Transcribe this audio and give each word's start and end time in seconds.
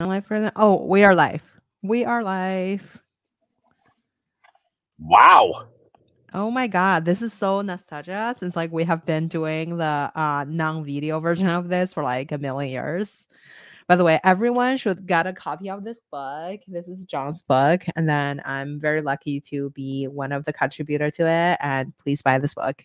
live 0.00 0.26
for 0.26 0.40
that. 0.40 0.52
Oh, 0.56 0.84
we 0.84 1.04
are 1.04 1.14
live. 1.14 1.42
We 1.82 2.04
are 2.04 2.22
live. 2.22 3.00
Wow. 4.98 5.68
Oh 6.32 6.50
my 6.50 6.66
god, 6.66 7.04
this 7.04 7.22
is 7.22 7.32
so 7.32 7.60
nostalgia 7.60 8.34
since 8.36 8.56
like 8.56 8.72
we 8.72 8.82
have 8.84 9.06
been 9.06 9.28
doing 9.28 9.76
the 9.76 10.10
uh 10.14 10.44
non-video 10.48 11.20
version 11.20 11.48
of 11.48 11.68
this 11.68 11.94
for 11.94 12.02
like 12.02 12.32
a 12.32 12.38
million 12.38 12.72
years. 12.72 13.28
By 13.86 13.96
the 13.96 14.04
way, 14.04 14.18
everyone 14.24 14.78
should 14.78 15.06
get 15.06 15.26
a 15.26 15.32
copy 15.32 15.70
of 15.70 15.84
this 15.84 16.00
book. 16.10 16.60
This 16.66 16.88
is 16.88 17.04
John's 17.04 17.42
book, 17.42 17.84
and 17.94 18.08
then 18.08 18.40
I'm 18.44 18.80
very 18.80 19.02
lucky 19.02 19.40
to 19.42 19.70
be 19.70 20.06
one 20.06 20.32
of 20.32 20.44
the 20.44 20.52
contributor 20.52 21.10
to 21.12 21.28
it. 21.28 21.58
And 21.60 21.92
please 21.98 22.22
buy 22.22 22.38
this 22.38 22.54
book. 22.54 22.82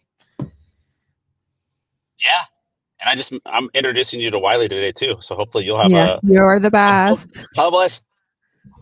Yeah. 2.17 2.43
And 3.01 3.09
I 3.09 3.15
just 3.15 3.33
I'm 3.45 3.69
introducing 3.73 4.19
you 4.19 4.31
to 4.31 4.39
Wiley 4.39 4.67
today 4.69 4.91
too. 4.91 5.17
So 5.21 5.35
hopefully 5.35 5.65
you'll 5.65 5.81
have 5.81 5.91
yeah, 5.91 6.15
a 6.15 6.19
you're 6.23 6.59
the 6.59 6.71
best. 6.71 7.45
published. 7.55 8.01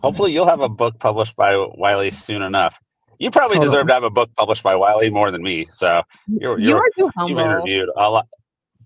Hopefully 0.02 0.32
you'll 0.32 0.46
have 0.46 0.60
a 0.60 0.68
book 0.68 0.98
published 0.98 1.36
by 1.36 1.56
Wiley 1.56 2.10
soon 2.10 2.42
enough. 2.42 2.78
You 3.18 3.30
probably 3.30 3.56
Totally. 3.56 3.66
deserve 3.66 3.86
to 3.88 3.94
have 3.94 4.04
a 4.04 4.10
book 4.10 4.30
published 4.36 4.62
by 4.62 4.74
Wiley 4.76 5.10
more 5.10 5.30
than 5.30 5.42
me. 5.42 5.66
So 5.70 6.02
you're 6.26 6.58
You 6.58 6.68
you're 6.68 6.78
are 6.78 6.90
too 6.96 7.10
you've 7.26 7.38
interviewed 7.38 7.88
a 7.96 8.10
lot. 8.10 8.26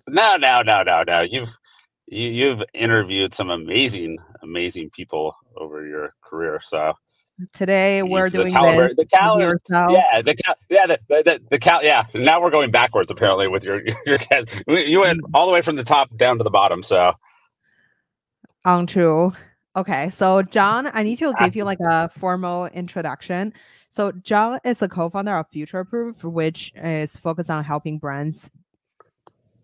No, 0.09 0.37
no, 0.37 0.63
no, 0.63 0.83
no, 0.83 1.03
no. 1.07 1.21
You've 1.21 1.57
you, 2.07 2.29
you've 2.29 2.63
interviewed 2.75 3.35
some 3.35 3.51
amazing, 3.51 4.19
amazing 4.43 4.91
people 4.91 5.35
over 5.57 5.87
your 5.87 6.15
career. 6.23 6.61
So 6.63 6.95
Today 7.53 8.03
we're 8.03 8.29
the 8.31 8.39
doing 8.39 8.53
caliber- 8.53 8.89
this 8.89 8.97
the 8.99 9.07
caliber- 9.07 9.61
yeah, 9.71 10.23
the 10.23 10.35
cal- 10.37 10.55
yeah, 10.69 10.87
the 10.87 11.01
the, 11.09 11.23
the, 11.25 11.43
the 11.51 11.59
cal- 11.59 11.83
yeah. 11.83 12.05
Now 12.15 12.41
we're 12.41 12.51
going 12.51 12.71
backwards 12.71 13.11
apparently 13.11 13.49
with 13.49 13.65
your 13.65 13.81
your 14.07 14.19
guys. 14.19 14.45
You 14.69 15.01
went 15.01 15.21
all 15.35 15.47
the 15.47 15.53
way 15.53 15.63
from 15.63 15.77
the 15.77 15.85
top 15.85 16.17
down 16.17 16.39
to 16.39 16.45
the 16.45 16.51
bottom. 16.51 16.83
So 16.83 17.15
Untrue. 18.65 19.33
Okay, 19.75 20.11
so 20.11 20.43
John, 20.43 20.89
I 20.93 21.03
need 21.03 21.17
to 21.19 21.31
Ah. 21.37 21.45
give 21.45 21.57
you 21.57 21.65
like 21.65 21.81
a 21.81 22.09
formal 22.11 22.67
introduction. 22.67 23.53
So 23.91 24.13
John 24.13 24.59
is 24.65 24.79
the 24.79 24.89
co-founder 24.89 25.35
of 25.37 25.49
Future 25.49 25.85
Proof, 25.85 26.23
which 26.25 26.73
is 26.77 27.17
focused 27.17 27.51
on 27.51 27.65
helping 27.65 27.99
brands 27.99 28.51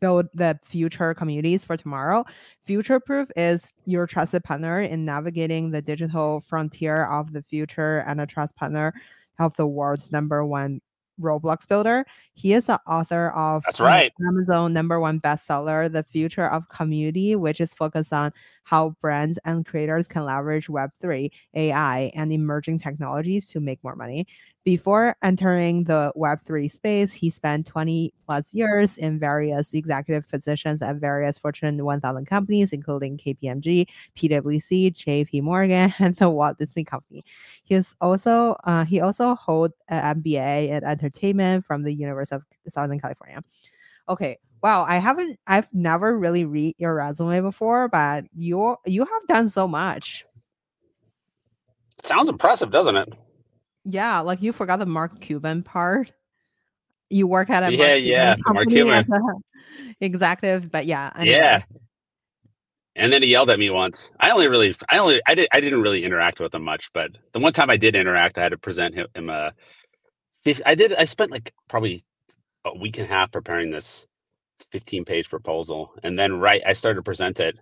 build 0.00 0.26
the 0.34 0.58
future 0.64 1.14
communities 1.14 1.64
for 1.64 1.76
tomorrow. 1.76 2.24
Future 2.62 3.00
Proof 3.00 3.28
is 3.36 3.72
your 3.84 4.06
trusted 4.06 4.44
partner 4.44 4.80
in 4.80 5.04
navigating 5.04 5.70
the 5.70 5.82
digital 5.82 6.40
frontier 6.40 7.04
of 7.04 7.32
the 7.32 7.42
future 7.42 8.04
and 8.06 8.20
a 8.20 8.26
trust 8.26 8.56
partner 8.56 8.92
of 9.38 9.56
the 9.56 9.66
world's 9.66 10.10
number 10.10 10.44
one 10.44 10.80
Roblox 11.20 11.66
builder. 11.66 12.06
He 12.34 12.52
is 12.52 12.66
the 12.66 12.80
author 12.86 13.30
of 13.30 13.62
That's 13.64 13.80
right. 13.80 14.12
Amazon 14.26 14.72
number 14.72 15.00
one 15.00 15.20
bestseller, 15.20 15.90
The 15.90 16.02
Future 16.02 16.46
of 16.46 16.68
Community, 16.68 17.36
which 17.36 17.60
is 17.60 17.74
focused 17.74 18.12
on 18.12 18.32
how 18.64 18.96
brands 19.00 19.38
and 19.44 19.66
creators 19.66 20.06
can 20.06 20.24
leverage 20.24 20.68
Web3, 20.68 21.30
AI, 21.54 22.12
and 22.14 22.32
emerging 22.32 22.78
technologies 22.78 23.48
to 23.48 23.60
make 23.60 23.82
more 23.82 23.96
money. 23.96 24.26
Before 24.64 25.16
entering 25.22 25.84
the 25.84 26.12
Web3 26.16 26.70
space, 26.70 27.12
he 27.12 27.30
spent 27.30 27.66
20 27.66 28.12
plus 28.26 28.52
years 28.52 28.98
in 28.98 29.18
various 29.18 29.72
executive 29.72 30.28
positions 30.28 30.82
at 30.82 30.96
various 30.96 31.38
Fortune 31.38 31.82
1000 31.82 32.26
companies, 32.26 32.72
including 32.72 33.16
KPMG, 33.16 33.86
PwC, 34.16 34.94
JP 34.94 35.42
Morgan, 35.42 35.94
and 35.98 36.16
the 36.16 36.28
Walt 36.28 36.58
Disney 36.58 36.84
Company. 36.84 37.24
He 37.64 37.76
is 37.76 37.94
also 38.00 38.56
uh, 38.64 38.84
he 38.84 39.00
also 39.00 39.34
holds 39.36 39.74
an 39.88 40.22
MBA 40.22 40.68
in 40.70 40.84
entertainment 40.84 41.64
from 41.64 41.84
the 41.84 41.94
University 41.94 42.36
of 42.36 42.42
Southern 42.68 43.00
California. 43.00 43.42
Okay, 44.08 44.38
wow, 44.62 44.84
I 44.86 44.96
haven't 44.96 45.38
I've 45.46 45.72
never 45.72 46.18
really 46.18 46.44
read 46.44 46.74
your 46.78 46.94
resume 46.94 47.40
before, 47.40 47.88
but 47.88 48.24
you 48.36 48.76
you 48.84 49.04
have 49.04 49.26
done 49.28 49.48
so 49.48 49.68
much. 49.68 50.24
sounds 52.02 52.28
impressive, 52.28 52.70
doesn't 52.70 52.96
it? 52.96 53.14
Yeah, 53.90 54.18
like 54.20 54.42
you 54.42 54.52
forgot 54.52 54.80
the 54.80 54.86
Mark 54.86 55.18
Cuban 55.18 55.62
part. 55.62 56.12
You 57.08 57.26
work 57.26 57.48
at 57.48 57.62
a 57.62 57.74
Yeah, 57.74 57.86
Mark 57.86 58.00
yeah, 58.02 58.34
Cuban 58.36 58.54
Mark 58.54 58.68
Cuban. 58.68 59.42
executive, 60.02 60.70
but 60.70 60.84
yeah, 60.84 61.10
anyway. 61.16 61.36
Yeah. 61.36 61.62
And 62.96 63.10
then 63.10 63.22
he 63.22 63.30
yelled 63.30 63.48
at 63.48 63.58
me 63.58 63.70
once. 63.70 64.10
I 64.20 64.30
only 64.30 64.46
really, 64.46 64.74
I 64.90 64.98
only, 64.98 65.22
I 65.26 65.34
did, 65.34 65.48
I 65.52 65.60
didn't 65.60 65.80
really 65.80 66.04
interact 66.04 66.38
with 66.38 66.54
him 66.54 66.64
much, 66.64 66.92
but 66.92 67.12
the 67.32 67.38
one 67.38 67.54
time 67.54 67.70
I 67.70 67.78
did 67.78 67.96
interact, 67.96 68.36
I 68.36 68.42
had 68.42 68.50
to 68.50 68.58
present 68.58 68.94
him, 68.94 69.06
him 69.14 69.30
a. 69.30 69.52
I 70.66 70.74
did. 70.74 70.94
I 70.94 71.06
spent 71.06 71.30
like 71.30 71.54
probably 71.68 72.02
a 72.66 72.76
week 72.76 72.98
and 72.98 73.06
a 73.06 73.08
half 73.08 73.32
preparing 73.32 73.70
this 73.70 74.06
fifteen 74.70 75.04
page 75.06 75.30
proposal, 75.30 75.92
and 76.02 76.18
then 76.18 76.40
right, 76.40 76.62
I 76.66 76.74
started 76.74 76.96
to 76.96 77.02
present 77.02 77.40
it. 77.40 77.56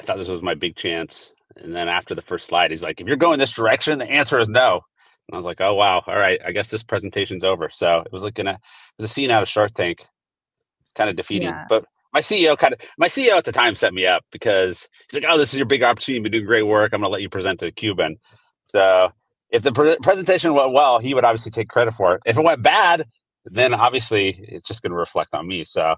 I 0.00 0.04
thought 0.04 0.18
this 0.18 0.28
was 0.28 0.42
my 0.42 0.54
big 0.54 0.76
chance, 0.76 1.32
and 1.56 1.74
then 1.74 1.88
after 1.88 2.14
the 2.14 2.22
first 2.22 2.46
slide, 2.46 2.70
he's 2.70 2.82
like, 2.82 3.00
"If 3.00 3.06
you're 3.06 3.16
going 3.16 3.38
this 3.38 3.52
direction, 3.52 3.98
the 3.98 4.10
answer 4.10 4.38
is 4.38 4.48
no." 4.48 4.82
And 5.28 5.34
I 5.34 5.36
was 5.36 5.46
like, 5.46 5.60
"Oh 5.60 5.74
wow, 5.74 6.02
all 6.06 6.18
right, 6.18 6.40
I 6.44 6.52
guess 6.52 6.68
this 6.68 6.82
presentation's 6.82 7.44
over." 7.44 7.68
So 7.70 8.00
it 8.00 8.12
was 8.12 8.24
like 8.24 8.34
gonna, 8.34 8.52
it 8.52 8.58
was 8.98 9.10
a 9.10 9.12
scene 9.12 9.30
out 9.30 9.42
of 9.42 9.48
Shark 9.48 9.72
Tank. 9.72 10.06
Kind 10.94 11.10
of 11.10 11.16
defeating, 11.16 11.48
Yeah. 11.48 11.64
but 11.68 11.84
my 12.12 12.20
CEO 12.20 12.56
kind 12.56 12.74
of 12.74 12.80
my 12.98 13.08
CEO 13.08 13.32
at 13.32 13.44
the 13.44 13.50
time 13.52 13.74
set 13.74 13.92
me 13.92 14.06
up 14.06 14.24
because 14.30 14.88
he's 15.10 15.20
like, 15.20 15.30
"Oh, 15.32 15.36
this 15.38 15.52
is 15.52 15.58
your 15.58 15.66
big 15.66 15.82
opportunity. 15.82 16.14
You've 16.18 16.22
been 16.24 16.32
doing 16.32 16.46
great 16.46 16.62
work. 16.62 16.92
I'm 16.92 17.00
going 17.00 17.08
to 17.08 17.12
let 17.12 17.22
you 17.22 17.28
present 17.28 17.58
to 17.60 17.72
Cuban." 17.72 18.16
So 18.66 19.12
if 19.50 19.62
the 19.62 19.72
pre- 19.72 19.96
presentation 20.02 20.54
went 20.54 20.72
well, 20.72 20.98
he 21.00 21.14
would 21.14 21.24
obviously 21.24 21.50
take 21.50 21.68
credit 21.68 21.94
for 21.94 22.14
it. 22.14 22.22
If 22.26 22.36
it 22.38 22.44
went 22.44 22.62
bad, 22.62 23.06
then 23.44 23.74
obviously 23.74 24.38
it's 24.48 24.66
just 24.68 24.82
going 24.82 24.90
to 24.92 24.96
reflect 24.96 25.34
on 25.34 25.46
me. 25.48 25.64
So 25.64 25.96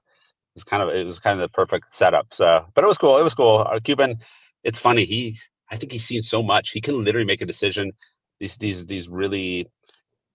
it's 0.54 0.65
kind 0.65 0.82
of 0.82 0.88
it 0.91 1.04
was 1.04 1.19
kind 1.19 1.38
of 1.38 1.42
the 1.42 1.53
perfect 1.53 1.92
setup. 1.92 2.28
So, 2.32 2.65
but 2.75 2.84
it 2.84 2.86
was 2.86 2.97
cool. 2.98 3.19
It 3.19 3.22
was 3.25 3.34
cool. 3.34 3.59
Our 3.59 3.81
Cuban, 3.81 4.16
it's 4.65 4.78
funny. 4.78 5.04
He, 5.04 5.38
I 5.70 5.76
think 5.76 5.92
he's 5.92 6.06
seen 6.06 6.22
so 6.22 6.42
much. 6.42 6.70
He 6.70 6.81
can 6.81 7.04
literally 7.04 7.26
make 7.26 7.42
a 7.42 7.47
decision. 7.47 7.92
These 8.41 8.56
these 8.58 8.86
these 8.86 9.08
really 9.08 9.69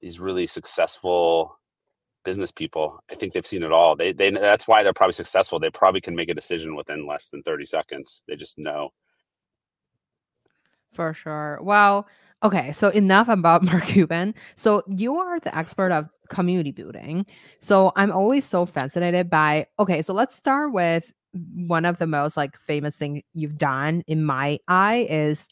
these 0.01 0.19
really 0.19 0.47
successful 0.47 1.57
business 2.23 2.51
people 2.51 3.03
i 3.09 3.15
think 3.15 3.33
they've 3.33 3.47
seen 3.47 3.63
it 3.63 3.71
all 3.71 3.95
they 3.95 4.11
they 4.13 4.29
that's 4.29 4.67
why 4.67 4.83
they're 4.83 4.93
probably 4.93 5.13
successful 5.13 5.59
they 5.59 5.71
probably 5.71 6.01
can 6.01 6.15
make 6.15 6.29
a 6.29 6.35
decision 6.35 6.75
within 6.75 7.07
less 7.07 7.29
than 7.29 7.41
30 7.41 7.65
seconds 7.65 8.23
they 8.27 8.35
just 8.35 8.59
know 8.59 8.91
For 10.93 11.13
sure. 11.13 11.59
Well, 11.61 12.07
okay. 12.43 12.71
So 12.73 12.89
enough 12.89 13.29
about 13.29 13.63
Mark 13.63 13.85
Cuban. 13.85 14.33
So 14.55 14.83
you 14.87 15.17
are 15.17 15.39
the 15.39 15.55
expert 15.57 15.91
of 15.91 16.09
community 16.29 16.71
building. 16.71 17.25
So 17.59 17.91
I'm 17.95 18.11
always 18.11 18.45
so 18.45 18.65
fascinated 18.65 19.29
by. 19.29 19.67
Okay, 19.79 20.01
so 20.01 20.13
let's 20.13 20.35
start 20.35 20.73
with 20.73 21.11
one 21.55 21.85
of 21.85 21.97
the 21.97 22.07
most 22.07 22.35
like 22.35 22.57
famous 22.59 22.97
thing 22.97 23.23
you've 23.33 23.57
done 23.57 24.03
in 24.07 24.25
my 24.25 24.59
eye 24.67 25.07
is 25.09 25.47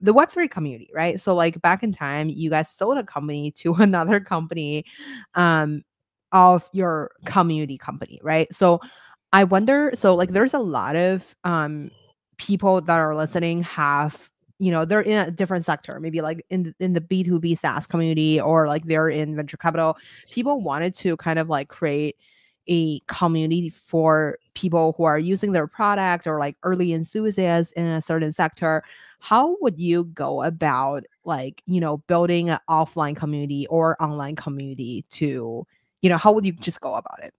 the 0.00 0.14
Web3 0.14 0.50
community, 0.50 0.90
right? 0.94 1.20
So 1.20 1.34
like 1.34 1.60
back 1.62 1.82
in 1.82 1.92
time, 1.92 2.28
you 2.28 2.50
guys 2.50 2.70
sold 2.70 2.98
a 2.98 3.04
company 3.04 3.50
to 3.52 3.74
another 3.78 4.20
company 4.20 4.84
um 5.34 5.82
of 6.32 6.68
your 6.72 7.10
community 7.26 7.76
company, 7.76 8.18
right? 8.22 8.52
So 8.52 8.80
I 9.34 9.44
wonder, 9.44 9.92
so 9.94 10.14
like 10.14 10.30
there's 10.30 10.54
a 10.54 10.58
lot 10.58 10.96
of 10.96 11.34
um 11.44 11.90
people 12.38 12.80
that 12.80 12.98
are 12.98 13.14
listening 13.14 13.62
have 13.62 14.30
you 14.58 14.70
know 14.70 14.84
they're 14.84 15.00
in 15.00 15.28
a 15.28 15.30
different 15.30 15.64
sector 15.64 15.98
maybe 15.98 16.20
like 16.20 16.44
in 16.50 16.74
in 16.78 16.92
the 16.92 17.00
b2b 17.00 17.58
saas 17.58 17.86
community 17.86 18.40
or 18.40 18.68
like 18.68 18.84
they're 18.84 19.08
in 19.08 19.34
venture 19.34 19.56
capital 19.56 19.96
people 20.30 20.60
wanted 20.60 20.94
to 20.94 21.16
kind 21.16 21.38
of 21.38 21.48
like 21.48 21.68
create 21.68 22.16
a 22.68 23.00
community 23.00 23.70
for 23.70 24.38
people 24.54 24.94
who 24.96 25.04
are 25.04 25.18
using 25.18 25.52
their 25.52 25.66
product 25.66 26.26
or 26.26 26.38
like 26.38 26.56
early 26.62 26.92
enthusiasts 26.92 27.72
in 27.72 27.84
a 27.84 28.02
certain 28.02 28.32
sector 28.32 28.82
how 29.20 29.56
would 29.60 29.78
you 29.78 30.04
go 30.04 30.42
about 30.42 31.04
like 31.24 31.62
you 31.66 31.80
know 31.80 31.98
building 31.98 32.50
an 32.50 32.58
offline 32.68 33.16
community 33.16 33.66
or 33.68 34.00
online 34.02 34.36
community 34.36 35.04
to 35.10 35.66
you 36.02 36.10
know 36.10 36.18
how 36.18 36.32
would 36.32 36.44
you 36.44 36.52
just 36.52 36.80
go 36.80 36.94
about 36.94 37.22
it? 37.22 37.32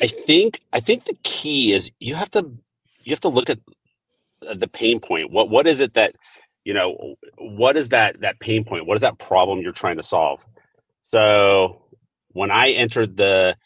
I 0.00 0.08
think 0.08 0.60
i 0.72 0.80
think 0.80 1.04
the 1.04 1.16
key 1.22 1.72
is 1.72 1.92
you 2.00 2.16
have 2.16 2.30
to 2.32 2.50
you 3.04 3.12
have 3.12 3.20
to 3.20 3.28
look 3.28 3.48
at 3.48 3.58
uh, 4.46 4.54
the 4.54 4.68
pain 4.68 5.00
point. 5.00 5.30
What 5.30 5.48
what 5.48 5.66
is 5.66 5.80
it 5.80 5.94
that 5.94 6.16
you 6.64 6.74
know 6.74 7.14
what 7.38 7.76
is 7.76 7.90
that 7.90 8.20
that 8.20 8.40
pain 8.40 8.64
point? 8.64 8.86
What 8.86 8.96
is 8.96 9.02
that 9.02 9.18
problem 9.18 9.60
you're 9.60 9.72
trying 9.72 9.96
to 9.96 10.02
solve? 10.02 10.44
So 11.04 11.82
when 12.34 12.52
i 12.52 12.70
entered 12.70 13.18
the 13.18 13.56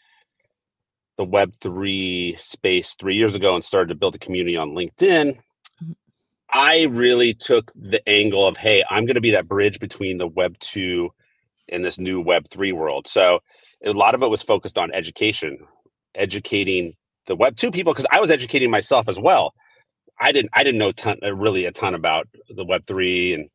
the 1.18 1.24
web 1.24 1.54
3 1.62 2.36
space 2.38 2.96
3 2.98 3.16
years 3.16 3.36
ago 3.36 3.54
and 3.54 3.64
started 3.64 3.90
to 3.90 3.96
build 3.96 4.16
a 4.16 4.20
community 4.20 4.56
on 4.56 4.70
linkedin 4.70 5.38
Mhm. 5.82 5.96
i 6.52 6.84
really 6.84 7.34
took 7.34 7.72
the 7.74 8.06
angle 8.08 8.46
of 8.46 8.56
hey 8.58 8.84
i'm 8.90 9.06
going 9.06 9.16
to 9.16 9.20
be 9.22 9.32
that 9.32 9.48
bridge 9.48 9.80
between 9.80 10.18
the 10.18 10.28
web 10.28 10.58
2 10.60 11.10
and 11.70 11.84
this 11.84 11.98
new 11.98 12.20
web 12.20 12.48
3 12.50 12.72
world 12.72 13.08
so 13.08 13.40
a 13.84 13.92
lot 13.92 14.14
of 14.14 14.22
it 14.22 14.28
was 14.30 14.42
focused 14.42 14.78
on 14.78 14.92
education 14.94 15.58
educating 16.16 16.94
the 17.28 17.36
web 17.36 17.56
2 17.56 17.70
people 17.72 17.92
because 17.94 18.06
i 18.12 18.20
was 18.20 18.30
educating 18.30 18.70
myself 18.70 19.08
as 19.08 19.18
well 19.20 19.50
I 20.20 20.32
didn't 20.32 20.52
I 20.54 20.64
didn't 20.64 20.80
know 20.80 20.92
ton, 20.92 21.18
really 21.34 21.66
a 21.66 21.72
ton 21.72 21.94
about 21.94 22.28
the 22.50 22.64
Web 22.64 22.86
three 22.86 23.34
and 23.34 23.50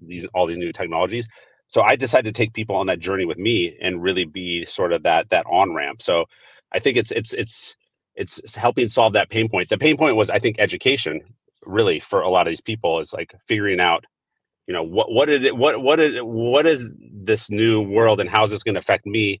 these 0.00 0.26
all 0.34 0.46
these 0.46 0.58
new 0.58 0.72
technologies. 0.72 1.28
So 1.72 1.80
I 1.80 1.96
decided 1.96 2.34
to 2.34 2.38
take 2.38 2.52
people 2.52 2.76
on 2.76 2.86
that 2.88 3.00
journey 3.00 3.24
with 3.24 3.38
me 3.38 3.76
and 3.80 4.02
really 4.02 4.26
be 4.26 4.66
sort 4.66 4.92
of 4.92 5.04
that 5.04 5.30
that 5.30 5.46
on 5.46 5.74
ramp. 5.74 6.02
So 6.02 6.26
I 6.70 6.78
think 6.78 6.98
it's 6.98 7.10
it's 7.10 7.32
it's 7.32 7.76
it's 8.14 8.54
helping 8.54 8.90
solve 8.90 9.14
that 9.14 9.30
pain 9.30 9.48
point. 9.48 9.70
The 9.70 9.78
pain 9.78 9.96
point 9.96 10.16
was, 10.16 10.28
I 10.28 10.38
think, 10.38 10.56
education. 10.58 11.22
Really, 11.64 12.00
for 12.00 12.20
a 12.20 12.28
lot 12.28 12.46
of 12.46 12.50
these 12.50 12.60
people, 12.60 12.98
is 12.98 13.14
like 13.14 13.34
figuring 13.46 13.80
out, 13.80 14.04
you 14.66 14.74
know, 14.74 14.82
what 14.82 15.10
what 15.10 15.26
did 15.26 15.46
it, 15.46 15.56
what 15.56 15.82
what 15.82 15.96
did 15.96 16.20
what 16.22 16.66
is 16.66 16.94
this 17.00 17.48
new 17.48 17.80
world 17.80 18.20
and 18.20 18.28
how 18.28 18.44
is 18.44 18.50
this 18.50 18.62
going 18.62 18.74
to 18.74 18.80
affect 18.80 19.06
me? 19.06 19.40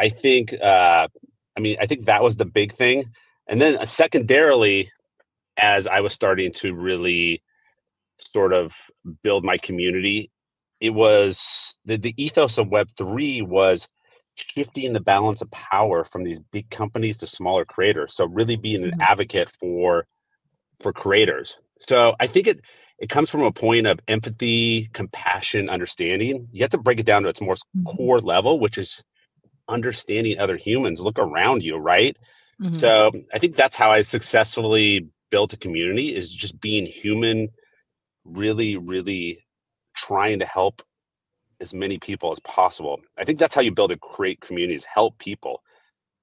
I 0.00 0.08
think, 0.08 0.54
uh, 0.54 1.06
I 1.56 1.60
mean, 1.60 1.76
I 1.80 1.86
think 1.86 2.06
that 2.06 2.24
was 2.24 2.38
the 2.38 2.44
big 2.44 2.72
thing, 2.72 3.04
and 3.46 3.60
then 3.60 3.76
uh, 3.76 3.84
secondarily, 3.84 4.90
as 5.56 5.86
I 5.86 6.00
was 6.00 6.12
starting 6.12 6.52
to 6.54 6.74
really 6.74 7.40
sort 8.18 8.52
of 8.52 8.72
build 9.22 9.44
my 9.44 9.58
community, 9.58 10.31
it 10.82 10.90
was 10.90 11.76
the, 11.84 11.96
the 11.96 12.12
ethos 12.22 12.58
of 12.58 12.68
Web 12.68 12.88
three 12.98 13.40
was 13.40 13.86
shifting 14.34 14.92
the 14.92 15.00
balance 15.00 15.40
of 15.40 15.50
power 15.52 16.02
from 16.02 16.24
these 16.24 16.40
big 16.40 16.68
companies 16.70 17.18
to 17.18 17.26
smaller 17.28 17.64
creators. 17.64 18.16
So 18.16 18.26
really 18.26 18.56
being 18.56 18.82
an 18.82 18.90
mm-hmm. 18.90 19.00
advocate 19.00 19.48
for 19.60 20.06
for 20.80 20.92
creators. 20.92 21.56
So 21.78 22.16
I 22.18 22.26
think 22.26 22.48
it 22.48 22.60
it 22.98 23.08
comes 23.08 23.30
from 23.30 23.42
a 23.42 23.52
point 23.52 23.86
of 23.86 24.00
empathy, 24.08 24.90
compassion, 24.92 25.68
understanding. 25.68 26.48
You 26.50 26.62
have 26.64 26.70
to 26.70 26.78
break 26.78 26.98
it 26.98 27.06
down 27.06 27.22
to 27.22 27.28
its 27.28 27.40
more 27.40 27.54
mm-hmm. 27.54 27.84
core 27.84 28.18
level, 28.18 28.58
which 28.58 28.76
is 28.76 29.04
understanding 29.68 30.40
other 30.40 30.56
humans. 30.56 31.00
Look 31.00 31.20
around 31.20 31.62
you, 31.62 31.76
right? 31.76 32.16
Mm-hmm. 32.60 32.74
So 32.74 33.12
I 33.32 33.38
think 33.38 33.54
that's 33.54 33.76
how 33.76 33.92
I 33.92 34.02
successfully 34.02 35.06
built 35.30 35.52
a 35.52 35.56
community 35.56 36.12
is 36.12 36.32
just 36.32 36.60
being 36.60 36.86
human, 36.86 37.50
really, 38.24 38.76
really 38.76 39.44
trying 39.94 40.38
to 40.38 40.46
help 40.46 40.82
as 41.60 41.72
many 41.72 41.98
people 41.98 42.32
as 42.32 42.40
possible. 42.40 43.00
I 43.16 43.24
think 43.24 43.38
that's 43.38 43.54
how 43.54 43.60
you 43.60 43.72
build 43.72 43.92
a 43.92 43.96
great 43.96 44.40
community 44.40 44.74
is 44.74 44.84
help 44.84 45.18
people. 45.18 45.62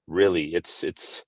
Really, 0.08 0.54
it's 0.54 0.84
it's. 0.84 1.24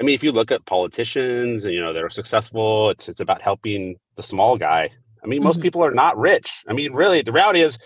I 0.00 0.04
mean, 0.04 0.14
if 0.14 0.24
you 0.24 0.32
look 0.32 0.50
at 0.50 0.66
politicians, 0.66 1.64
and 1.64 1.74
you 1.74 1.80
know, 1.80 1.92
that 1.92 2.02
are 2.02 2.10
successful, 2.10 2.90
it's 2.90 3.08
it's 3.08 3.20
about 3.20 3.40
helping 3.40 3.96
the 4.16 4.22
small 4.22 4.58
guy. 4.58 4.90
I 5.22 5.26
mean, 5.26 5.42
most 5.42 5.56
mm-hmm. 5.56 5.62
people 5.62 5.84
are 5.84 5.92
not 5.92 6.18
rich. 6.18 6.64
I 6.68 6.72
mean, 6.72 6.92
really, 6.92 7.22
the 7.22 7.32
reality 7.32 7.60
is, 7.60 7.78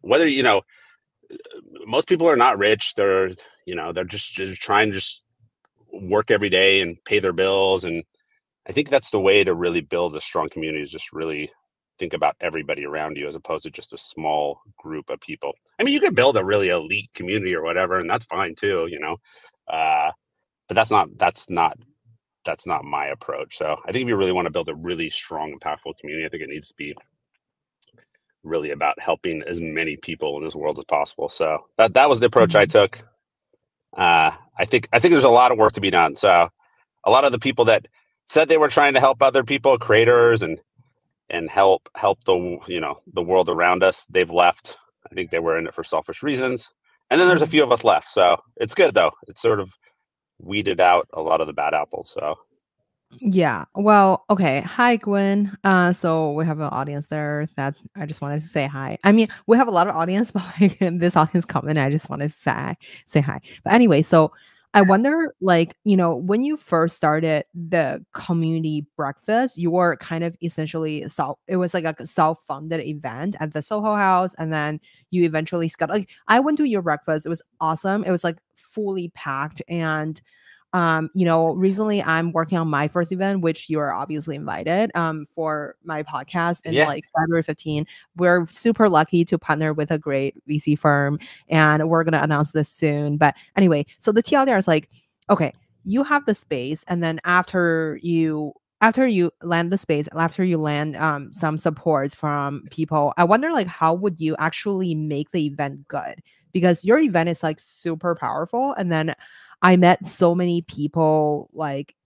whether 0.00 0.26
you 0.26 0.42
know, 0.42 0.62
most 1.86 2.08
people 2.08 2.28
are 2.28 2.36
not 2.36 2.58
rich. 2.58 2.94
They're 2.94 3.30
you 3.66 3.74
know, 3.74 3.92
they're 3.92 4.04
just 4.04 4.32
just 4.32 4.62
trying 4.62 4.88
to 4.88 4.94
just 4.94 5.24
work 5.92 6.30
every 6.30 6.48
day 6.48 6.80
and 6.80 7.02
pay 7.04 7.18
their 7.18 7.32
bills. 7.32 7.84
And 7.84 8.04
I 8.66 8.72
think 8.72 8.90
that's 8.90 9.10
the 9.10 9.20
way 9.20 9.44
to 9.44 9.54
really 9.54 9.80
build 9.80 10.16
a 10.16 10.20
strong 10.20 10.48
community. 10.48 10.82
Is 10.82 10.90
just 10.90 11.12
really 11.12 11.50
think 11.98 12.12
about 12.12 12.36
everybody 12.40 12.84
around 12.84 13.16
you 13.16 13.26
as 13.26 13.36
opposed 13.36 13.64
to 13.64 13.70
just 13.70 13.92
a 13.92 13.98
small 13.98 14.60
group 14.78 15.10
of 15.10 15.20
people. 15.20 15.52
I 15.78 15.84
mean, 15.84 15.94
you 15.94 16.00
could 16.00 16.14
build 16.14 16.36
a 16.36 16.44
really 16.44 16.68
elite 16.68 17.10
community 17.14 17.54
or 17.54 17.62
whatever, 17.62 17.98
and 17.98 18.08
that's 18.08 18.26
fine 18.26 18.54
too, 18.54 18.88
you 18.90 18.98
know. 18.98 19.16
Uh, 19.68 20.10
but 20.68 20.74
that's 20.74 20.90
not 20.90 21.08
that's 21.18 21.48
not 21.50 21.78
that's 22.44 22.66
not 22.66 22.84
my 22.84 23.06
approach. 23.06 23.56
So 23.56 23.76
I 23.86 23.92
think 23.92 24.02
if 24.02 24.08
you 24.08 24.16
really 24.16 24.32
want 24.32 24.46
to 24.46 24.52
build 24.52 24.68
a 24.68 24.74
really 24.74 25.10
strong 25.10 25.52
and 25.52 25.60
powerful 25.60 25.94
community, 25.94 26.26
I 26.26 26.28
think 26.28 26.42
it 26.42 26.50
needs 26.50 26.68
to 26.68 26.74
be 26.76 26.94
really 28.42 28.70
about 28.70 29.00
helping 29.00 29.42
as 29.48 29.60
many 29.60 29.96
people 29.96 30.36
in 30.36 30.44
this 30.44 30.54
world 30.54 30.78
as 30.78 30.84
possible. 30.84 31.28
So 31.28 31.66
that 31.78 31.94
that 31.94 32.08
was 32.08 32.20
the 32.20 32.26
approach 32.26 32.54
I 32.54 32.66
mm-hmm. 32.66 32.72
took. 32.72 32.98
Uh, 33.96 34.32
I 34.58 34.64
think 34.64 34.88
I 34.92 34.98
think 34.98 35.12
there's 35.12 35.24
a 35.24 35.30
lot 35.30 35.52
of 35.52 35.58
work 35.58 35.72
to 35.72 35.80
be 35.80 35.90
done. 35.90 36.14
So 36.14 36.48
a 37.04 37.10
lot 37.10 37.24
of 37.24 37.32
the 37.32 37.38
people 37.38 37.64
that 37.66 37.86
said 38.28 38.48
they 38.48 38.58
were 38.58 38.68
trying 38.68 38.94
to 38.94 39.00
help 39.00 39.22
other 39.22 39.44
people, 39.44 39.78
creators 39.78 40.42
and 40.42 40.58
and 41.30 41.50
help 41.50 41.88
help 41.96 42.22
the 42.24 42.58
you 42.66 42.80
know 42.80 42.96
the 43.12 43.22
world 43.22 43.48
around 43.48 43.82
us. 43.82 44.06
They've 44.06 44.30
left. 44.30 44.78
I 45.10 45.14
think 45.14 45.30
they 45.30 45.38
were 45.38 45.58
in 45.58 45.66
it 45.66 45.74
for 45.74 45.84
selfish 45.84 46.22
reasons. 46.22 46.72
And 47.10 47.20
then 47.20 47.28
there's 47.28 47.42
a 47.42 47.44
mm-hmm. 47.44 47.52
few 47.52 47.62
of 47.62 47.72
us 47.72 47.84
left. 47.84 48.08
So 48.08 48.36
it's 48.56 48.74
good 48.74 48.94
though. 48.94 49.12
It's 49.28 49.42
sort 49.42 49.60
of 49.60 49.72
weeded 50.38 50.80
out 50.80 51.08
a 51.12 51.22
lot 51.22 51.40
of 51.40 51.46
the 51.46 51.52
bad 51.52 51.74
apples 51.74 52.10
so. 52.10 52.36
Yeah. 53.20 53.66
Well 53.74 54.24
okay. 54.30 54.62
Hi 54.62 54.96
gwen. 54.96 55.56
Uh 55.62 55.92
so 55.92 56.32
we 56.32 56.44
have 56.44 56.58
an 56.60 56.70
audience 56.70 57.06
there 57.06 57.46
that 57.56 57.76
i 57.94 58.06
just 58.06 58.20
wanted 58.20 58.40
to 58.40 58.48
say 58.48 58.66
hi. 58.66 58.98
I 59.04 59.12
mean 59.12 59.28
we 59.46 59.56
have 59.56 59.68
a 59.68 59.72
lot 59.72 59.88
of 59.88 59.94
audience 59.94 60.30
but 60.32 60.42
like 60.60 60.78
this 60.78 61.16
audience 61.16 61.44
comment 61.44 61.78
i 61.78 61.90
just 61.90 62.10
wanted 62.10 62.30
to 62.30 62.36
say 62.36 62.76
say 63.06 63.20
hi. 63.20 63.40
But 63.62 63.74
anyway 63.74 64.02
so 64.02 64.32
I 64.76 64.82
wonder, 64.82 65.34
like, 65.40 65.76
you 65.84 65.96
know, 65.96 66.16
when 66.16 66.42
you 66.42 66.56
first 66.56 66.96
started 66.96 67.44
the 67.54 68.04
community 68.12 68.84
breakfast, 68.96 69.56
you 69.56 69.70
were 69.70 69.96
kind 69.98 70.24
of 70.24 70.36
essentially 70.42 71.08
self, 71.08 71.38
it 71.46 71.56
was 71.56 71.74
like 71.74 71.84
a 71.84 72.06
self 72.06 72.40
funded 72.48 72.80
event 72.80 73.36
at 73.38 73.52
the 73.54 73.62
Soho 73.62 73.94
House. 73.94 74.34
And 74.36 74.52
then 74.52 74.80
you 75.10 75.22
eventually 75.24 75.70
got, 75.78 75.90
like, 75.90 76.10
I 76.26 76.40
went 76.40 76.58
to 76.58 76.64
your 76.64 76.82
breakfast. 76.82 77.24
It 77.24 77.28
was 77.28 77.42
awesome. 77.60 78.04
It 78.04 78.10
was 78.10 78.24
like 78.24 78.38
fully 78.56 79.10
packed. 79.14 79.62
And 79.68 80.20
um, 80.74 81.08
you 81.14 81.24
know, 81.24 81.52
recently 81.52 82.02
I'm 82.02 82.32
working 82.32 82.58
on 82.58 82.66
my 82.66 82.88
first 82.88 83.12
event, 83.12 83.42
which 83.42 83.70
you 83.70 83.78
are 83.78 83.92
obviously 83.92 84.34
invited 84.34 84.90
um, 84.96 85.24
for 85.32 85.76
my 85.84 86.02
podcast 86.02 86.66
in 86.66 86.74
yeah. 86.74 86.88
like 86.88 87.04
February 87.16 87.44
15. 87.44 87.86
We're 88.16 88.44
super 88.50 88.88
lucky 88.88 89.24
to 89.26 89.38
partner 89.38 89.72
with 89.72 89.92
a 89.92 89.98
great 89.98 90.34
VC 90.48 90.76
firm, 90.76 91.20
and 91.48 91.88
we're 91.88 92.02
gonna 92.02 92.20
announce 92.20 92.50
this 92.50 92.68
soon. 92.68 93.16
But 93.16 93.36
anyway, 93.54 93.86
so 94.00 94.10
the 94.10 94.22
TLDR 94.22 94.58
is 94.58 94.66
like, 94.66 94.90
okay, 95.30 95.52
you 95.84 96.02
have 96.02 96.26
the 96.26 96.34
space, 96.34 96.84
and 96.88 97.04
then 97.04 97.20
after 97.24 98.00
you 98.02 98.52
after 98.80 99.06
you 99.06 99.30
land 99.42 99.72
the 99.72 99.78
space 99.78 100.08
after 100.16 100.42
you 100.42 100.58
land 100.58 100.96
um, 100.96 101.32
some 101.32 101.56
support 101.56 102.14
from 102.14 102.64
people 102.70 103.14
i 103.16 103.24
wonder 103.24 103.50
like 103.50 103.68
how 103.68 103.94
would 103.94 104.20
you 104.20 104.34
actually 104.38 104.94
make 104.94 105.30
the 105.30 105.46
event 105.46 105.86
good 105.88 106.20
because 106.52 106.84
your 106.84 106.98
event 106.98 107.28
is 107.28 107.42
like 107.42 107.58
super 107.60 108.14
powerful 108.14 108.74
and 108.76 108.92
then 108.92 109.14
I 109.64 109.76
met 109.76 110.06
so 110.06 110.34
many 110.34 110.60
people 110.60 111.48
like 111.54 111.96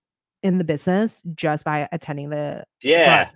in 0.45 0.59
the 0.59 0.65
business 0.65 1.21
just 1.35 1.65
by 1.65 1.89
attending 1.91 2.31
the 2.31 2.65
yeah. 2.81 3.31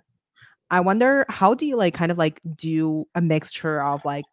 I 0.71 0.81
wonder 0.81 1.27
how 1.29 1.55
do 1.55 1.67
you 1.67 1.77
like 1.77 1.93
kind 1.93 2.13
of 2.13 2.19
like 2.19 2.41
do 2.57 3.07
a 3.17 3.21
mixture 3.21 3.83
of 3.83 4.03
like 4.05 4.25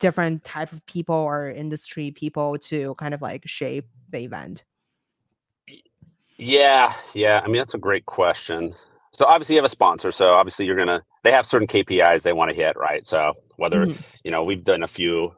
different 0.00 0.42
type 0.42 0.72
of 0.72 0.84
people 0.86 1.14
or 1.14 1.48
industry 1.48 2.10
people 2.10 2.58
to 2.58 2.96
kind 2.96 3.14
of 3.14 3.22
like 3.22 3.46
shape 3.46 3.86
the 4.10 4.18
event? 4.18 4.64
Yeah, 6.36 6.92
yeah. 7.14 7.40
I 7.42 7.46
mean 7.46 7.56
that's 7.56 7.74
a 7.74 7.78
great 7.78 8.04
question. 8.06 8.74
So 9.12 9.26
obviously 9.26 9.54
you 9.54 9.58
have 9.58 9.64
a 9.64 9.70
sponsor, 9.70 10.10
so 10.10 10.34
obviously 10.34 10.66
you're 10.66 10.76
gonna 10.76 11.04
they 11.22 11.30
have 11.30 11.46
certain 11.46 11.68
KPIs 11.68 12.24
they 12.24 12.32
want 12.32 12.50
to 12.50 12.56
hit, 12.56 12.76
right? 12.76 13.06
So 13.06 13.34
whether 13.58 13.86
mm-hmm. 13.86 14.00
you 14.24 14.32
know 14.32 14.42
we've 14.42 14.64
done 14.64 14.82
a 14.82 14.88
few, 14.88 15.36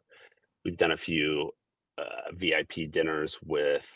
we've 0.64 0.78
done 0.78 0.92
a 0.92 0.96
few 0.96 1.52
uh, 2.00 2.32
VIP 2.32 2.90
dinners 2.90 3.38
with 3.44 3.86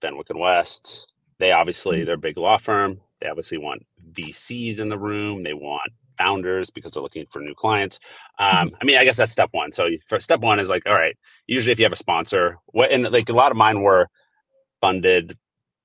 Fenwick 0.00 0.30
and 0.30 0.38
West. 0.38 1.08
They 1.38 1.52
obviously 1.52 1.98
mm-hmm. 1.98 2.06
they're 2.06 2.14
a 2.14 2.18
big 2.18 2.36
law 2.36 2.58
firm. 2.58 3.00
They 3.20 3.28
obviously 3.28 3.58
want 3.58 3.84
VCs 4.12 4.80
in 4.80 4.88
the 4.88 4.98
room. 4.98 5.40
They 5.40 5.54
want 5.54 5.90
founders 6.16 6.70
because 6.70 6.92
they're 6.92 7.02
looking 7.02 7.26
for 7.26 7.40
new 7.40 7.54
clients. 7.54 7.98
Um, 8.38 8.68
mm-hmm. 8.68 8.76
I 8.80 8.84
mean, 8.84 8.98
I 8.98 9.04
guess 9.04 9.16
that's 9.16 9.32
step 9.32 9.50
one. 9.52 9.72
So 9.72 9.88
for 10.06 10.20
step 10.20 10.40
one 10.40 10.58
is 10.58 10.68
like, 10.68 10.82
all 10.86 10.94
right, 10.94 11.16
usually 11.46 11.72
if 11.72 11.78
you 11.78 11.84
have 11.84 11.92
a 11.92 11.96
sponsor, 11.96 12.58
what 12.66 12.90
and 12.90 13.10
like 13.10 13.28
a 13.28 13.32
lot 13.32 13.52
of 13.52 13.56
mine 13.56 13.82
were 13.82 14.08
funded 14.80 15.36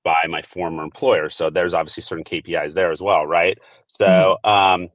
by 0.02 0.24
my 0.28 0.42
former 0.42 0.82
employer. 0.82 1.30
So 1.30 1.50
there's 1.50 1.74
obviously 1.74 2.02
certain 2.02 2.24
KPIs 2.24 2.74
there 2.74 2.92
as 2.92 3.00
well, 3.00 3.26
right? 3.26 3.58
So 3.88 4.06
mm-hmm. 4.06 4.50
um, 4.82 4.90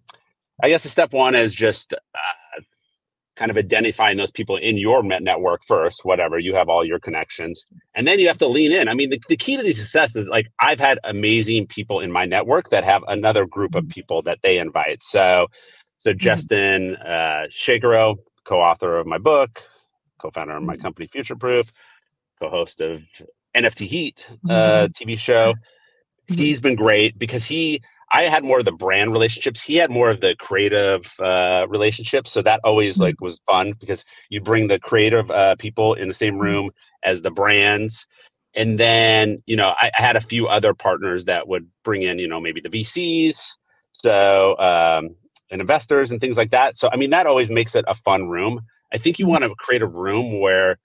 I 0.62 0.70
guess 0.70 0.84
the 0.84 0.90
step 0.90 1.14
one 1.14 1.36
is 1.36 1.54
just 1.56 1.94
uh, 1.94 1.98
kind 3.40 3.50
of 3.50 3.58
identifying 3.58 4.18
those 4.18 4.32
people 4.32 4.58
in 4.58 4.78
your 4.78 5.02
network 5.02 5.64
first, 5.64 6.04
whatever 6.04 6.38
you 6.38 6.54
have 6.54 6.68
all 6.68 6.84
your 6.84 7.00
connections, 7.00 7.66
and 7.96 8.06
then 8.06 8.20
you 8.20 8.28
have 8.28 8.38
to 8.38 8.48
lean 8.48 8.74
in. 8.74 8.90
I 8.90 8.94
mean, 8.94 9.10
the, 9.10 9.22
the 9.30 9.38
key 9.38 9.56
to 9.56 9.64
these 9.64 9.80
success 9.80 10.18
is 10.18 10.28
like 10.28 10.48
I've 10.60 10.80
had 10.80 11.00
amazing 11.06 11.68
people 11.68 12.02
in 12.02 12.12
my 12.12 12.26
network 12.26 12.70
that 12.70 12.84
have 12.84 13.02
another 13.08 13.46
group 13.46 13.76
of 13.76 13.86
mm-hmm. 13.86 13.92
people 13.92 14.22
that 14.24 14.40
they 14.44 14.58
invite. 14.58 15.02
So, 15.04 15.48
so 16.00 16.12
mm-hmm. 16.12 16.20
Justin 16.20 16.98
uh, 16.98 17.46
Shenkarow, 17.50 18.18
co-author 18.44 18.98
of 18.98 19.08
my 19.08 19.18
book, 19.18 19.62
co-founder 20.20 20.58
of 20.58 20.64
my 20.64 20.74
mm-hmm. 20.74 20.82
company 20.82 21.08
Future 21.08 21.38
Proof, 21.38 21.72
co-host 22.42 22.82
of 22.82 23.02
NFT 23.56 23.88
Heat 23.88 24.26
uh, 24.50 24.90
TV 24.92 25.18
show. 25.18 25.56
He's 26.28 26.62
been 26.62 26.76
great 26.76 27.18
because 27.18 27.46
he 27.46 27.82
I 28.12 28.24
had 28.24 28.44
more 28.44 28.60
of 28.60 28.66
the 28.66 28.72
brand 28.72 29.12
relationships. 29.12 29.62
He 29.62 29.76
had 29.76 29.92
more 29.92 30.10
of 30.10 30.22
the 30.22 30.36
creative 30.36 31.06
uh, 31.20 31.68
relationships. 31.70 32.32
So 32.32 32.42
that 32.42 32.60
always 32.64 32.96
mm-hmm. 32.96 33.04
like 33.04 33.22
was 33.22 33.40
fun 33.50 33.74
because 33.80 34.04
you 34.30 34.42
bring 34.42 34.68
the 34.68 34.80
creative 34.80 35.30
uh, 35.30 35.56
people 35.58 35.94
in 35.94 36.08
the 36.08 36.14
same 36.14 36.34
mm-hmm. 36.34 36.44
room 36.44 36.72
as 37.04 37.22
the 37.22 37.32
brands. 37.32 38.08
And 38.56 38.80
then, 38.80 39.44
you 39.46 39.56
know, 39.56 39.76
I, 39.80 39.92
I, 39.98 40.02
had 40.02 40.16
a 40.16 40.22
few 40.22 40.48
other 40.48 40.74
partners 40.74 41.26
that 41.26 41.48
would 41.48 41.68
bring 41.84 42.02
in, 42.02 42.18
you 42.18 42.28
know, 42.28 42.40
maybe 42.40 42.62
the 42.62 42.70
VCs, 42.70 43.56
so 43.94 44.58
um, 44.58 45.16
and 45.52 45.62
investors 45.62 46.10
and 46.10 46.20
things 46.20 46.36
like 46.36 46.50
that. 46.50 46.80
So 46.80 46.90
I 46.92 46.96
mean, 46.96 47.12
that 47.12 47.28
always 47.28 47.52
makes 47.52 47.76
it 47.76 47.86
a 47.88 47.94
fun 47.94 48.28
room. 48.28 48.62
I 48.92 48.98
think 48.98 49.20
you 49.20 49.26
mm-hmm. 49.26 49.32
want 49.32 49.44
to 49.44 49.56
create 49.60 49.84
a 49.84 49.88
room 49.88 50.40
where 50.40 50.80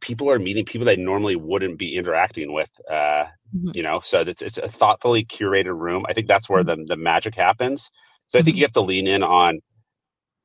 people 0.00 0.30
are 0.30 0.38
meeting 0.38 0.64
people 0.64 0.84
they 0.84 0.96
normally 0.96 1.36
wouldn't 1.36 1.78
be 1.78 1.94
interacting 1.94 2.52
with. 2.52 2.70
Uh, 2.88 3.24
mm-hmm. 3.54 3.70
You 3.74 3.82
know, 3.82 4.00
so 4.00 4.20
it's 4.20 4.42
it's 4.42 4.58
a 4.58 4.68
thoughtfully 4.68 5.24
curated 5.24 5.78
room. 5.78 6.04
I 6.08 6.12
think 6.12 6.28
that's 6.28 6.48
where 6.48 6.62
mm-hmm. 6.62 6.82
the 6.82 6.86
the 6.88 6.96
magic 6.96 7.34
happens. 7.34 7.90
So 8.28 8.38
I 8.38 8.42
think 8.42 8.56
you 8.56 8.60
mm-hmm. 8.60 8.68
have 8.68 8.72
to 8.74 8.80
lean 8.82 9.06
in 9.06 9.22
on 9.22 9.60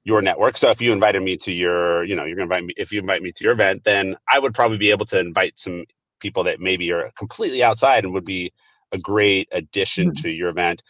your 0.04 0.22
network. 0.22 0.58
So 0.58 0.70
if 0.70 0.82
you 0.82 0.92
invited 0.92 1.22
me 1.22 1.38
to 1.38 1.52
your, 1.52 2.04
you 2.04 2.16
know, 2.16 2.26
you're 2.26 2.36
gonna 2.36 2.44
invite 2.44 2.66
me 2.66 2.74
if 2.78 2.92
you 2.92 3.00
invite 3.00 3.22
me 3.22 3.32
to 3.32 3.44
your 3.44 3.54
event, 3.54 3.84
then 3.86 4.16
I 4.32 4.40
would 4.40 4.54
probably 4.54 4.78
be 4.78 4.92
able 4.92 5.06
to 5.08 5.20
invite 5.20 5.58
some 5.58 5.86
people 6.20 6.44
that 6.44 6.60
maybe 6.60 6.92
are 6.92 7.10
completely 7.18 7.64
outside 7.64 8.04
and 8.04 8.14
would 8.14 8.26
be 8.26 8.52
a 8.92 8.98
great 8.98 9.48
addition 9.52 10.08
mm-hmm. 10.08 10.22
to 10.22 10.30
your 10.30 10.50
event. 10.50 10.84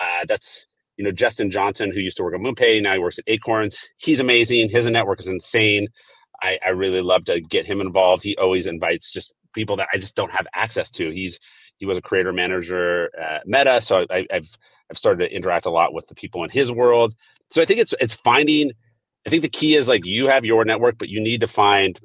Uh, 0.00 0.24
that's 0.28 0.66
you 0.96 1.04
know 1.04 1.12
Justin 1.12 1.50
Johnson, 1.50 1.92
who 1.92 2.00
used 2.00 2.16
to 2.18 2.22
work 2.22 2.34
at 2.34 2.40
MoonPay, 2.40 2.82
now 2.82 2.92
he 2.92 2.98
works 2.98 3.18
at 3.18 3.24
Acorns. 3.26 3.82
He's 3.98 4.20
amazing. 4.20 4.68
His 4.68 4.86
network 4.86 5.20
is 5.20 5.28
insane. 5.28 5.88
I, 6.42 6.58
I 6.64 6.70
really 6.70 7.02
love 7.02 7.24
to 7.26 7.40
get 7.40 7.66
him 7.66 7.80
involved. 7.80 8.22
He 8.22 8.36
always 8.36 8.66
invites 8.66 9.12
just 9.12 9.34
people 9.52 9.76
that 9.76 9.88
I 9.92 9.98
just 9.98 10.14
don't 10.14 10.30
have 10.30 10.46
access 10.54 10.90
to. 10.92 11.10
He's 11.10 11.38
he 11.76 11.86
was 11.86 11.98
a 11.98 12.02
creator 12.02 12.32
manager 12.32 13.10
at 13.18 13.46
Meta, 13.46 13.80
so 13.80 14.06
I, 14.10 14.26
I've 14.32 14.56
I've 14.90 14.98
started 14.98 15.28
to 15.28 15.34
interact 15.34 15.66
a 15.66 15.70
lot 15.70 15.94
with 15.94 16.06
the 16.08 16.14
people 16.14 16.44
in 16.44 16.50
his 16.50 16.70
world. 16.70 17.14
So 17.50 17.62
I 17.62 17.64
think 17.64 17.80
it's 17.80 17.94
it's 18.00 18.14
finding. 18.14 18.72
I 19.26 19.30
think 19.30 19.42
the 19.42 19.48
key 19.48 19.74
is 19.74 19.88
like 19.88 20.06
you 20.06 20.28
have 20.28 20.44
your 20.44 20.64
network, 20.64 20.98
but 20.98 21.08
you 21.08 21.20
need 21.20 21.42
to 21.42 21.46
find 21.46 21.98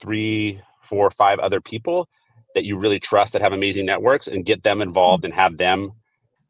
three, 0.00 0.60
four, 0.82 1.10
five 1.10 1.38
other 1.38 1.60
people 1.60 2.08
that 2.54 2.64
you 2.64 2.78
really 2.78 2.98
trust 2.98 3.32
that 3.32 3.42
have 3.42 3.52
amazing 3.52 3.86
networks 3.86 4.28
and 4.28 4.44
get 4.44 4.62
them 4.62 4.80
involved 4.80 5.24
and 5.24 5.34
have 5.34 5.56
them 5.58 5.92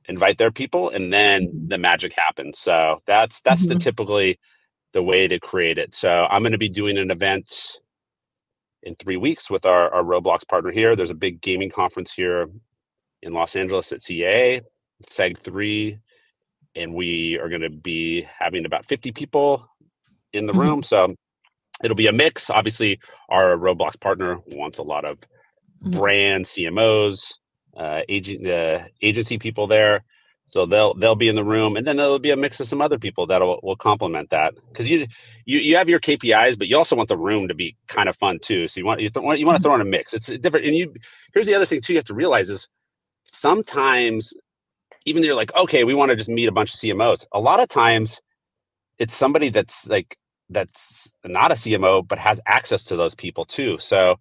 invite 0.08 0.38
their 0.38 0.52
people 0.52 0.88
and 0.90 1.12
then 1.12 1.48
mm-hmm. 1.48 1.64
the 1.66 1.78
magic 1.78 2.12
happens 2.14 2.60
so 2.60 3.02
that's 3.06 3.40
that's 3.40 3.64
mm-hmm. 3.64 3.74
the 3.74 3.80
typically 3.80 4.38
the 4.96 5.02
way 5.02 5.28
to 5.28 5.38
create 5.38 5.76
it 5.76 5.94
so 5.94 6.26
i'm 6.30 6.42
going 6.42 6.52
to 6.52 6.58
be 6.58 6.70
doing 6.70 6.96
an 6.96 7.10
event 7.10 7.80
in 8.82 8.94
three 8.94 9.18
weeks 9.18 9.50
with 9.50 9.66
our, 9.66 9.92
our 9.92 10.02
roblox 10.02 10.48
partner 10.48 10.70
here 10.70 10.96
there's 10.96 11.10
a 11.10 11.14
big 11.14 11.38
gaming 11.42 11.68
conference 11.68 12.14
here 12.14 12.46
in 13.20 13.34
los 13.34 13.56
angeles 13.56 13.92
at 13.92 14.02
ca 14.02 14.62
seg 15.10 15.38
3 15.38 15.98
and 16.76 16.94
we 16.94 17.38
are 17.38 17.50
going 17.50 17.60
to 17.60 17.68
be 17.68 18.26
having 18.38 18.64
about 18.64 18.86
50 18.86 19.12
people 19.12 19.68
in 20.32 20.46
the 20.46 20.52
mm-hmm. 20.52 20.62
room 20.62 20.82
so 20.82 21.14
it'll 21.84 21.94
be 21.94 22.06
a 22.06 22.12
mix 22.12 22.48
obviously 22.48 22.98
our 23.28 23.58
roblox 23.58 24.00
partner 24.00 24.38
wants 24.46 24.78
a 24.78 24.82
lot 24.82 25.04
of 25.04 25.20
mm-hmm. 25.20 25.90
brand 25.90 26.46
cmos 26.46 27.34
uh, 27.76 28.00
agent 28.08 28.46
uh, 28.46 28.80
agency 29.02 29.38
people 29.38 29.66
there. 29.66 30.02
So 30.48 30.64
they'll 30.64 30.94
they'll 30.94 31.16
be 31.16 31.28
in 31.28 31.34
the 31.34 31.44
room, 31.44 31.76
and 31.76 31.86
then 31.86 31.96
there'll 31.96 32.18
be 32.18 32.30
a 32.30 32.36
mix 32.36 32.60
of 32.60 32.68
some 32.68 32.80
other 32.80 32.98
people 32.98 33.26
that 33.26 33.40
will 33.40 33.76
complement 33.76 34.30
that 34.30 34.54
because 34.68 34.88
you 34.88 35.06
you 35.44 35.58
you 35.58 35.76
have 35.76 35.88
your 35.88 35.98
KPIs, 35.98 36.56
but 36.56 36.68
you 36.68 36.76
also 36.76 36.94
want 36.94 37.08
the 37.08 37.16
room 37.16 37.48
to 37.48 37.54
be 37.54 37.76
kind 37.88 38.08
of 38.08 38.16
fun 38.16 38.38
too. 38.38 38.68
So 38.68 38.78
you 38.78 38.86
want 38.86 39.00
you, 39.00 39.10
th- 39.10 39.38
you 39.38 39.46
want 39.46 39.56
to 39.56 39.62
throw 39.62 39.74
in 39.74 39.80
a 39.80 39.84
mix. 39.84 40.14
It's 40.14 40.26
different, 40.26 40.66
and 40.66 40.76
you 40.76 40.94
here's 41.34 41.46
the 41.46 41.54
other 41.54 41.66
thing 41.66 41.80
too. 41.80 41.94
You 41.94 41.98
have 41.98 42.04
to 42.06 42.14
realize 42.14 42.48
is 42.48 42.68
sometimes 43.24 44.34
even 45.04 45.20
though 45.20 45.26
you're 45.26 45.36
like 45.36 45.54
okay, 45.56 45.82
we 45.84 45.94
want 45.94 46.10
to 46.10 46.16
just 46.16 46.30
meet 46.30 46.48
a 46.48 46.52
bunch 46.52 46.72
of 46.72 46.80
CMOs. 46.80 47.26
A 47.32 47.40
lot 47.40 47.60
of 47.60 47.68
times 47.68 48.20
it's 48.98 49.14
somebody 49.14 49.48
that's 49.48 49.88
like 49.88 50.16
that's 50.48 51.10
not 51.24 51.50
a 51.50 51.54
CMO 51.54 52.06
but 52.06 52.18
has 52.18 52.40
access 52.46 52.84
to 52.84 52.96
those 52.96 53.16
people 53.16 53.44
too. 53.44 53.78
So 53.78 54.16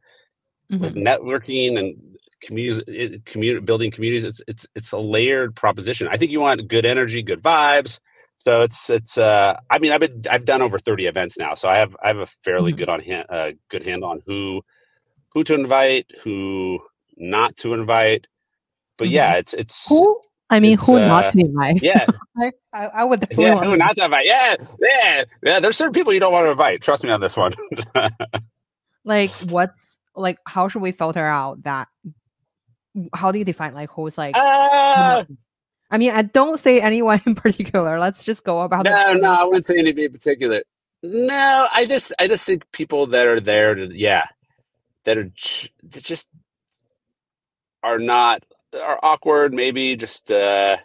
mm-hmm. 0.72 0.82
with 0.82 0.96
networking 0.96 1.78
and 1.78 2.18
communities, 2.42 3.20
community 3.26 3.64
building 3.66 3.92
communities. 3.92 4.24
It's 4.24 4.42
it's 4.48 4.68
it's 4.76 4.92
a 4.92 4.98
layered 4.98 5.56
proposition. 5.56 6.08
I 6.08 6.18
think 6.18 6.32
you 6.32 6.40
want 6.40 6.68
good 6.68 6.86
energy, 6.86 7.22
good 7.22 7.42
vibes. 7.42 8.00
So 8.46 8.62
it's 8.62 8.90
it's. 8.90 9.18
Uh, 9.18 9.58
I 9.70 9.80
mean, 9.80 9.92
I've 9.92 10.02
been 10.02 10.24
I've 10.30 10.46
done 10.46 10.62
over 10.62 10.78
thirty 10.78 11.08
events 11.08 11.38
now, 11.38 11.56
so 11.56 11.68
I 11.68 11.78
have 11.78 11.96
I 12.02 12.08
have 12.08 12.20
a 12.20 12.28
fairly 12.44 12.72
mm-hmm. 12.72 12.80
good 12.80 12.90
on 12.90 13.02
hand, 13.02 13.26
uh, 13.30 13.52
good 13.70 13.86
handle 13.86 14.10
on 14.10 14.22
who 14.26 14.62
who 15.30 15.44
to 15.44 15.56
invite, 15.56 16.12
who 16.24 16.80
not 17.18 17.58
to 17.58 17.74
invite. 17.74 18.28
But 18.98 19.06
mm-hmm. 19.06 19.16
yeah, 19.16 19.34
it's 19.36 19.54
it's 19.54 19.88
who. 19.88 20.22
I 20.48 20.60
mean, 20.60 20.78
who 20.78 20.98
uh, 20.98 21.08
not 21.08 21.32
to 21.32 21.40
invite? 21.40 21.82
Yeah, 21.82 22.06
I, 22.38 22.52
I, 22.72 23.04
would. 23.04 23.26
Yeah, 23.36 23.58
who 23.64 23.76
not 23.76 23.96
to 23.96 24.06
invite? 24.06 24.28
Yeah, 24.28 24.56
yeah, 24.80 25.24
yeah. 25.42 25.60
There's 25.60 25.76
certain 25.76 25.94
people 25.94 26.14
you 26.14 26.20
don't 26.20 26.32
want 26.32 26.46
to 26.46 26.52
invite. 26.52 26.82
Trust 26.82 27.04
me 27.04 27.10
on 27.10 27.20
this 27.20 27.36
one. 27.36 27.54
like, 29.04 29.32
what's 29.32 29.98
like? 30.16 30.38
How 30.46 30.68
should 30.68 30.84
we 30.84 30.92
filter 30.92 31.26
out 31.26 31.64
that 31.64 31.88
how 33.14 33.32
do 33.32 33.40
you 33.40 33.46
define 33.46 33.74
like 33.74 33.90
who's 33.92 34.18
like 34.18 34.36
uh, 34.38 35.24
I 35.92 35.98
mean, 35.98 36.12
I 36.12 36.24
don't 36.24 36.60
say 36.60 36.82
anyone 36.82 37.22
in 37.26 37.36
particular. 37.46 38.00
Let's 38.00 38.24
just 38.24 38.44
go 38.44 38.62
about 38.62 38.86
No, 38.86 39.14
no, 39.14 39.32
I 39.32 39.44
wouldn't 39.44 39.66
say 39.66 39.78
anybody 39.78 40.06
in 40.06 40.12
particular. 40.12 40.64
No, 41.04 41.68
I 41.74 41.86
just 41.86 42.14
I 42.20 42.28
just 42.28 42.46
think 42.46 42.70
people 42.72 43.08
that 43.08 43.28
are 43.28 43.40
there 43.40 43.76
to 43.76 43.96
yeah, 43.96 44.26
that 45.06 45.18
are 45.18 45.32
that 45.84 46.04
just 46.04 46.28
are 47.84 48.00
not 48.00 48.44
are 48.74 49.00
awkward, 49.04 49.54
maybe 49.54 49.96
just 49.96 50.32
uh 50.32 50.78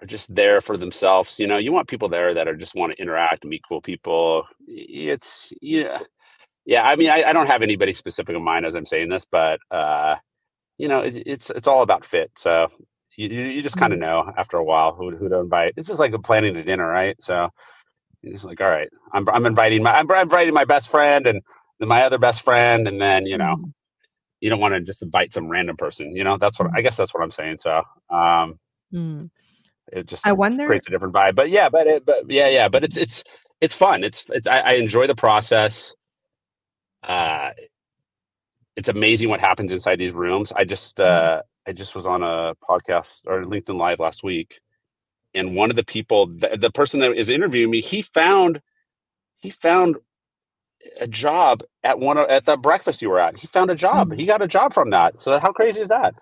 are 0.00 0.06
just 0.06 0.34
there 0.34 0.60
for 0.60 0.76
themselves. 0.76 1.38
You 1.38 1.46
know, 1.46 1.56
you 1.56 1.72
want 1.72 1.88
people 1.88 2.08
there 2.08 2.34
that 2.34 2.46
are 2.46 2.56
just 2.56 2.74
want 2.74 2.92
to 2.92 3.00
interact 3.00 3.44
and 3.44 3.50
meet 3.50 3.62
cool 3.66 3.80
people. 3.80 4.44
It's 4.66 5.52
yeah. 5.62 6.00
Yeah, 6.66 6.82
I 6.86 6.96
mean, 6.96 7.08
I, 7.08 7.22
I 7.24 7.32
don't 7.32 7.46
have 7.46 7.62
anybody 7.62 7.94
specific 7.94 8.36
in 8.36 8.44
mind 8.44 8.66
as 8.66 8.74
I'm 8.74 8.84
saying 8.84 9.08
this, 9.08 9.24
but 9.24 9.60
uh 9.70 10.16
you 10.78 10.88
know, 10.88 11.00
it's 11.00 11.16
it's, 11.16 11.50
it's 11.50 11.68
all 11.68 11.82
about 11.82 12.04
fit. 12.04 12.30
So 12.36 12.68
you, 13.16 13.28
you 13.28 13.62
just 13.62 13.76
kind 13.76 13.92
of 13.92 13.98
mm-hmm. 13.98 14.28
know 14.28 14.32
after 14.36 14.56
a 14.56 14.64
while 14.64 14.94
who 14.94 15.14
who 15.16 15.28
to 15.28 15.40
invite. 15.40 15.74
It's 15.76 15.88
just 15.88 16.00
like 16.00 16.14
planning 16.22 16.56
a 16.56 16.62
dinner, 16.62 16.88
right? 16.88 17.20
So 17.20 17.50
it's 18.22 18.44
like, 18.44 18.60
all 18.60 18.70
right, 18.70 18.88
I'm 19.12 19.28
I'm 19.28 19.44
inviting 19.44 19.82
my 19.82 19.92
I'm, 19.92 20.10
inviting 20.10 20.54
my 20.54 20.64
best 20.64 20.88
friend 20.88 21.26
and 21.26 21.42
my 21.80 22.02
other 22.02 22.18
best 22.18 22.42
friend, 22.42 22.86
and 22.86 23.00
then 23.00 23.26
you 23.26 23.36
know, 23.36 23.56
mm-hmm. 23.56 23.70
you 24.40 24.50
don't 24.50 24.60
want 24.60 24.74
to 24.74 24.80
just 24.80 25.02
invite 25.02 25.32
some 25.32 25.48
random 25.48 25.76
person. 25.76 26.14
You 26.14 26.24
know, 26.24 26.38
that's 26.38 26.58
what 26.58 26.66
I 26.66 26.70
mm-hmm. 26.70 26.84
guess 26.84 26.96
that's 26.96 27.12
what 27.12 27.24
I'm 27.24 27.32
saying. 27.32 27.58
So 27.58 27.82
um, 28.08 28.58
mm. 28.94 29.28
it 29.92 30.06
just 30.06 30.26
I 30.26 30.32
wonder 30.32 30.66
creates 30.66 30.86
a 30.86 30.90
different 30.90 31.14
vibe. 31.14 31.34
But 31.34 31.50
yeah, 31.50 31.68
but 31.68 31.88
it, 31.88 32.06
but 32.06 32.30
yeah, 32.30 32.48
yeah, 32.48 32.68
but 32.68 32.84
it's 32.84 32.96
it's 32.96 33.24
it's 33.60 33.74
fun. 33.74 34.04
It's 34.04 34.30
it's 34.30 34.46
I, 34.46 34.60
I 34.60 34.72
enjoy 34.74 35.08
the 35.08 35.16
process. 35.16 35.92
Uh, 37.02 37.50
it's 38.78 38.88
amazing 38.88 39.28
what 39.28 39.40
happens 39.40 39.72
inside 39.72 39.96
these 39.96 40.12
rooms. 40.12 40.52
I 40.54 40.64
just 40.64 40.98
mm-hmm. 40.98 41.38
uh, 41.38 41.42
I 41.66 41.72
just 41.72 41.94
was 41.96 42.06
on 42.06 42.22
a 42.22 42.54
podcast 42.66 43.26
or 43.26 43.42
LinkedIn 43.42 43.76
Live 43.76 43.98
last 43.98 44.22
week, 44.22 44.60
and 45.34 45.56
one 45.56 45.68
of 45.68 45.76
the 45.76 45.84
people, 45.84 46.28
the, 46.28 46.56
the 46.56 46.70
person 46.70 47.00
that 47.00 47.12
is 47.16 47.28
interviewing 47.28 47.72
me, 47.72 47.80
he 47.80 48.02
found 48.02 48.62
he 49.38 49.50
found 49.50 49.96
a 51.00 51.08
job 51.08 51.64
at 51.82 51.98
one 51.98 52.18
of, 52.18 52.28
at 52.28 52.46
the 52.46 52.56
breakfast 52.56 53.02
you 53.02 53.10
were 53.10 53.18
at. 53.18 53.36
He 53.36 53.48
found 53.48 53.68
a 53.68 53.74
job. 53.74 54.10
Mm-hmm. 54.10 54.20
He 54.20 54.26
got 54.26 54.42
a 54.42 54.48
job 54.48 54.72
from 54.72 54.90
that. 54.90 55.20
So 55.20 55.40
how 55.40 55.50
crazy 55.50 55.80
is 55.80 55.88
that? 55.88 56.14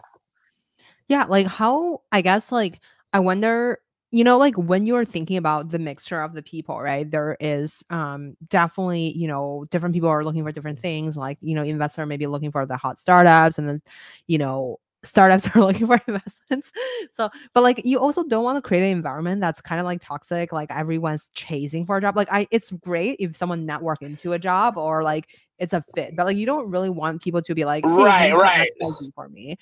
Yeah, 1.09 1.25
like 1.25 1.47
how 1.47 2.01
I 2.11 2.23
guess 2.23 2.51
like 2.51 2.81
I 3.13 3.21
wonder 3.21 3.81
you 4.17 4.25
know 4.25 4.39
like 4.39 4.57
when 4.57 4.87
you're 4.87 5.05
thinking 5.05 5.37
about 5.37 5.69
the 5.69 5.79
mixture 5.79 6.23
of 6.23 6.33
the 6.33 6.43
people 6.43 6.81
right 6.81 7.11
there 7.11 7.37
is 7.39 7.85
um 7.91 8.35
definitely 8.49 9.13
you 9.15 9.29
know 9.29 9.67
different 9.71 9.95
people 9.95 10.09
are 10.09 10.25
looking 10.25 10.43
for 10.43 10.51
different 10.51 10.79
things 10.79 11.19
like 11.19 11.37
you 11.43 11.55
know 11.55 11.63
investor 11.63 12.07
maybe 12.07 12.27
looking 12.27 12.51
for 12.51 12.65
the 12.65 12.79
hot 12.79 12.99
startups 12.99 13.59
and 13.59 13.69
then 13.69 13.79
you 14.27 14.39
know 14.39 14.79
startups 15.05 15.49
are 15.55 15.61
looking 15.61 15.87
for 15.87 16.01
investments. 16.09 16.73
So 17.13 17.29
but 17.53 17.63
like 17.63 17.83
you 17.85 18.01
also 18.01 18.25
don't 18.25 18.43
want 18.43 18.57
to 18.57 18.67
create 18.67 18.91
an 18.91 18.97
environment 18.97 19.43
that's 19.43 19.61
kind 19.61 19.81
of 19.81 19.85
like 19.85 20.01
toxic 20.01 20.51
like 20.51 20.71
everyone's 20.71 21.29
chasing 21.35 21.85
for 21.85 21.99
a 21.99 22.01
job. 22.01 22.17
Like 22.17 22.29
i 22.33 22.49
it's 22.51 22.71
great 22.71 23.19
if 23.21 23.37
someone 23.37 23.67
network 23.67 24.01
into 24.01 24.33
a 24.33 24.39
job 24.39 24.79
or 24.79 25.03
like 25.03 25.29
it's 25.59 25.75
a 25.75 25.85
fit 25.95 26.17
but 26.17 26.25
like 26.25 26.39
you 26.39 26.47
don't 26.47 26.71
really 26.71 26.91
want 26.91 27.23
people 27.23 27.43
to 27.43 27.55
be 27.55 27.67
like 27.67 27.85
hey, 27.85 28.33
right 28.33 28.35
right. 28.35 28.71
for 29.15 29.29
me 29.29 29.57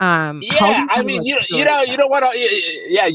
um, 0.00 0.40
yeah, 0.42 0.86
I 0.90 1.02
mean, 1.02 1.24
you 1.24 1.36
you 1.48 1.64
know, 1.64 1.82
you 1.82 1.96
don't 1.96 2.10
want 2.10 2.24
to, 2.30 2.38
yeah, 2.86 3.08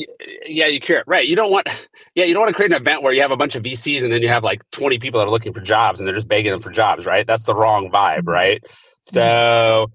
yeah, 0.46 0.68
you 0.68 0.82
care, 0.82 1.04
right? 1.08 1.26
You 1.26 1.36
don't 1.36 1.52
want, 1.52 1.68
yeah, 2.16 2.26
you 2.26 2.34
don't 2.34 2.42
want 2.42 2.50
to 2.50 2.56
create 2.56 2.72
an 2.72 2.82
event 2.82 3.02
where 3.02 3.14
you 3.14 3.22
have 3.22 3.32
a 3.32 3.38
bunch 3.38 3.56
of 3.56 3.64
VCs 3.64 4.04
and 4.04 4.12
then 4.12 4.22
you 4.22 4.28
have 4.28 4.44
like 4.44 4.70
twenty 4.72 5.00
people 5.00 5.20
that 5.20 5.28
are 5.28 5.32
looking 5.32 5.54
for 5.54 5.62
jobs 5.62 6.00
and 6.00 6.08
they're 6.08 6.16
just 6.16 6.28
begging 6.28 6.52
them 6.52 6.62
for 6.62 6.72
jobs, 6.72 7.06
right? 7.06 7.26
That's 7.26 7.46
the 7.46 7.56
wrong 7.56 7.90
vibe, 7.90 8.20
mm-hmm. 8.20 8.30
right? 8.30 8.64
Mm-hmm. 8.64 9.16
So, 9.16 9.92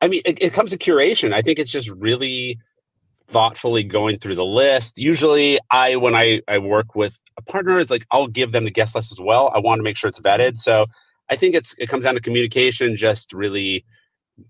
I 0.00 0.08
mean, 0.08 0.22
it, 0.24 0.40
it 0.40 0.52
comes 0.54 0.70
to 0.70 0.78
curation. 0.78 1.34
I 1.34 1.42
think 1.42 1.58
it's 1.58 1.70
just 1.70 1.90
really 1.90 2.58
thoughtfully 3.28 3.84
going 3.84 4.18
through 4.18 4.36
the 4.36 4.44
list. 4.44 4.98
Usually, 4.98 5.58
I 5.70 5.96
when 5.96 6.14
I 6.14 6.40
I 6.48 6.56
work 6.56 6.94
with 6.94 7.18
a 7.36 7.42
partner 7.42 7.78
is 7.78 7.90
like 7.90 8.06
I'll 8.10 8.28
give 8.28 8.52
them 8.52 8.64
the 8.64 8.70
guest 8.70 8.94
list 8.94 9.12
as 9.12 9.20
well. 9.20 9.52
I 9.54 9.58
want 9.58 9.78
to 9.78 9.82
make 9.82 9.98
sure 9.98 10.08
it's 10.08 10.20
vetted. 10.20 10.56
So, 10.56 10.86
I 11.28 11.36
think 11.36 11.54
it's 11.54 11.74
it 11.76 11.90
comes 11.90 12.04
down 12.04 12.14
to 12.14 12.20
communication, 12.20 12.96
just 12.96 13.34
really 13.34 13.84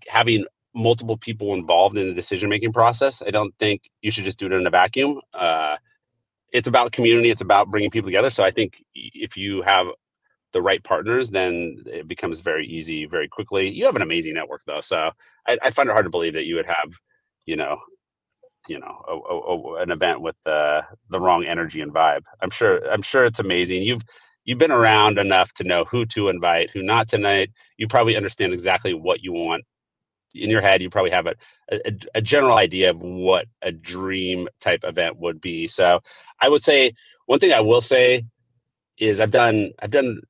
having 0.07 0.45
multiple 0.73 1.17
people 1.17 1.53
involved 1.53 1.97
in 1.97 2.07
the 2.07 2.13
decision 2.13 2.49
making 2.49 2.73
process. 2.73 3.21
I 3.25 3.31
don't 3.31 3.53
think 3.59 3.89
you 4.01 4.11
should 4.11 4.23
just 4.23 4.39
do 4.39 4.45
it 4.45 4.53
in 4.53 4.65
a 4.65 4.69
vacuum. 4.69 5.19
Uh, 5.33 5.77
it's 6.51 6.67
about 6.67 6.91
community. 6.91 7.29
It's 7.29 7.41
about 7.41 7.69
bringing 7.69 7.91
people 7.91 8.07
together. 8.07 8.29
So 8.29 8.43
I 8.43 8.51
think 8.51 8.83
if 8.93 9.37
you 9.37 9.61
have 9.61 9.87
the 10.53 10.61
right 10.61 10.83
partners, 10.83 11.31
then 11.31 11.83
it 11.85 12.07
becomes 12.07 12.41
very 12.41 12.67
easy, 12.67 13.05
very 13.05 13.27
quickly. 13.27 13.69
You 13.69 13.85
have 13.85 13.95
an 13.95 14.01
amazing 14.01 14.33
network, 14.33 14.61
though, 14.65 14.81
so 14.81 15.11
I, 15.47 15.57
I 15.63 15.71
find 15.71 15.89
it 15.89 15.93
hard 15.93 16.05
to 16.05 16.09
believe 16.09 16.33
that 16.33 16.45
you 16.45 16.55
would 16.55 16.65
have, 16.65 16.93
you 17.45 17.55
know, 17.55 17.77
you 18.67 18.79
know, 18.79 19.01
a, 19.07 19.13
a, 19.13 19.81
an 19.81 19.91
event 19.91 20.21
with 20.21 20.35
the 20.43 20.83
the 21.09 21.19
wrong 21.19 21.45
energy 21.45 21.81
and 21.81 21.93
vibe. 21.93 22.23
I'm 22.41 22.51
sure. 22.51 22.79
I'm 22.91 23.01
sure 23.01 23.25
it's 23.25 23.39
amazing. 23.39 23.81
You've 23.81 24.03
you've 24.45 24.59
been 24.59 24.71
around 24.71 25.17
enough 25.17 25.53
to 25.55 25.63
know 25.63 25.83
who 25.85 26.05
to 26.07 26.29
invite, 26.29 26.69
who 26.69 26.83
not 26.83 27.07
tonight. 27.07 27.49
You 27.77 27.87
probably 27.87 28.15
understand 28.15 28.53
exactly 28.53 28.93
what 28.93 29.23
you 29.23 29.33
want 29.33 29.63
in 30.33 30.49
your 30.49 30.61
head 30.61 30.81
you 30.81 30.89
probably 30.89 31.11
have 31.11 31.27
a, 31.27 31.35
a, 31.71 31.91
a, 32.15 32.21
general 32.21 32.57
idea 32.57 32.89
of 32.89 32.99
what 33.01 33.45
a 33.61 33.71
dream 33.71 34.47
type 34.59 34.81
event 34.83 35.17
would 35.17 35.41
be 35.41 35.67
so 35.67 35.99
i 36.39 36.47
would 36.47 36.63
say 36.63 36.93
one 37.25 37.39
thing 37.39 37.53
i 37.53 37.59
will 37.59 37.81
say 37.81 38.23
is 38.97 39.19
i've 39.19 39.31
done 39.31 39.71
i've 39.79 39.91
done 39.91 40.21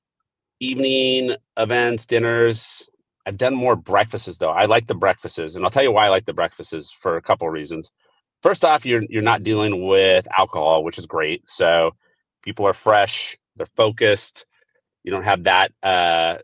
evening 0.60 1.36
events 1.58 2.06
dinners 2.06 2.90
I've 3.26 3.38
done 3.38 3.56
more 3.56 3.76
breakfasts 3.76 4.38
though. 4.38 4.52
I 4.52 4.66
like 4.66 4.88
the 4.88 4.96
breakfasts, 4.96 5.56
and 5.56 5.64
I'll 5.64 5.72
tell 5.72 5.84
you 5.84 5.92
why 5.92 6.06
I 6.06 6.10
like 6.10 6.26
the 6.26 6.34
breakfasts 6.34 6.92
for 6.92 7.18
a 7.18 7.22
couple 7.22 7.48
of 7.48 7.54
reasons. 7.54 7.92
First 8.42 8.66
off, 8.66 8.86
you're 8.86 9.04
you're 9.10 9.22
not 9.22 9.44
dealing 9.44 9.86
with 9.88 10.28
alcohol, 10.38 10.84
which 10.84 10.98
is 10.98 11.06
great. 11.08 11.44
So 11.50 11.92
people 12.44 12.66
are 12.66 12.74
fresh, 12.74 13.38
they're 13.56 13.68
focused. 13.68 14.46
You 15.04 15.12
don't 15.12 15.24
have 15.24 15.44
that 15.46 15.72
uh, 15.84 16.38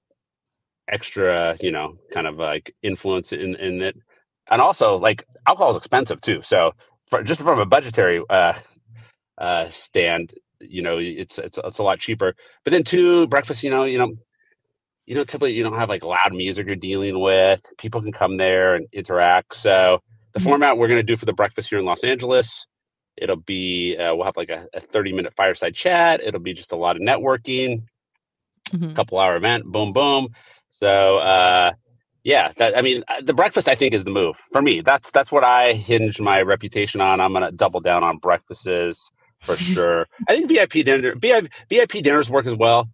extra, 0.87 1.57
you 1.61 1.71
know, 1.71 1.97
kind 2.11 2.27
of 2.27 2.37
like 2.37 2.75
influence 2.83 3.33
in 3.33 3.55
in 3.55 3.81
it. 3.81 3.97
And 4.49 4.61
also, 4.61 4.97
like 4.97 5.25
alcohol 5.47 5.71
is 5.71 5.77
expensive 5.77 6.21
too. 6.21 6.41
So 6.41 6.73
for, 7.07 7.21
just 7.23 7.41
from 7.41 7.59
a 7.59 7.65
budgetary 7.65 8.23
uh, 8.29 8.53
uh, 9.37 9.69
stand, 9.69 10.33
you 10.59 10.81
know, 10.81 10.97
it's 10.97 11.37
it's 11.39 11.59
it's 11.63 11.79
a 11.79 11.83
lot 11.83 11.99
cheaper. 11.99 12.33
But 12.63 12.71
then 12.71 12.83
two 12.83 13.27
breakfast, 13.27 13.63
you 13.63 13.69
know, 13.69 13.83
you 13.83 13.97
know, 13.97 14.13
you 15.05 15.15
know, 15.15 15.23
typically 15.23 15.53
you 15.53 15.63
don't 15.63 15.77
have 15.77 15.89
like 15.89 16.03
loud 16.03 16.33
music 16.33 16.67
you're 16.67 16.75
dealing 16.75 17.19
with. 17.21 17.61
People 17.77 18.01
can 18.01 18.11
come 18.11 18.37
there 18.37 18.75
and 18.75 18.87
interact. 18.91 19.55
So 19.55 20.01
the 20.33 20.39
mm-hmm. 20.39 20.49
format 20.49 20.77
we're 20.77 20.87
going 20.87 20.99
to 20.99 21.03
do 21.03 21.17
for 21.17 21.25
the 21.25 21.33
breakfast 21.33 21.69
here 21.69 21.79
in 21.79 21.85
Los 21.85 22.03
Angeles, 22.03 22.67
it'll 23.15 23.37
be 23.37 23.97
uh, 23.97 24.15
we'll 24.15 24.25
have 24.25 24.37
like 24.37 24.49
a, 24.49 24.67
a 24.73 24.79
30 24.79 25.13
minute 25.13 25.33
fireside 25.35 25.75
chat. 25.75 26.21
It'll 26.23 26.41
be 26.41 26.53
just 26.53 26.71
a 26.71 26.75
lot 26.75 26.95
of 26.95 27.01
networking, 27.01 27.83
mm-hmm. 28.69 28.93
couple 28.93 29.17
hour 29.17 29.35
event, 29.35 29.65
boom, 29.65 29.93
boom. 29.93 30.29
So 30.79 31.17
uh, 31.17 31.71
yeah, 32.23 32.51
that 32.57 32.77
I 32.77 32.81
mean, 32.81 33.03
uh, 33.07 33.21
the 33.21 33.33
breakfast 33.33 33.67
I 33.67 33.75
think 33.75 33.93
is 33.93 34.03
the 34.03 34.11
move 34.11 34.35
for 34.51 34.61
me. 34.61 34.81
That's 34.81 35.11
that's 35.11 35.31
what 35.31 35.43
I 35.43 35.73
hinge 35.73 36.19
my 36.19 36.41
reputation 36.41 37.01
on. 37.01 37.21
I'm 37.21 37.31
going 37.31 37.43
to 37.43 37.51
double 37.51 37.79
down 37.79 38.03
on 38.03 38.17
breakfasts 38.17 39.11
for 39.43 39.55
sure. 39.55 40.07
I 40.27 40.35
think 40.35 40.49
VIP 40.49 40.85
dinner, 40.85 41.15
VIP, 41.15 41.49
VIP 41.69 42.03
dinners 42.03 42.29
work 42.29 42.45
as 42.45 42.55
well. 42.55 42.89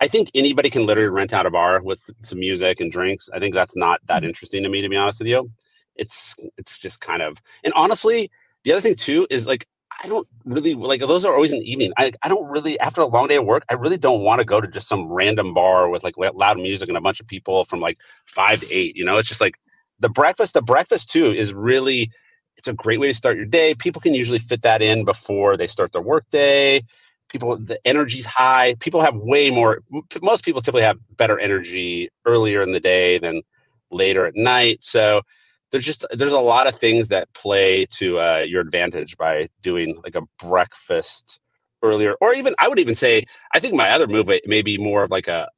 I 0.00 0.08
think 0.08 0.30
anybody 0.34 0.70
can 0.70 0.86
literally 0.86 1.10
rent 1.10 1.32
out 1.32 1.44
a 1.44 1.50
bar 1.50 1.82
with 1.82 2.08
some 2.22 2.38
music 2.38 2.80
and 2.80 2.90
drinks. 2.90 3.28
I 3.32 3.38
think 3.38 3.54
that's 3.54 3.76
not 3.76 4.00
that 4.06 4.18
mm-hmm. 4.18 4.28
interesting 4.28 4.62
to 4.62 4.68
me, 4.68 4.80
to 4.80 4.88
be 4.88 4.96
honest 4.96 5.20
with 5.20 5.28
you. 5.28 5.50
It's 5.94 6.34
it's 6.56 6.78
just 6.78 7.00
kind 7.00 7.22
of 7.22 7.38
and 7.64 7.74
honestly, 7.74 8.30
the 8.64 8.72
other 8.72 8.80
thing 8.80 8.94
too 8.94 9.26
is 9.30 9.46
like 9.46 9.66
I 10.02 10.08
don't 10.08 10.28
really 10.44 10.74
like 10.74 11.00
those 11.00 11.24
are 11.24 11.34
always 11.34 11.52
in 11.52 11.60
the 11.60 11.70
evening. 11.70 11.92
I, 11.98 12.12
I 12.22 12.28
don't 12.28 12.48
really 12.48 12.78
after 12.80 13.00
a 13.00 13.06
long 13.06 13.26
day 13.28 13.36
of 13.36 13.44
work, 13.44 13.64
I 13.68 13.74
really 13.74 13.98
don't 13.98 14.22
want 14.22 14.40
to 14.40 14.44
go 14.44 14.60
to 14.60 14.68
just 14.68 14.88
some 14.88 15.12
random 15.12 15.54
bar 15.54 15.88
with 15.88 16.04
like 16.04 16.14
loud 16.16 16.58
music 16.58 16.88
and 16.88 16.96
a 16.96 17.00
bunch 17.00 17.20
of 17.20 17.26
people 17.26 17.64
from 17.64 17.80
like 17.80 17.98
five 18.26 18.60
to 18.60 18.72
eight. 18.72 18.96
You 18.96 19.04
know, 19.04 19.18
it's 19.18 19.28
just 19.28 19.40
like 19.40 19.56
the 19.98 20.08
breakfast. 20.08 20.54
The 20.54 20.62
breakfast 20.62 21.10
too 21.10 21.32
is 21.32 21.52
really 21.52 22.10
it's 22.56 22.68
a 22.68 22.72
great 22.72 23.00
way 23.00 23.08
to 23.08 23.14
start 23.14 23.36
your 23.36 23.46
day. 23.46 23.74
People 23.74 24.00
can 24.00 24.14
usually 24.14 24.38
fit 24.38 24.62
that 24.62 24.82
in 24.82 25.04
before 25.04 25.56
they 25.56 25.66
start 25.66 25.92
their 25.92 26.02
work 26.02 26.24
day 26.30 26.82
people 27.28 27.56
the 27.58 27.78
energy's 27.86 28.26
high 28.26 28.74
people 28.80 29.00
have 29.00 29.14
way 29.14 29.50
more 29.50 29.82
most 30.22 30.44
people 30.44 30.62
typically 30.62 30.82
have 30.82 30.98
better 31.16 31.38
energy 31.38 32.08
earlier 32.24 32.62
in 32.62 32.72
the 32.72 32.80
day 32.80 33.18
than 33.18 33.42
later 33.90 34.26
at 34.26 34.34
night 34.34 34.78
so 34.80 35.22
there's 35.70 35.84
just 35.84 36.04
there's 36.12 36.32
a 36.32 36.40
lot 36.40 36.66
of 36.66 36.76
things 36.76 37.08
that 37.08 37.32
play 37.34 37.86
to 37.86 38.18
uh, 38.18 38.44
your 38.46 38.60
advantage 38.60 39.16
by 39.16 39.48
doing 39.62 40.00
like 40.04 40.14
a 40.14 40.22
breakfast 40.38 41.38
earlier 41.82 42.14
or 42.20 42.34
even 42.34 42.54
i 42.58 42.66
would 42.66 42.78
even 42.78 42.94
say 42.94 43.24
i 43.54 43.60
think 43.60 43.74
my 43.74 43.90
other 43.90 44.06
move 44.06 44.28
may 44.46 44.62
be 44.62 44.78
more 44.78 45.04
of 45.04 45.10
like 45.10 45.28
a 45.28 45.48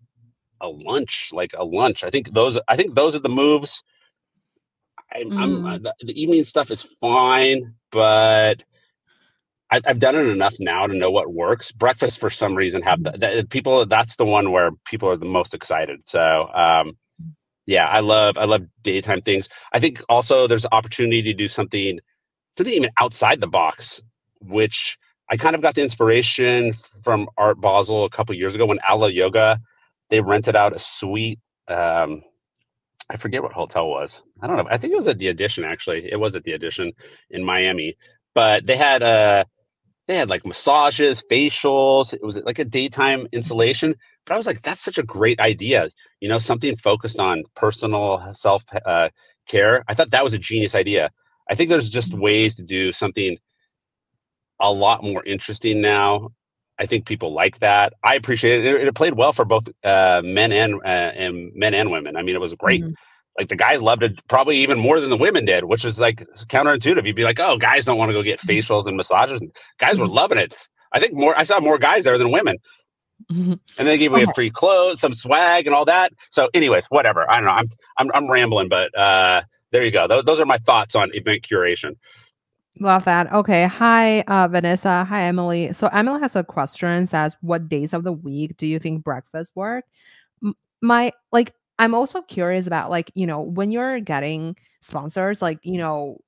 a 0.60 0.68
lunch 0.68 1.30
like 1.32 1.52
a 1.56 1.64
lunch 1.64 2.04
i 2.04 2.10
think 2.10 2.32
those 2.34 2.58
i 2.68 2.76
think 2.76 2.94
those 2.94 3.16
are 3.16 3.20
the 3.20 3.28
moves 3.28 3.82
I'm, 5.12 5.30
mm. 5.30 5.42
I'm 5.42 5.66
uh, 5.66 5.78
the, 5.78 5.94
the 6.02 6.20
evening 6.20 6.44
stuff 6.44 6.70
is 6.70 6.82
fine 6.82 7.74
but 7.90 8.62
I, 9.70 9.80
have 9.84 10.00
done 10.00 10.16
it 10.16 10.26
enough 10.26 10.56
now 10.58 10.86
to 10.86 10.94
know 10.94 11.10
what 11.10 11.32
works. 11.32 11.70
Breakfast, 11.70 12.18
for 12.18 12.28
some 12.28 12.56
reason, 12.56 12.82
have 12.82 13.04
the, 13.04 13.12
the, 13.12 13.46
people. 13.48 13.86
That's 13.86 14.16
the 14.16 14.24
one 14.24 14.50
where 14.50 14.70
people 14.84 15.08
are 15.08 15.16
the 15.16 15.26
most 15.26 15.54
excited. 15.54 16.08
So, 16.08 16.50
um, 16.52 16.98
yeah, 17.70 17.86
I 17.86 18.00
love 18.00 18.36
I 18.36 18.46
love 18.46 18.66
daytime 18.82 19.22
things. 19.22 19.48
I 19.72 19.78
think 19.78 20.02
also 20.08 20.48
there's 20.48 20.64
an 20.64 20.72
opportunity 20.72 21.22
to 21.22 21.32
do 21.32 21.46
something 21.46 22.00
something 22.56 22.74
even 22.74 22.90
outside 23.00 23.40
the 23.40 23.46
box, 23.46 24.02
which 24.40 24.98
I 25.30 25.36
kind 25.36 25.54
of 25.54 25.62
got 25.62 25.76
the 25.76 25.82
inspiration 25.82 26.72
from 27.04 27.28
Art 27.38 27.60
Basel 27.60 28.04
a 28.04 28.10
couple 28.10 28.34
years 28.34 28.56
ago 28.56 28.66
when 28.66 28.80
Alo 28.88 29.06
Yoga 29.06 29.60
they 30.08 30.20
rented 30.20 30.56
out 30.56 30.74
a 30.74 30.80
suite. 30.80 31.38
Um, 31.68 32.22
I 33.08 33.16
forget 33.16 33.44
what 33.44 33.52
hotel 33.52 33.88
was. 33.88 34.24
I 34.42 34.48
don't 34.48 34.56
know. 34.56 34.66
I 34.68 34.76
think 34.76 34.92
it 34.92 34.96
was 34.96 35.06
at 35.06 35.18
the 35.18 35.28
Edition 35.28 35.62
actually. 35.62 36.10
It 36.10 36.18
was 36.18 36.34
at 36.34 36.42
the 36.42 36.52
Edition 36.54 36.92
in 37.30 37.44
Miami, 37.44 37.96
but 38.34 38.66
they 38.66 38.76
had 38.76 39.04
a 39.04 39.46
they 40.08 40.16
had 40.16 40.28
like 40.28 40.44
massages, 40.44 41.22
facials. 41.30 42.12
It 42.14 42.24
was 42.24 42.36
like 42.38 42.58
a 42.58 42.64
daytime 42.64 43.28
installation. 43.30 43.94
But 44.26 44.34
I 44.34 44.36
was 44.38 44.46
like, 44.46 44.62
that's 44.62 44.82
such 44.82 44.98
a 44.98 45.04
great 45.04 45.38
idea. 45.38 45.90
You 46.20 46.28
know, 46.28 46.38
something 46.38 46.76
focused 46.76 47.18
on 47.18 47.44
personal 47.56 48.32
self 48.34 48.64
uh, 48.86 49.08
care. 49.48 49.84
I 49.88 49.94
thought 49.94 50.10
that 50.10 50.24
was 50.24 50.34
a 50.34 50.38
genius 50.38 50.74
idea. 50.74 51.10
I 51.50 51.54
think 51.54 51.70
there's 51.70 51.90
just 51.90 52.14
ways 52.14 52.54
to 52.56 52.62
do 52.62 52.92
something 52.92 53.38
a 54.60 54.72
lot 54.72 55.02
more 55.02 55.24
interesting 55.24 55.80
now. 55.80 56.30
I 56.78 56.86
think 56.86 57.06
people 57.06 57.32
like 57.32 57.58
that. 57.58 57.92
I 58.02 58.14
appreciate 58.14 58.64
it. 58.64 58.74
It, 58.74 58.86
it 58.88 58.94
played 58.94 59.14
well 59.14 59.32
for 59.32 59.44
both 59.44 59.68
uh, 59.84 60.22
men 60.24 60.52
and 60.52 60.74
uh, 60.84 61.12
and 61.14 61.52
men 61.54 61.74
and 61.74 61.90
women. 61.90 62.16
I 62.16 62.22
mean, 62.22 62.34
it 62.34 62.40
was 62.40 62.54
great. 62.54 62.82
Mm-hmm 62.82 62.92
like 63.38 63.48
the 63.48 63.56
guys 63.56 63.80
loved 63.80 64.02
it 64.02 64.20
probably 64.28 64.58
even 64.58 64.78
more 64.78 65.00
than 65.00 65.10
the 65.10 65.16
women 65.16 65.44
did, 65.44 65.64
which 65.64 65.84
is 65.84 65.98
like 65.98 66.26
counterintuitive. 66.48 67.06
You'd 67.06 67.16
be 67.16 67.24
like, 67.24 67.40
oh, 67.40 67.56
guys 67.56 67.86
don't 67.86 67.98
want 67.98 68.10
to 68.10 68.12
go 68.12 68.22
get 68.22 68.38
mm-hmm. 68.38 68.50
facials 68.50 68.86
and 68.86 68.96
massages. 68.96 69.40
And 69.40 69.50
guys 69.78 69.98
were 69.98 70.06
mm-hmm. 70.06 70.14
loving 70.14 70.38
it. 70.38 70.54
I 70.92 71.00
think 71.00 71.14
more. 71.14 71.38
I 71.38 71.44
saw 71.44 71.60
more 71.60 71.78
guys 71.78 72.04
there 72.04 72.18
than 72.18 72.32
women. 72.32 72.58
And 73.28 73.60
they 73.76 73.98
gave 73.98 74.12
me 74.12 74.22
okay. 74.22 74.32
free 74.34 74.50
clothes, 74.50 75.00
some 75.00 75.14
swag, 75.14 75.66
and 75.66 75.74
all 75.74 75.84
that. 75.84 76.12
So, 76.30 76.48
anyways, 76.54 76.86
whatever. 76.86 77.30
I 77.30 77.36
don't 77.36 77.44
know. 77.44 77.52
I'm 77.52 77.68
I'm, 77.98 78.10
I'm 78.14 78.30
rambling, 78.30 78.68
but 78.68 78.96
uh, 78.98 79.42
there 79.70 79.84
you 79.84 79.90
go. 79.90 80.08
Th- 80.08 80.24
those 80.24 80.40
are 80.40 80.46
my 80.46 80.58
thoughts 80.58 80.94
on 80.94 81.14
event 81.14 81.42
curation. 81.42 81.96
Love 82.78 83.04
that. 83.04 83.32
Okay. 83.32 83.66
Hi, 83.66 84.20
uh, 84.22 84.48
Vanessa. 84.48 85.04
Hi, 85.04 85.22
Emily. 85.22 85.72
So 85.72 85.88
Emily 85.88 86.20
has 86.20 86.36
a 86.36 86.44
question. 86.44 87.06
Says, 87.06 87.36
what 87.40 87.68
days 87.68 87.92
of 87.92 88.04
the 88.04 88.12
week 88.12 88.56
do 88.56 88.66
you 88.66 88.78
think 88.78 89.04
breakfast 89.04 89.52
work? 89.54 89.84
my 90.80 91.12
like 91.32 91.52
I'm 91.78 91.94
also 91.94 92.20
curious 92.22 92.66
about 92.66 92.90
like, 92.90 93.10
you 93.14 93.26
know, 93.26 93.40
when 93.40 93.72
you're 93.72 94.00
getting 94.00 94.56
sponsors, 94.80 95.40
like, 95.40 95.58
you 95.62 95.78
know, 95.78 96.18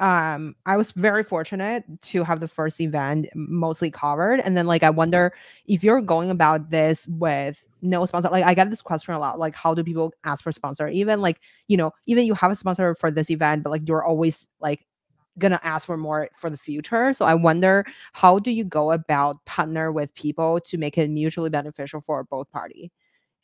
um 0.00 0.56
I 0.66 0.76
was 0.76 0.90
very 0.90 1.22
fortunate 1.22 1.84
to 2.02 2.24
have 2.24 2.40
the 2.40 2.48
first 2.48 2.80
event 2.80 3.28
mostly 3.34 3.92
covered 3.92 4.40
and 4.40 4.56
then 4.56 4.66
like 4.66 4.82
I 4.82 4.90
wonder 4.90 5.32
if 5.66 5.84
you're 5.84 6.00
going 6.00 6.30
about 6.30 6.70
this 6.70 7.06
with 7.06 7.64
no 7.80 8.04
sponsor 8.04 8.28
like 8.30 8.44
I 8.44 8.54
get 8.54 8.70
this 8.70 8.82
question 8.82 9.14
a 9.14 9.20
lot 9.20 9.38
like 9.38 9.54
how 9.54 9.72
do 9.72 9.84
people 9.84 10.12
ask 10.24 10.42
for 10.42 10.50
sponsor? 10.50 10.88
Even 10.88 11.20
like 11.20 11.40
you 11.68 11.76
know 11.76 11.92
even 12.06 12.26
you 12.26 12.34
have 12.34 12.50
a 12.50 12.56
sponsor 12.56 12.94
for 12.96 13.10
this 13.12 13.30
event 13.30 13.62
but 13.62 13.70
like 13.70 13.86
you're 13.86 14.02
always 14.02 14.48
like 14.60 14.84
gonna 15.38 15.60
ask 15.62 15.86
for 15.86 15.96
more 15.96 16.28
for 16.36 16.50
the 16.50 16.56
future 16.56 17.12
so 17.12 17.24
I 17.24 17.34
wonder 17.34 17.84
how 18.12 18.38
do 18.38 18.50
you 18.50 18.64
go 18.64 18.92
about 18.92 19.44
partner 19.44 19.92
with 19.92 20.14
people 20.14 20.60
to 20.60 20.78
make 20.78 20.98
it 20.98 21.08
mutually 21.08 21.50
beneficial 21.50 22.00
for 22.00 22.24
both 22.24 22.50
party? 22.50 22.90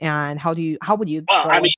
And 0.01 0.41
how 0.41 0.55
do 0.55 0.63
you 0.63 0.79
how 0.83 0.97
would 0.97 1.09
you 1.09 1.25
well, 1.29 1.49
I 1.51 1.61
mean, 1.61 1.73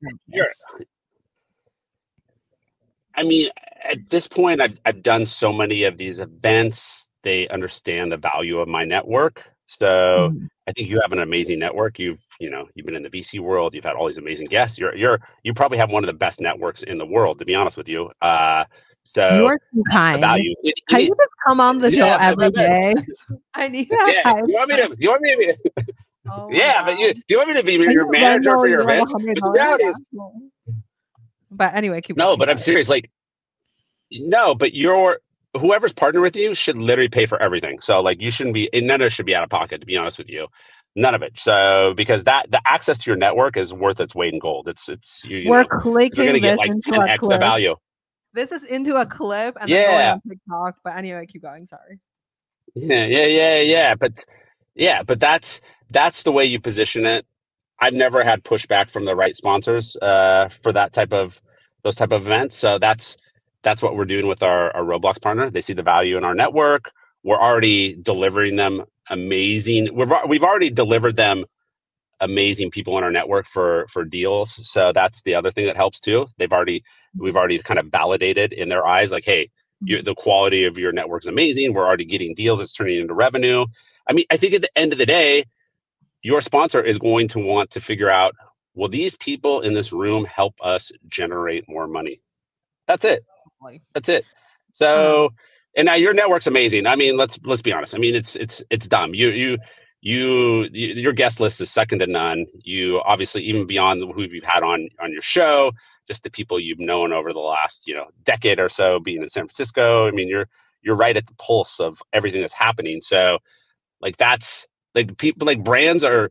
I 3.14 3.22
mean, 3.22 3.48
at 3.84 4.10
this 4.10 4.28
point, 4.28 4.60
I've 4.60 4.80
I've 4.84 5.02
done 5.02 5.26
so 5.26 5.52
many 5.52 5.84
of 5.84 5.98
these 5.98 6.20
events. 6.20 7.10
They 7.22 7.48
understand 7.48 8.12
the 8.12 8.16
value 8.16 8.58
of 8.58 8.68
my 8.68 8.84
network. 8.84 9.44
So 9.66 10.30
mm-hmm. 10.30 10.46
I 10.66 10.72
think 10.72 10.88
you 10.88 11.00
have 11.00 11.12
an 11.12 11.20
amazing 11.20 11.58
network. 11.58 11.98
You've 11.98 12.22
you 12.40 12.50
know 12.50 12.68
you've 12.74 12.86
been 12.86 12.96
in 12.96 13.02
the 13.02 13.10
VC 13.10 13.40
world. 13.40 13.74
You've 13.74 13.84
had 13.84 13.94
all 13.94 14.06
these 14.06 14.18
amazing 14.18 14.46
guests. 14.46 14.78
You're 14.78 14.94
you're 14.94 15.20
you 15.42 15.54
probably 15.54 15.78
have 15.78 15.90
one 15.90 16.04
of 16.04 16.08
the 16.08 16.12
best 16.12 16.40
networks 16.40 16.82
in 16.82 16.98
the 16.98 17.06
world. 17.06 17.38
To 17.38 17.44
be 17.44 17.54
honest 17.54 17.76
with 17.76 17.88
you. 17.88 18.10
Uh, 18.20 18.64
so 19.04 19.34
you're 19.34 19.60
too 19.74 19.82
kind. 19.90 20.20
Value. 20.20 20.54
It, 20.62 20.74
you 20.90 21.08
just 21.08 21.28
come 21.46 21.60
on 21.60 21.80
the 21.80 21.90
show 21.90 22.06
yeah, 22.06 22.18
every 22.20 22.50
day? 22.50 22.94
I 23.54 23.68
need 23.68 23.88
that. 23.88 24.22
Yeah, 24.24 24.36
you 24.46 24.54
want 24.54 24.70
me 24.70 24.76
to? 24.76 24.96
You 24.98 25.08
want 25.10 25.22
me 25.22 25.36
to? 25.36 25.56
Oh 26.28 26.48
yeah, 26.52 26.84
but 26.84 26.98
you 26.98 27.14
do 27.14 27.22
you 27.30 27.36
want 27.38 27.48
me 27.48 27.54
to 27.56 27.64
be 27.64 27.72
your 27.72 28.08
manager 28.10 28.52
for 28.52 28.68
your 28.68 28.82
events? 28.82 29.14
But, 29.14 30.51
but 31.52 31.74
anyway, 31.74 32.00
keep 32.00 32.16
no. 32.16 32.36
But 32.36 32.48
I'm 32.48 32.58
serious. 32.58 32.88
Like, 32.88 33.10
no, 34.10 34.54
but 34.54 34.74
your 34.74 35.20
whoever's 35.58 35.92
partnered 35.92 36.22
with 36.22 36.36
you 36.36 36.54
should 36.54 36.76
literally 36.76 37.08
pay 37.08 37.26
for 37.26 37.40
everything. 37.42 37.80
So 37.80 38.00
like, 38.00 38.20
you 38.20 38.30
shouldn't 38.30 38.54
be. 38.54 38.68
None 38.74 39.00
of 39.00 39.06
it 39.06 39.10
should 39.12 39.26
be 39.26 39.34
out 39.34 39.44
of 39.44 39.50
pocket. 39.50 39.80
To 39.80 39.86
be 39.86 39.96
honest 39.96 40.18
with 40.18 40.28
you, 40.28 40.48
none 40.96 41.14
of 41.14 41.22
it. 41.22 41.38
So 41.38 41.94
because 41.96 42.24
that 42.24 42.50
the 42.50 42.60
access 42.66 42.98
to 42.98 43.10
your 43.10 43.16
network 43.16 43.56
is 43.56 43.72
worth 43.72 44.00
its 44.00 44.14
weight 44.14 44.32
in 44.32 44.38
gold. 44.38 44.68
It's 44.68 44.88
it's 44.88 45.24
you, 45.24 45.38
you 45.38 45.50
we're 45.50 45.62
know, 45.62 45.68
clicking 45.68 46.24
you're 46.24 46.26
gonna 46.26 46.40
get 46.40 46.58
like 46.58 46.72
10x 46.72 47.28
the 47.28 47.38
value. 47.38 47.76
This 48.34 48.50
is 48.50 48.64
into 48.64 48.96
a 48.96 49.04
clip 49.04 49.56
and 49.60 49.68
yeah. 49.68 49.86
then 49.86 50.14
on 50.14 50.20
TikTok. 50.28 50.76
But 50.82 50.96
anyway, 50.96 51.26
keep 51.26 51.42
going. 51.42 51.66
Sorry. 51.66 52.00
Yeah, 52.74 53.04
yeah, 53.04 53.26
yeah, 53.26 53.60
yeah. 53.60 53.94
But 53.94 54.24
yeah, 54.74 55.02
but 55.02 55.20
that's 55.20 55.60
that's 55.90 56.22
the 56.22 56.32
way 56.32 56.44
you 56.46 56.60
position 56.60 57.04
it. 57.06 57.26
I've 57.78 57.94
never 57.94 58.22
had 58.22 58.44
pushback 58.44 58.90
from 58.90 59.04
the 59.04 59.16
right 59.16 59.36
sponsors 59.36 59.96
uh, 59.96 60.48
for 60.62 60.72
that 60.72 60.92
type 60.92 61.12
of 61.12 61.40
those 61.82 61.96
type 61.96 62.12
of 62.12 62.26
events. 62.26 62.56
So 62.56 62.78
that's 62.78 63.16
that's 63.62 63.82
what 63.82 63.96
we're 63.96 64.04
doing 64.04 64.26
with 64.26 64.42
our, 64.42 64.74
our 64.74 64.82
Roblox 64.82 65.20
partner. 65.20 65.50
They 65.50 65.60
see 65.60 65.72
the 65.72 65.82
value 65.82 66.16
in 66.16 66.24
our 66.24 66.34
network. 66.34 66.90
We're 67.22 67.40
already 67.40 67.94
delivering 67.94 68.56
them 68.56 68.84
amazing. 69.08 69.94
We've 69.94 70.10
we've 70.28 70.42
already 70.42 70.70
delivered 70.70 71.16
them 71.16 71.44
amazing 72.20 72.70
people 72.70 72.96
in 72.98 73.04
our 73.04 73.10
network 73.10 73.46
for 73.46 73.86
for 73.88 74.04
deals. 74.04 74.58
So 74.68 74.92
that's 74.92 75.22
the 75.22 75.34
other 75.34 75.50
thing 75.50 75.66
that 75.66 75.76
helps 75.76 76.00
too. 76.00 76.26
They've 76.38 76.52
already 76.52 76.80
mm-hmm. 76.80 77.24
we've 77.24 77.36
already 77.36 77.58
kind 77.58 77.78
of 77.78 77.86
validated 77.86 78.52
in 78.52 78.68
their 78.68 78.86
eyes, 78.86 79.12
like, 79.12 79.24
hey, 79.24 79.44
mm-hmm. 79.44 79.88
you 79.88 80.02
the 80.02 80.14
quality 80.14 80.64
of 80.64 80.78
your 80.78 80.92
network 80.92 81.24
is 81.24 81.28
amazing. 81.28 81.74
We're 81.74 81.86
already 81.86 82.04
getting 82.04 82.34
deals. 82.34 82.60
It's 82.60 82.72
turning 82.72 83.00
into 83.00 83.14
revenue. 83.14 83.66
I 84.08 84.12
mean, 84.14 84.24
I 84.30 84.36
think 84.36 84.54
at 84.54 84.62
the 84.62 84.78
end 84.78 84.92
of 84.92 84.98
the 84.98 85.06
day, 85.06 85.44
your 86.22 86.40
sponsor 86.40 86.80
is 86.80 86.98
going 86.98 87.28
to 87.28 87.38
want 87.38 87.70
to 87.72 87.80
figure 87.80 88.10
out 88.10 88.34
will 88.74 88.88
these 88.88 89.16
people 89.16 89.60
in 89.60 89.74
this 89.74 89.92
room 89.92 90.24
help 90.24 90.54
us 90.62 90.92
generate 91.08 91.68
more 91.68 91.86
money? 91.86 92.20
That's 92.86 93.04
it. 93.04 93.24
That's 93.94 94.08
it. 94.08 94.24
So, 94.72 95.26
uh-huh. 95.26 95.34
and 95.76 95.86
now 95.86 95.94
your 95.94 96.14
network's 96.14 96.46
amazing. 96.46 96.86
I 96.86 96.96
mean, 96.96 97.16
let's 97.16 97.38
let's 97.44 97.62
be 97.62 97.72
honest. 97.72 97.94
I 97.94 97.98
mean, 97.98 98.14
it's 98.14 98.36
it's 98.36 98.64
it's 98.70 98.88
dumb. 98.88 99.14
You 99.14 99.28
you 99.28 99.58
you, 100.00 100.68
you 100.72 100.94
your 100.94 101.12
guest 101.12 101.40
list 101.40 101.60
is 101.60 101.70
second 101.70 102.00
to 102.00 102.06
none. 102.06 102.46
You 102.54 103.00
obviously 103.04 103.42
even 103.44 103.66
beyond 103.66 104.02
who 104.12 104.22
you've 104.22 104.44
had 104.44 104.62
on 104.62 104.88
on 105.00 105.12
your 105.12 105.22
show, 105.22 105.72
just 106.08 106.24
the 106.24 106.30
people 106.30 106.58
you've 106.58 106.80
known 106.80 107.12
over 107.12 107.32
the 107.32 107.38
last 107.38 107.86
you 107.86 107.94
know 107.94 108.06
decade 108.24 108.58
or 108.58 108.68
so 108.68 108.98
being 108.98 109.22
in 109.22 109.28
San 109.28 109.44
Francisco. 109.44 110.08
I 110.08 110.10
mean, 110.10 110.28
you're 110.28 110.48
you're 110.82 110.96
right 110.96 111.16
at 111.16 111.26
the 111.26 111.34
pulse 111.34 111.78
of 111.78 112.02
everything 112.12 112.40
that's 112.40 112.52
happening. 112.52 113.00
So, 113.00 113.38
like 114.00 114.16
that's 114.16 114.66
like 114.94 115.16
people 115.18 115.46
like 115.46 115.62
brands 115.62 116.02
are 116.02 116.30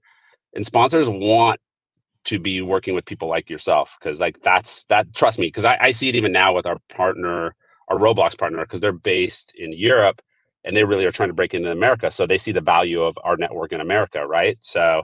and 0.53 0.65
sponsors 0.65 1.07
want 1.07 1.61
to 2.25 2.39
be 2.39 2.61
working 2.61 2.93
with 2.93 3.05
people 3.05 3.27
like 3.27 3.49
yourself 3.49 3.97
because 3.99 4.19
like 4.19 4.41
that's 4.43 4.85
that 4.85 5.13
trust 5.13 5.39
me 5.39 5.47
because 5.47 5.65
I, 5.65 5.77
I 5.81 5.91
see 5.91 6.09
it 6.09 6.15
even 6.15 6.31
now 6.31 6.53
with 6.53 6.65
our 6.65 6.77
partner 6.89 7.55
our 7.87 7.97
roblox 7.97 8.37
partner 8.37 8.61
because 8.61 8.79
they're 8.79 8.91
based 8.91 9.53
in 9.57 9.73
europe 9.73 10.21
and 10.63 10.77
they 10.77 10.83
really 10.83 11.05
are 11.05 11.11
trying 11.11 11.29
to 11.29 11.33
break 11.33 11.53
into 11.53 11.71
america 11.71 12.11
so 12.11 12.27
they 12.27 12.37
see 12.37 12.51
the 12.51 12.61
value 12.61 13.01
of 13.01 13.17
our 13.23 13.37
network 13.37 13.73
in 13.73 13.81
america 13.81 14.25
right? 14.25 14.57
So 14.61 15.03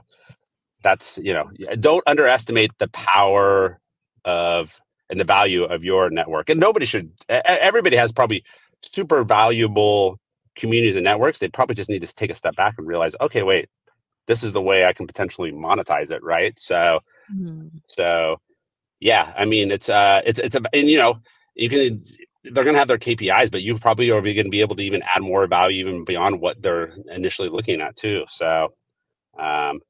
that's 0.82 1.18
you 1.18 1.32
know 1.32 1.50
don't 1.80 2.04
underestimate 2.06 2.70
the 2.78 2.88
power 2.88 3.80
of 4.24 4.80
and 5.10 5.18
the 5.18 5.24
value 5.24 5.64
of 5.64 5.84
your 5.84 6.10
network 6.10 6.50
and 6.50 6.60
nobody 6.60 6.86
should 6.86 7.10
everybody 7.28 7.96
has 7.96 8.12
probably 8.12 8.44
super 8.82 9.24
valuable 9.24 10.18
communities 10.56 10.96
and 10.96 11.04
networks 11.04 11.38
they 11.38 11.48
probably 11.48 11.74
just 11.74 11.90
need 11.90 12.02
to 12.02 12.14
take 12.14 12.30
a 12.30 12.34
step 12.34 12.54
back 12.56 12.74
and 12.78 12.86
realize 12.86 13.16
okay 13.20 13.42
wait 13.42 13.68
this 14.28 14.44
is 14.44 14.52
the 14.52 14.62
way 14.62 14.84
I 14.84 14.92
can 14.92 15.08
potentially 15.08 15.50
monetize 15.50 16.12
it, 16.12 16.22
right? 16.22 16.54
So, 16.60 17.00
mm-hmm. 17.34 17.68
so 17.88 18.36
yeah, 19.00 19.32
I 19.36 19.46
mean, 19.46 19.72
it's 19.72 19.88
uh, 19.88 20.20
it's 20.24 20.38
it's 20.38 20.54
a, 20.54 20.60
and 20.72 20.88
you 20.88 20.98
know, 20.98 21.18
you 21.56 21.68
can 21.68 22.00
they're 22.44 22.64
going 22.64 22.74
to 22.74 22.78
have 22.78 22.88
their 22.88 22.98
KPIs, 22.98 23.50
but 23.50 23.62
you 23.62 23.76
probably 23.78 24.10
are 24.10 24.20
going 24.20 24.44
to 24.44 24.48
be 24.50 24.60
able 24.60 24.76
to 24.76 24.82
even 24.82 25.02
add 25.02 25.22
more 25.22 25.46
value 25.46 25.84
even 25.86 26.04
beyond 26.04 26.40
what 26.40 26.62
they're 26.62 26.92
initially 27.12 27.48
looking 27.48 27.80
at 27.80 27.96
too. 27.96 28.24
So, 28.28 28.68
um, 29.38 29.80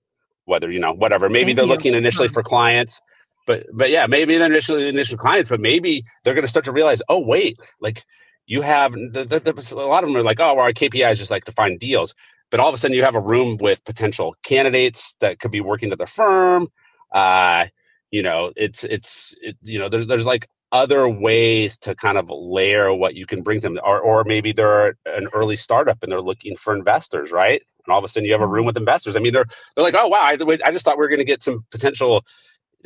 whether 0.47 0.71
you 0.71 0.79
know 0.79 0.93
whatever, 0.93 1.29
maybe 1.29 1.47
Thank 1.47 1.57
they're 1.57 1.65
you. 1.67 1.73
looking 1.73 1.95
initially 1.95 2.29
for 2.29 2.43
clients, 2.43 3.01
but 3.47 3.67
but 3.75 3.91
yeah, 3.91 4.07
maybe 4.07 4.39
they're 4.39 4.47
initially 4.47 4.89
initial 4.89 5.19
clients, 5.19 5.51
but 5.51 5.61
maybe 5.61 6.05
they're 6.25 6.35
going 6.35 6.45
to 6.45 6.49
start 6.49 6.65
to 6.67 6.73
realize, 6.73 7.03
oh 7.09 7.21
wait, 7.21 7.59
like 7.81 8.05
you 8.47 8.63
have 8.63 8.93
the, 8.93 9.27
the, 9.29 9.41
the, 9.41 9.75
a 9.77 9.85
lot 9.85 10.05
of 10.05 10.09
them 10.09 10.17
are 10.17 10.23
like, 10.23 10.41
oh, 10.41 10.55
well, 10.55 10.65
our 10.65 10.73
KPI 10.73 11.13
is 11.13 11.19
just 11.19 11.31
like 11.31 11.45
to 11.45 11.53
find 11.53 11.79
deals 11.79 12.15
but 12.51 12.61
all 12.61 12.69
of 12.69 12.75
a 12.75 12.79
sudden 12.79 12.97
you 12.97 13.05
have 13.05 13.15
a 13.15 13.21
room 13.21 13.57
with 13.61 13.85
potential 13.85 14.35
candidates 14.43 15.15
that 15.21 15.39
could 15.39 15.51
be 15.51 15.61
working 15.61 15.93
at 15.93 15.99
the 15.99 16.07
firm 16.07 16.69
uh, 17.13 17.67
you 18.11 18.23
know 18.23 18.53
it's 18.57 18.85
it's 18.85 19.37
it, 19.41 19.57
you 19.63 19.79
know 19.79 19.89
there's 19.89 20.07
there's 20.07 20.27
like 20.27 20.49
other 20.73 21.09
ways 21.09 21.79
to 21.79 21.95
kind 21.95 22.19
of 22.19 22.29
layer 22.29 22.93
what 22.93 23.15
you 23.15 23.25
can 23.25 23.43
bring 23.43 23.61
to 23.61 23.69
them 23.69 23.79
or, 23.85 24.01
or 24.01 24.25
maybe 24.25 24.53
they're 24.53 24.89
an 25.07 25.29
early 25.33 25.57
startup 25.57 26.03
and 26.03 26.13
they're 26.13 26.21
looking 26.21 26.57
for 26.57 26.75
investors 26.75 27.33
right? 27.33 27.63
And 27.87 27.93
all 27.93 27.99
of 27.99 28.05
a 28.05 28.09
sudden 28.09 28.27
you 28.27 28.33
have 28.33 28.43
a 28.43 28.47
room 28.47 28.63
mm-hmm. 28.63 28.69
with 28.69 28.77
investors. 28.77 29.17
I 29.17 29.21
mean 29.21 29.33
they're 29.33 29.47
they're 29.75 29.85
like 29.85 29.95
oh 29.97 30.09
wow 30.09 30.21
i, 30.23 30.37
I 30.65 30.71
just 30.71 30.85
thought 30.85 30.99
we 30.99 31.03
were 31.03 31.09
going 31.09 31.19
to 31.19 31.25
get 31.25 31.43
some 31.43 31.65
potential 31.71 32.25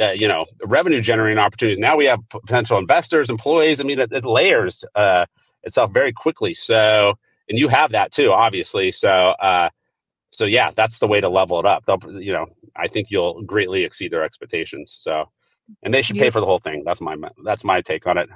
uh, 0.00 0.10
you 0.10 0.28
know 0.28 0.46
revenue 0.64 1.00
generating 1.00 1.38
opportunities. 1.38 1.78
Now 1.78 1.96
we 1.96 2.06
have 2.06 2.20
potential 2.28 2.78
investors 2.78 3.30
employees. 3.30 3.80
I 3.80 3.84
mean 3.84 3.98
it, 3.98 4.12
it 4.12 4.24
layers 4.24 4.84
uh, 4.94 5.26
itself 5.64 5.92
very 5.92 6.12
quickly. 6.12 6.54
So 6.54 7.14
and 7.48 7.58
you 7.58 7.68
have 7.68 7.92
that 7.92 8.12
too, 8.12 8.32
obviously. 8.32 8.92
So, 8.92 9.08
uh, 9.08 9.70
so 10.30 10.44
yeah, 10.44 10.70
that's 10.74 10.98
the 10.98 11.06
way 11.06 11.20
to 11.20 11.28
level 11.28 11.60
it 11.60 11.66
up. 11.66 11.84
They'll, 11.84 12.20
you 12.20 12.32
know, 12.32 12.46
I 12.76 12.88
think 12.88 13.10
you'll 13.10 13.42
greatly 13.42 13.84
exceed 13.84 14.12
their 14.12 14.24
expectations. 14.24 14.96
So, 14.98 15.28
and 15.82 15.92
they 15.92 16.02
should 16.02 16.18
pay 16.18 16.30
for 16.30 16.40
the 16.40 16.46
whole 16.46 16.58
thing. 16.58 16.82
That's 16.84 17.00
my 17.00 17.16
that's 17.44 17.64
my 17.64 17.80
take 17.80 18.06
on 18.06 18.18
it. 18.18 18.28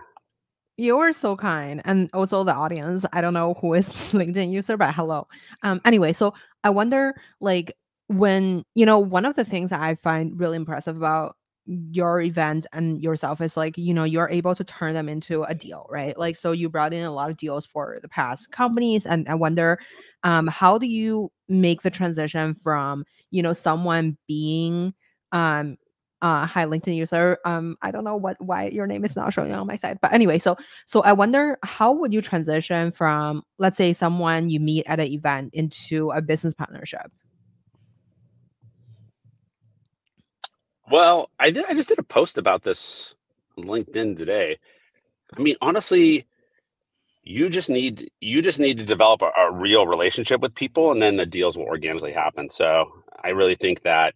You 0.78 0.98
are 0.98 1.12
so 1.12 1.36
kind, 1.36 1.80
and 1.86 2.10
also 2.12 2.44
the 2.44 2.52
audience. 2.52 3.06
I 3.12 3.22
don't 3.22 3.32
know 3.32 3.54
who 3.54 3.72
is 3.74 3.88
LinkedIn 4.12 4.52
user, 4.52 4.76
but 4.76 4.94
hello. 4.94 5.26
Um. 5.62 5.80
Anyway, 5.84 6.12
so 6.12 6.34
I 6.64 6.70
wonder, 6.70 7.14
like, 7.40 7.72
when 8.08 8.62
you 8.74 8.84
know, 8.84 8.98
one 8.98 9.24
of 9.24 9.36
the 9.36 9.44
things 9.44 9.72
I 9.72 9.94
find 9.94 10.38
really 10.38 10.56
impressive 10.56 10.96
about 10.96 11.35
your 11.66 12.20
event 12.20 12.66
and 12.72 13.02
yourself 13.02 13.40
is 13.40 13.56
like 13.56 13.76
you 13.76 13.92
know 13.92 14.04
you're 14.04 14.30
able 14.30 14.54
to 14.54 14.64
turn 14.64 14.94
them 14.94 15.08
into 15.08 15.42
a 15.44 15.54
deal 15.54 15.86
right? 15.90 16.16
Like 16.16 16.36
so 16.36 16.52
you 16.52 16.68
brought 16.68 16.92
in 16.92 17.04
a 17.04 17.12
lot 17.12 17.30
of 17.30 17.36
deals 17.36 17.66
for 17.66 17.98
the 18.02 18.08
past 18.08 18.52
companies 18.52 19.06
and 19.06 19.28
i 19.28 19.34
wonder 19.34 19.78
um 20.22 20.46
how 20.46 20.78
do 20.78 20.86
you 20.86 21.30
make 21.48 21.82
the 21.82 21.90
transition 21.90 22.54
from 22.54 23.04
you 23.30 23.42
know 23.42 23.52
someone 23.52 24.16
being 24.26 24.92
um 25.32 25.76
uh 26.22 26.46
hi 26.46 26.64
linkedin 26.64 26.96
user 26.96 27.38
um 27.44 27.76
i 27.82 27.90
don't 27.90 28.04
know 28.04 28.16
what 28.16 28.36
why 28.40 28.68
your 28.68 28.86
name 28.86 29.04
is 29.04 29.16
not 29.16 29.32
showing 29.32 29.52
on 29.52 29.66
my 29.66 29.76
side 29.76 29.98
but 30.00 30.12
anyway 30.12 30.38
so 30.38 30.56
so 30.86 31.02
i 31.02 31.12
wonder 31.12 31.58
how 31.62 31.92
would 31.92 32.12
you 32.12 32.22
transition 32.22 32.90
from 32.90 33.42
let's 33.58 33.76
say 33.76 33.92
someone 33.92 34.48
you 34.48 34.58
meet 34.58 34.84
at 34.86 35.00
an 35.00 35.06
event 35.06 35.52
into 35.52 36.10
a 36.10 36.22
business 36.22 36.54
partnership 36.54 37.10
Well, 40.90 41.30
I 41.38 41.50
did. 41.50 41.64
I 41.68 41.74
just 41.74 41.88
did 41.88 41.98
a 41.98 42.04
post 42.04 42.38
about 42.38 42.62
this 42.62 43.14
on 43.58 43.64
LinkedIn 43.64 44.16
today. 44.16 44.58
I 45.36 45.40
mean, 45.40 45.56
honestly, 45.60 46.26
you 47.22 47.50
just 47.50 47.68
need 47.68 48.10
you 48.20 48.40
just 48.40 48.60
need 48.60 48.78
to 48.78 48.84
develop 48.84 49.22
a, 49.22 49.30
a 49.36 49.52
real 49.52 49.86
relationship 49.86 50.40
with 50.40 50.54
people, 50.54 50.92
and 50.92 51.02
then 51.02 51.16
the 51.16 51.26
deals 51.26 51.58
will 51.58 51.64
organically 51.64 52.12
happen. 52.12 52.48
So 52.48 52.92
I 53.24 53.30
really 53.30 53.56
think 53.56 53.82
that 53.82 54.14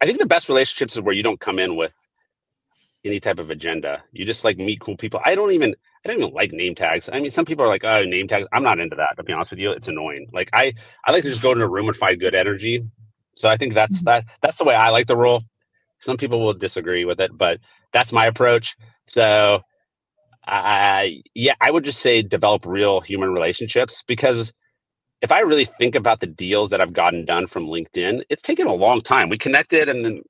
I 0.00 0.06
think 0.06 0.18
the 0.18 0.26
best 0.26 0.48
relationships 0.48 0.96
is 0.96 1.02
where 1.02 1.14
you 1.14 1.22
don't 1.22 1.40
come 1.40 1.58
in 1.58 1.76
with 1.76 1.96
any 3.04 3.18
type 3.18 3.38
of 3.38 3.48
agenda. 3.50 4.02
You 4.12 4.26
just 4.26 4.44
like 4.44 4.58
meet 4.58 4.80
cool 4.80 4.96
people. 4.96 5.20
I 5.24 5.34
don't 5.34 5.52
even 5.52 5.74
I 6.04 6.08
don't 6.08 6.18
even 6.20 6.34
like 6.34 6.52
name 6.52 6.74
tags. 6.74 7.08
I 7.10 7.20
mean, 7.20 7.30
some 7.30 7.46
people 7.46 7.64
are 7.64 7.68
like, 7.68 7.84
oh, 7.84 8.04
name 8.04 8.28
tags. 8.28 8.46
I'm 8.52 8.62
not 8.62 8.80
into 8.80 8.96
that. 8.96 9.16
To 9.16 9.22
be 9.22 9.32
honest 9.32 9.50
with 9.50 9.60
you, 9.60 9.70
it's 9.70 9.88
annoying. 9.88 10.28
Like 10.34 10.50
I 10.52 10.74
I 11.06 11.12
like 11.12 11.22
to 11.22 11.30
just 11.30 11.42
go 11.42 11.52
into 11.52 11.64
a 11.64 11.68
room 11.68 11.88
and 11.88 11.96
find 11.96 12.20
good 12.20 12.34
energy. 12.34 12.84
So 13.36 13.48
I 13.48 13.56
think 13.56 13.72
that's 13.72 13.98
mm-hmm. 13.98 14.06
that 14.06 14.24
that's 14.42 14.58
the 14.58 14.64
way 14.64 14.74
I 14.74 14.90
like 14.90 15.06
the 15.06 15.16
roll. 15.16 15.42
Some 16.00 16.16
people 16.16 16.40
will 16.40 16.54
disagree 16.54 17.04
with 17.04 17.20
it, 17.20 17.36
but 17.36 17.60
that's 17.92 18.12
my 18.12 18.26
approach. 18.26 18.76
So, 19.08 19.62
I 20.46 21.22
yeah, 21.34 21.54
I 21.60 21.70
would 21.70 21.84
just 21.84 22.00
say 22.00 22.22
develop 22.22 22.66
real 22.66 23.00
human 23.00 23.32
relationships 23.32 24.02
because 24.06 24.52
if 25.22 25.32
I 25.32 25.40
really 25.40 25.66
think 25.66 25.94
about 25.96 26.20
the 26.20 26.26
deals 26.26 26.70
that 26.70 26.80
I've 26.80 26.92
gotten 26.94 27.24
done 27.24 27.46
from 27.46 27.66
LinkedIn, 27.66 28.22
it's 28.30 28.42
taken 28.42 28.66
a 28.66 28.74
long 28.74 29.02
time. 29.02 29.28
We 29.28 29.38
connected 29.38 29.88
and 29.88 30.04
then 30.04 30.22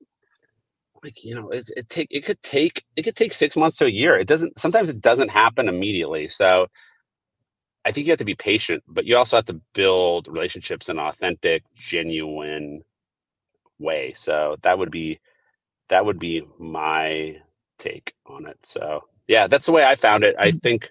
like 1.02 1.24
you 1.24 1.34
know 1.34 1.50
it's, 1.50 1.70
it 1.70 1.88
take 1.88 2.08
it 2.10 2.24
could 2.24 2.42
take 2.42 2.84
it 2.96 3.02
could 3.02 3.16
take 3.16 3.32
six 3.32 3.56
months 3.56 3.76
to 3.78 3.86
a 3.86 3.90
year 3.90 4.18
it 4.18 4.28
doesn't 4.28 4.58
sometimes 4.58 4.88
it 4.88 5.00
doesn't 5.00 5.30
happen 5.30 5.68
immediately 5.68 6.28
so 6.28 6.66
i 7.84 7.92
think 7.92 8.06
you 8.06 8.12
have 8.12 8.18
to 8.18 8.24
be 8.24 8.34
patient 8.34 8.82
but 8.88 9.04
you 9.06 9.16
also 9.16 9.36
have 9.36 9.44
to 9.46 9.60
build 9.74 10.28
relationships 10.28 10.88
in 10.88 10.98
an 10.98 11.04
authentic 11.06 11.64
genuine 11.76 12.82
way 13.78 14.12
so 14.16 14.56
that 14.62 14.78
would 14.78 14.90
be 14.90 15.18
that 15.90 16.06
would 16.06 16.18
be 16.18 16.46
my 16.58 17.36
take 17.78 18.14
on 18.26 18.46
it. 18.46 18.58
So 18.64 19.04
yeah, 19.28 19.46
that's 19.46 19.66
the 19.66 19.72
way 19.72 19.84
I 19.84 19.96
found 19.96 20.24
it. 20.24 20.34
I 20.38 20.48
mm-hmm. 20.48 20.58
think 20.58 20.90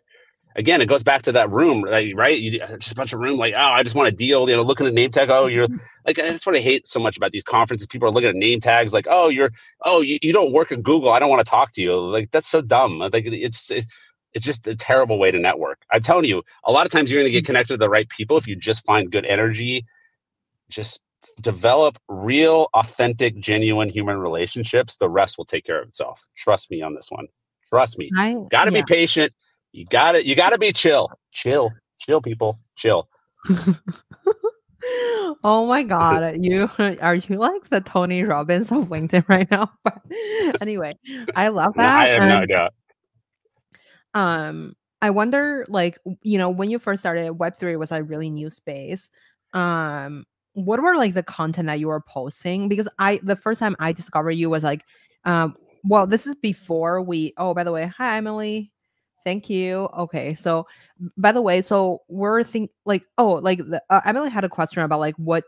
again, 0.55 0.81
it 0.81 0.87
goes 0.87 1.03
back 1.03 1.23
to 1.23 1.31
that 1.31 1.49
room, 1.49 1.83
right? 1.83 2.37
You 2.37 2.59
just 2.77 2.91
a 2.91 2.95
bunch 2.95 3.13
of 3.13 3.19
room, 3.19 3.37
like, 3.37 3.53
oh, 3.57 3.71
I 3.71 3.83
just 3.83 3.95
want 3.95 4.09
a 4.09 4.15
deal. 4.15 4.49
You 4.49 4.55
know, 4.55 4.61
looking 4.61 4.87
at 4.87 4.93
name 4.93 5.11
tag. 5.11 5.29
Oh, 5.29 5.47
you're 5.47 5.67
mm-hmm. 5.67 5.77
like 6.05 6.17
that's 6.17 6.45
what 6.45 6.55
I 6.55 6.59
hate 6.59 6.87
so 6.87 6.99
much 6.99 7.17
about 7.17 7.31
these 7.31 7.43
conferences. 7.43 7.87
People 7.87 8.07
are 8.07 8.11
looking 8.11 8.29
at 8.29 8.35
name 8.35 8.61
tags, 8.61 8.93
like, 8.93 9.07
oh, 9.09 9.29
you're, 9.29 9.51
oh, 9.83 10.01
you, 10.01 10.19
you 10.21 10.33
don't 10.33 10.53
work 10.53 10.71
at 10.71 10.83
Google. 10.83 11.09
I 11.09 11.19
don't 11.19 11.29
want 11.29 11.43
to 11.43 11.49
talk 11.49 11.73
to 11.73 11.81
you. 11.81 11.97
Like 11.97 12.31
that's 12.31 12.47
so 12.47 12.61
dumb. 12.61 12.99
Like 12.99 13.25
it's. 13.25 13.71
It, 13.71 13.85
it's 14.31 14.45
just 14.45 14.67
a 14.67 14.75
terrible 14.75 15.17
way 15.17 15.31
to 15.31 15.39
network. 15.39 15.81
I'm 15.91 16.03
telling 16.03 16.25
you, 16.25 16.43
a 16.63 16.71
lot 16.71 16.85
of 16.85 16.91
times 16.91 17.09
you're 17.09 17.19
going 17.19 17.25
to 17.25 17.31
get 17.31 17.39
mm-hmm. 17.39 17.47
connected 17.47 17.73
to 17.73 17.77
the 17.77 17.89
right 17.89 18.07
people 18.07 18.37
if 18.37 18.47
you 18.47 18.55
just 18.55 18.85
find 18.85 19.11
good 19.11 19.25
energy. 19.25 19.87
Just 20.69 21.01
develop 21.41 21.97
real, 22.07 22.67
authentic, 22.73 23.37
genuine 23.39 23.89
human 23.89 24.17
relationships, 24.17 24.97
the 24.97 25.09
rest 25.09 25.37
will 25.37 25.45
take 25.45 25.65
care 25.65 25.81
of 25.81 25.87
itself. 25.87 26.19
Trust 26.35 26.71
me 26.71 26.81
on 26.81 26.95
this 26.95 27.09
one. 27.09 27.27
Trust 27.69 27.97
me. 27.97 28.09
I, 28.17 28.35
Got 28.49 28.65
to 28.65 28.71
yeah. 28.71 28.81
be 28.81 28.93
patient. 28.93 29.33
You 29.71 29.85
got 29.85 30.13
to 30.13 30.25
you 30.25 30.35
got 30.35 30.49
to 30.51 30.57
be 30.57 30.73
chill. 30.73 31.09
Chill. 31.31 31.71
Chill 31.99 32.21
people. 32.21 32.57
Chill. 32.75 33.07
oh 35.43 35.65
my 35.67 35.83
god, 35.83 36.37
you 36.43 36.69
are 37.01 37.15
you 37.15 37.37
like 37.37 37.69
the 37.69 37.81
Tony 37.81 38.23
Robbins 38.23 38.71
of 38.71 38.85
LinkedIn 38.85 39.27
right 39.29 39.49
now? 39.51 39.71
But 39.83 40.01
anyway, 40.61 40.97
I 41.35 41.49
love 41.49 41.73
that. 41.75 41.85
I 41.85 42.07
have 42.07 42.29
no 42.29 42.45
doubt. 42.45 42.73
Um, 44.13 44.75
I 45.01 45.11
wonder, 45.11 45.65
like, 45.69 45.99
you 46.23 46.37
know, 46.37 46.49
when 46.49 46.69
you 46.69 46.79
first 46.79 47.01
started, 47.01 47.31
Web 47.31 47.57
three 47.57 47.75
was 47.75 47.91
a 47.91 48.03
really 48.03 48.29
new 48.29 48.49
space. 48.49 49.09
Um, 49.53 50.25
what 50.65 50.81
were 50.81 50.95
like 50.95 51.13
the 51.13 51.23
content 51.23 51.67
that 51.67 51.79
you 51.79 51.87
were 51.87 52.01
posting? 52.01 52.67
Because 52.67 52.87
I 52.99 53.19
the 53.23 53.35
first 53.35 53.59
time 53.59 53.75
I 53.79 53.93
discovered 53.93 54.31
you 54.31 54.49
was 54.49 54.63
like, 54.63 54.83
um, 55.25 55.55
well, 55.83 56.07
this 56.07 56.27
is 56.27 56.35
before 56.35 57.01
we. 57.01 57.33
Oh, 57.37 57.53
by 57.53 57.63
the 57.63 57.71
way, 57.71 57.87
hi 57.87 58.17
Emily. 58.17 58.71
Thank 59.23 59.49
you. 59.49 59.89
Okay, 59.97 60.33
so 60.33 60.65
by 61.17 61.31
the 61.31 61.41
way, 61.41 61.61
so 61.61 62.01
we're 62.07 62.43
think 62.43 62.71
like 62.85 63.03
oh 63.17 63.33
like 63.33 63.59
the, 63.59 63.81
uh, 63.89 64.01
Emily 64.05 64.29
had 64.29 64.43
a 64.43 64.49
question 64.49 64.81
about 64.81 64.99
like 64.99 65.15
what 65.15 65.43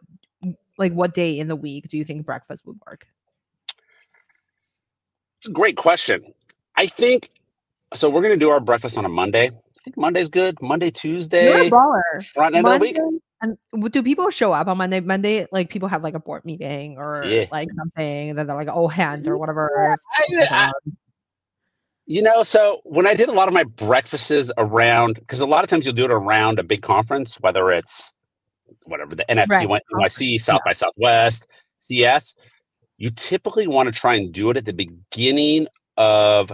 like 0.77 0.93
what 0.93 1.13
day 1.13 1.37
in 1.39 1.47
the 1.47 1.55
week 1.55 1.87
do 1.89 1.97
you 1.97 2.03
think 2.03 2.25
breakfast 2.25 2.65
would 2.65 2.79
work? 2.87 3.07
It's 5.37 5.47
a 5.47 5.51
great 5.51 5.77
question. 5.77 6.23
I 6.75 6.87
think 6.87 7.29
so. 7.93 8.09
We're 8.09 8.21
going 8.21 8.33
to 8.33 8.45
do 8.45 8.49
our 8.49 8.59
breakfast 8.59 8.97
on 8.97 9.05
a 9.05 9.09
Monday. 9.09 9.47
I 9.47 9.83
think 9.83 9.97
Monday's 9.97 10.29
good. 10.29 10.61
Monday, 10.61 10.91
Tuesday, 10.91 11.69
front 11.69 12.55
end 12.55 12.63
Monday, 12.63 12.91
of 12.91 12.95
the 12.95 13.03
week. 13.03 13.21
And 13.41 13.57
do 13.91 14.03
people 14.03 14.29
show 14.29 14.53
up 14.53 14.67
on 14.67 14.77
Monday? 14.77 14.99
Monday, 14.99 15.47
like 15.51 15.69
people 15.69 15.89
have 15.89 16.03
like 16.03 16.13
a 16.13 16.19
board 16.19 16.45
meeting 16.45 16.97
or 16.97 17.23
yeah. 17.25 17.45
like 17.51 17.69
something 17.75 18.35
that 18.35 18.45
they're 18.45 18.55
like 18.55 18.67
oh, 18.71 18.87
hands 18.87 19.27
or 19.27 19.37
whatever. 19.37 19.97
I, 20.15 20.47
I, 20.49 20.71
you 22.05 22.21
know, 22.21 22.43
so 22.43 22.81
when 22.83 23.07
I 23.07 23.15
did 23.15 23.29
a 23.29 23.31
lot 23.31 23.47
of 23.47 23.53
my 23.53 23.63
breakfasts 23.63 24.51
around, 24.57 25.15
because 25.15 25.41
a 25.41 25.45
lot 25.45 25.63
of 25.63 25.69
times 25.69 25.85
you'll 25.85 25.95
do 25.95 26.05
it 26.05 26.11
around 26.11 26.59
a 26.59 26.63
big 26.63 26.81
conference, 26.81 27.39
whether 27.39 27.71
it's 27.71 28.13
whatever 28.83 29.15
the 29.15 29.25
NFT, 29.29 29.69
right. 29.69 29.81
NYC, 29.93 30.39
South 30.39 30.59
yeah. 30.65 30.69
by 30.69 30.73
Southwest, 30.73 31.47
CS, 31.79 32.35
you 32.97 33.09
typically 33.09 33.65
want 33.65 33.87
to 33.87 33.91
try 33.91 34.15
and 34.15 34.31
do 34.31 34.49
it 34.49 34.57
at 34.57 34.65
the 34.65 34.73
beginning 34.73 35.67
of 35.97 36.51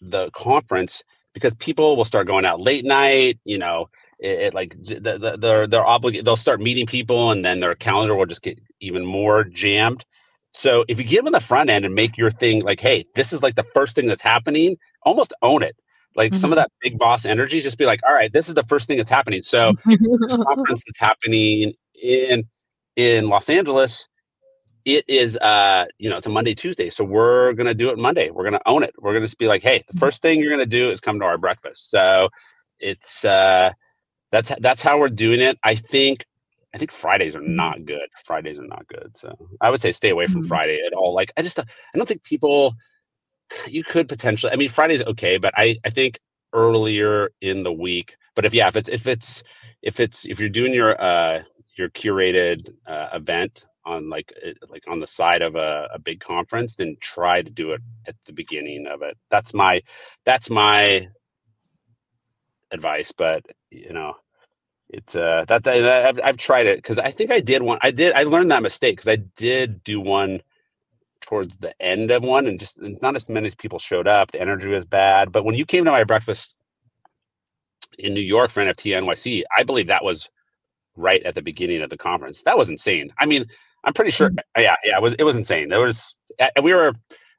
the 0.00 0.30
conference 0.32 1.02
because 1.34 1.54
people 1.54 1.96
will 1.96 2.04
start 2.04 2.26
going 2.26 2.44
out 2.44 2.60
late 2.60 2.84
night, 2.84 3.38
you 3.44 3.58
know, 3.58 3.88
it, 4.20 4.38
it 4.40 4.54
like 4.54 4.76
the, 4.82 5.18
the, 5.18 5.36
they're 5.38 5.66
they're 5.66 5.86
obligated 5.86 6.24
they'll 6.24 6.36
start 6.36 6.60
meeting 6.60 6.86
people 6.86 7.30
and 7.30 7.44
then 7.44 7.60
their 7.60 7.74
calendar 7.74 8.14
will 8.14 8.26
just 8.26 8.42
get 8.42 8.60
even 8.80 9.04
more 9.04 9.44
jammed 9.44 10.04
so 10.52 10.84
if 10.88 10.98
you 10.98 11.04
give 11.04 11.24
them 11.24 11.32
the 11.32 11.40
front 11.40 11.70
end 11.70 11.84
and 11.84 11.94
make 11.94 12.16
your 12.16 12.30
thing 12.30 12.62
like 12.62 12.80
hey 12.80 13.04
this 13.14 13.32
is 13.32 13.42
like 13.42 13.54
the 13.54 13.66
first 13.74 13.94
thing 13.94 14.06
that's 14.06 14.22
happening 14.22 14.76
almost 15.02 15.32
own 15.42 15.62
it 15.62 15.76
like 16.16 16.32
mm-hmm. 16.32 16.38
some 16.38 16.52
of 16.52 16.58
mm-hmm. 16.58 16.62
that 16.62 16.72
big 16.80 16.98
boss 16.98 17.24
energy 17.24 17.60
just 17.60 17.78
be 17.78 17.86
like 17.86 18.00
all 18.06 18.14
right 18.14 18.32
this 18.32 18.48
is 18.48 18.54
the 18.54 18.64
first 18.64 18.86
thing 18.86 18.96
that's 18.96 19.10
happening 19.10 19.42
so 19.42 19.72
this 19.86 20.36
conference 20.48 20.82
that's 20.86 20.98
happening 20.98 21.72
in 22.02 22.44
in 22.96 23.28
los 23.28 23.48
angeles 23.48 24.08
it 24.84 25.04
is 25.08 25.36
uh 25.38 25.84
you 25.98 26.08
know 26.08 26.16
it's 26.16 26.26
a 26.26 26.30
monday 26.30 26.54
tuesday 26.54 26.90
so 26.90 27.04
we're 27.04 27.52
gonna 27.52 27.74
do 27.74 27.90
it 27.90 27.98
monday 27.98 28.30
we're 28.30 28.44
gonna 28.44 28.60
own 28.66 28.82
it 28.82 28.94
we're 28.98 29.12
gonna 29.12 29.26
just 29.26 29.38
be 29.38 29.46
like 29.46 29.62
hey 29.62 29.78
the 29.78 29.84
mm-hmm. 29.84 29.98
first 29.98 30.22
thing 30.22 30.40
you're 30.40 30.50
gonna 30.50 30.66
do 30.66 30.90
is 30.90 31.00
come 31.00 31.18
to 31.18 31.24
our 31.24 31.38
breakfast 31.38 31.90
so 31.90 32.28
it's 32.80 33.24
uh 33.24 33.70
that's 34.32 34.52
that's 34.60 34.82
how 34.82 34.98
we're 34.98 35.08
doing 35.08 35.40
it. 35.40 35.58
I 35.64 35.74
think 35.74 36.26
I 36.74 36.78
think 36.78 36.92
Fridays 36.92 37.34
are 37.34 37.40
not 37.40 37.84
good. 37.84 38.08
Fridays 38.24 38.58
are 38.58 38.66
not 38.66 38.86
good. 38.86 39.16
So 39.16 39.36
I 39.60 39.70
would 39.70 39.80
say 39.80 39.92
stay 39.92 40.10
away 40.10 40.26
from 40.26 40.42
mm-hmm. 40.42 40.48
Friday 40.48 40.80
at 40.86 40.92
all. 40.92 41.14
Like 41.14 41.32
I 41.36 41.42
just 41.42 41.58
I 41.58 41.64
don't 41.94 42.06
think 42.06 42.24
people 42.24 42.74
you 43.66 43.82
could 43.82 44.08
potentially 44.08 44.52
I 44.52 44.56
mean 44.56 44.68
Friday's 44.68 45.02
okay, 45.02 45.38
but 45.38 45.52
I 45.56 45.78
I 45.84 45.90
think 45.90 46.18
earlier 46.52 47.30
in 47.40 47.62
the 47.62 47.72
week. 47.72 48.16
But 48.34 48.44
if 48.44 48.54
yeah, 48.54 48.68
if 48.68 48.76
it's 48.76 48.88
if 48.88 49.06
it's 49.06 49.42
if 49.82 50.00
it's 50.00 50.26
if 50.26 50.38
you're 50.38 50.48
doing 50.48 50.72
your 50.72 51.00
uh 51.00 51.42
your 51.76 51.88
curated 51.90 52.68
uh, 52.86 53.08
event 53.14 53.64
on 53.84 54.08
like 54.10 54.32
uh, 54.46 54.52
like 54.68 54.84
on 54.86 55.00
the 55.00 55.06
side 55.06 55.42
of 55.42 55.56
a, 55.56 55.88
a 55.92 55.98
big 55.98 56.20
conference, 56.20 56.76
then 56.76 56.96
try 57.00 57.42
to 57.42 57.50
do 57.50 57.72
it 57.72 57.80
at 58.06 58.14
the 58.26 58.32
beginning 58.32 58.86
of 58.86 59.02
it. 59.02 59.16
That's 59.30 59.54
my 59.54 59.82
that's 60.24 60.50
my 60.50 61.08
advice, 62.72 63.12
but 63.12 63.44
you 63.70 63.92
know, 63.92 64.14
it's 64.88 65.14
uh 65.16 65.44
that, 65.48 65.64
that 65.64 66.06
I've, 66.06 66.20
I've 66.22 66.36
tried 66.36 66.66
it 66.66 66.78
because 66.78 66.98
I 66.98 67.10
think 67.10 67.30
I 67.30 67.40
did 67.40 67.62
one. 67.62 67.78
I 67.82 67.90
did 67.90 68.14
I 68.14 68.24
learned 68.24 68.50
that 68.50 68.62
mistake 68.62 68.96
because 68.96 69.08
I 69.08 69.16
did 69.16 69.82
do 69.84 70.00
one 70.00 70.42
towards 71.20 71.58
the 71.58 71.80
end 71.80 72.10
of 72.10 72.22
one, 72.22 72.46
and 72.46 72.58
just 72.58 72.80
it's 72.82 73.02
not 73.02 73.16
as 73.16 73.28
many 73.28 73.50
people 73.52 73.78
showed 73.78 74.08
up. 74.08 74.32
The 74.32 74.40
energy 74.40 74.68
was 74.68 74.84
bad, 74.84 75.32
but 75.32 75.44
when 75.44 75.54
you 75.54 75.64
came 75.64 75.84
to 75.84 75.90
my 75.90 76.04
breakfast 76.04 76.54
in 77.98 78.14
New 78.14 78.20
York 78.20 78.50
for 78.50 78.62
NFT 78.62 78.92
NYC, 78.92 79.42
I 79.56 79.62
believe 79.62 79.88
that 79.88 80.04
was 80.04 80.28
right 80.96 81.22
at 81.22 81.34
the 81.34 81.42
beginning 81.42 81.82
of 81.82 81.90
the 81.90 81.96
conference. 81.96 82.42
That 82.42 82.58
was 82.58 82.68
insane. 82.68 83.12
I 83.18 83.26
mean, 83.26 83.46
I'm 83.84 83.92
pretty 83.92 84.10
sure. 84.10 84.30
Mm-hmm. 84.30 84.60
Yeah, 84.62 84.74
yeah, 84.84 84.96
it 84.96 85.02
was 85.02 85.14
it 85.14 85.24
was 85.24 85.36
insane. 85.36 85.68
There 85.68 85.80
was 85.80 86.16
we 86.62 86.74
were 86.74 86.92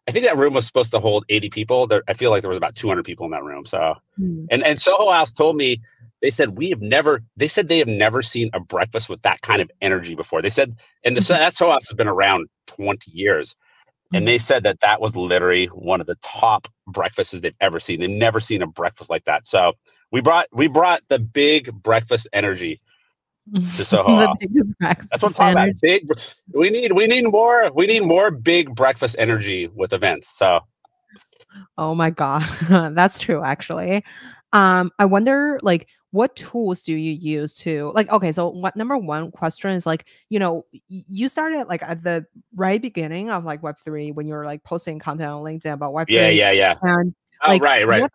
I 0.07 0.11
think 0.11 0.25
that 0.25 0.37
room 0.37 0.53
was 0.53 0.65
supposed 0.65 0.91
to 0.91 0.99
hold 0.99 1.25
80 1.29 1.49
people. 1.49 1.87
There, 1.87 2.03
I 2.07 2.13
feel 2.13 2.31
like 2.31 2.41
there 2.41 2.49
was 2.49 2.57
about 2.57 2.75
200 2.75 3.05
people 3.05 3.25
in 3.25 3.31
that 3.31 3.43
room. 3.43 3.65
So, 3.65 3.95
mm. 4.19 4.47
and 4.49 4.63
and 4.63 4.81
Soho 4.81 5.11
House 5.11 5.31
told 5.31 5.55
me 5.55 5.81
they 6.21 6.31
said 6.31 6.57
we 6.57 6.69
have 6.69 6.81
never. 6.81 7.23
They 7.37 7.47
said 7.47 7.67
they 7.67 7.79
have 7.79 7.87
never 7.87 8.21
seen 8.21 8.49
a 8.53 8.59
breakfast 8.59 9.09
with 9.09 9.21
that 9.21 9.41
kind 9.41 9.61
of 9.61 9.69
energy 9.81 10.15
before. 10.15 10.41
They 10.41 10.49
said, 10.49 10.73
and 11.03 11.15
the, 11.15 11.21
mm-hmm. 11.21 11.33
that 11.33 11.55
Soho 11.55 11.71
House 11.71 11.87
has 11.87 11.95
been 11.95 12.07
around 12.07 12.47
20 12.67 13.11
years, 13.11 13.55
mm. 14.11 14.17
and 14.17 14.27
they 14.27 14.39
said 14.39 14.63
that 14.63 14.79
that 14.81 15.01
was 15.01 15.15
literally 15.15 15.67
one 15.67 16.01
of 16.01 16.07
the 16.07 16.17
top 16.23 16.67
breakfasts 16.87 17.39
they've 17.39 17.53
ever 17.61 17.79
seen. 17.79 17.99
They've 17.99 18.09
never 18.09 18.39
seen 18.39 18.61
a 18.61 18.67
breakfast 18.67 19.09
like 19.09 19.25
that. 19.25 19.47
So 19.47 19.73
we 20.11 20.21
brought 20.21 20.47
we 20.51 20.67
brought 20.67 21.01
the 21.09 21.19
big 21.19 21.71
breakfast 21.83 22.27
energy 22.33 22.81
to 23.75 23.85
Soho. 23.85 24.17
That's 24.79 25.21
what 25.21 25.23
I'm 25.23 25.33
talking 25.33 25.51
about. 25.51 25.69
Big. 25.81 26.09
We 26.53 26.69
need 26.69 26.91
we 26.91 27.07
need 27.07 27.23
more 27.23 27.71
we 27.73 27.87
need 27.87 28.01
more 28.01 28.31
big 28.31 28.73
breakfast 28.75 29.15
energy 29.19 29.67
with 29.67 29.93
events. 29.93 30.29
So. 30.29 30.61
Oh 31.77 31.93
my 31.93 32.11
god, 32.11 32.43
that's 32.95 33.19
true. 33.19 33.43
Actually, 33.43 34.05
um, 34.53 34.89
I 34.99 35.05
wonder 35.05 35.59
like 35.61 35.87
what 36.11 36.35
tools 36.35 36.83
do 36.83 36.93
you 36.93 37.11
use 37.13 37.55
to 37.55 37.91
like 37.95 38.09
okay 38.11 38.31
so 38.31 38.49
what 38.49 38.75
number 38.75 38.97
one 38.97 39.31
question 39.31 39.71
is 39.71 39.85
like 39.85 40.05
you 40.29 40.39
know 40.39 40.65
you 40.87 41.27
started 41.29 41.67
like 41.67 41.81
at 41.83 42.03
the 42.03 42.25
right 42.55 42.81
beginning 42.81 43.29
of 43.29 43.45
like 43.45 43.61
web3 43.61 44.13
when 44.13 44.27
you 44.27 44.33
were 44.33 44.45
like 44.45 44.61
posting 44.63 44.99
content 44.99 45.29
on 45.29 45.41
linkedin 45.41 45.71
about 45.73 45.93
web3 45.93 46.07
yeah 46.09 46.29
yeah 46.29 46.51
yeah 46.51 46.73
and 46.81 47.15
oh, 47.45 47.49
like, 47.49 47.63
right 47.63 47.87
right 47.87 48.01
what, 48.01 48.11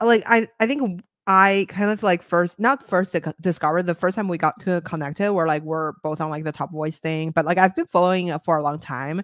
like 0.00 0.22
i 0.26 0.48
i 0.60 0.66
think 0.66 1.02
I 1.28 1.66
kind 1.68 1.90
of 1.90 2.02
like 2.02 2.22
first, 2.22 2.58
not 2.58 2.88
first 2.88 3.14
discovered 3.42 3.82
the 3.82 3.94
first 3.94 4.16
time 4.16 4.28
we 4.28 4.38
got 4.38 4.58
to 4.60 4.80
connected, 4.80 5.30
we're 5.30 5.46
like 5.46 5.62
we're 5.62 5.92
both 6.02 6.22
on 6.22 6.30
like 6.30 6.42
the 6.42 6.52
top 6.52 6.72
voice 6.72 6.98
thing, 6.98 7.32
but 7.32 7.44
like 7.44 7.58
I've 7.58 7.76
been 7.76 7.86
following 7.86 8.36
for 8.38 8.56
a 8.56 8.62
long 8.62 8.78
time. 8.78 9.22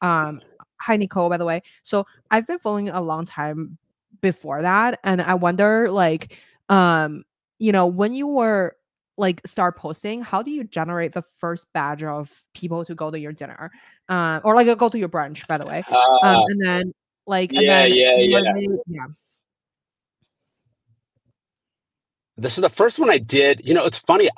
Um, 0.00 0.40
hi 0.76 0.96
Nicole, 0.96 1.28
by 1.28 1.38
the 1.38 1.44
way. 1.44 1.64
So 1.82 2.06
I've 2.30 2.46
been 2.46 2.60
following 2.60 2.88
a 2.88 3.00
long 3.00 3.26
time 3.26 3.78
before 4.20 4.62
that, 4.62 5.00
and 5.02 5.20
I 5.20 5.34
wonder 5.34 5.90
like, 5.90 6.38
um, 6.68 7.24
you 7.58 7.72
know, 7.72 7.88
when 7.88 8.14
you 8.14 8.28
were 8.28 8.76
like 9.18 9.40
start 9.44 9.76
posting, 9.76 10.22
how 10.22 10.42
do 10.42 10.52
you 10.52 10.62
generate 10.62 11.12
the 11.12 11.22
first 11.40 11.66
batch 11.74 12.04
of 12.04 12.32
people 12.54 12.84
to 12.84 12.94
go 12.94 13.10
to 13.10 13.18
your 13.18 13.32
dinner, 13.32 13.72
uh, 14.08 14.38
or 14.44 14.54
like 14.54 14.78
go 14.78 14.88
to 14.88 14.98
your 14.98 15.08
brunch, 15.08 15.44
by 15.48 15.58
the 15.58 15.66
way, 15.66 15.82
uh, 15.90 16.18
um, 16.22 16.44
and 16.48 16.64
then 16.64 16.94
like, 17.26 17.50
yeah, 17.52 17.58
and 17.58 17.68
then 17.68 17.90
yeah, 17.96 18.16
yeah, 18.54 18.76
yeah. 18.86 19.06
This 22.40 22.56
is 22.56 22.62
the 22.62 22.70
first 22.70 22.98
one 22.98 23.10
I 23.10 23.18
did. 23.18 23.60
You 23.64 23.74
know, 23.74 23.84
it's 23.84 23.98
funny. 23.98 24.30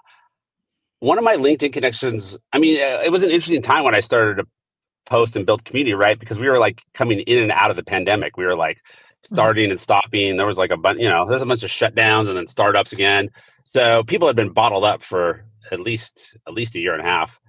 One 0.99 1.19
of 1.19 1.25
my 1.25 1.37
LinkedIn 1.37 1.73
connections, 1.73 2.37
I 2.53 2.59
mean, 2.59 2.81
uh, 2.81 3.03
it 3.05 3.11
was 3.11 3.23
an 3.23 3.31
interesting 3.31 3.63
time 3.63 3.85
when 3.85 3.95
I 3.95 4.01
started 4.01 4.37
to 4.37 4.47
post 5.07 5.37
and 5.37 5.47
build 5.47 5.65
community, 5.65 5.95
right? 5.95 6.19
Because 6.19 6.39
we 6.39 6.49
were 6.49 6.59
like 6.59 6.83
coming 6.95 7.21
in 7.21 7.39
and 7.43 7.53
out 7.53 7.71
of 7.71 7.77
the 7.77 7.85
pandemic. 7.85 8.37
We 8.37 8.45
were 8.45 8.57
like 8.57 8.79
mm-hmm. 8.79 9.35
starting 9.35 9.71
and 9.71 9.81
stopping. 9.81 10.37
There 10.37 10.47
was 10.47 10.59
like 10.59 10.71
a 10.71 10.77
bunch, 10.77 11.01
you 11.01 11.09
know, 11.09 11.27
there's 11.27 11.43
a 11.43 11.47
bunch 11.47 11.63
of 11.63 11.71
shutdowns 11.71 12.29
and 12.29 12.37
then 12.37 12.47
startups 12.47 12.93
again. 12.93 13.31
So 13.65 14.03
people 14.05 14.27
had 14.27 14.37
been 14.37 14.53
bottled 14.53 14.85
up 14.85 15.03
for 15.03 15.45
at 15.71 15.81
least 15.81 16.37
at 16.47 16.55
least 16.55 16.75
a 16.75 16.81
year 16.81 16.93
and 16.93 17.01
a 17.01 17.05
half 17.05 17.41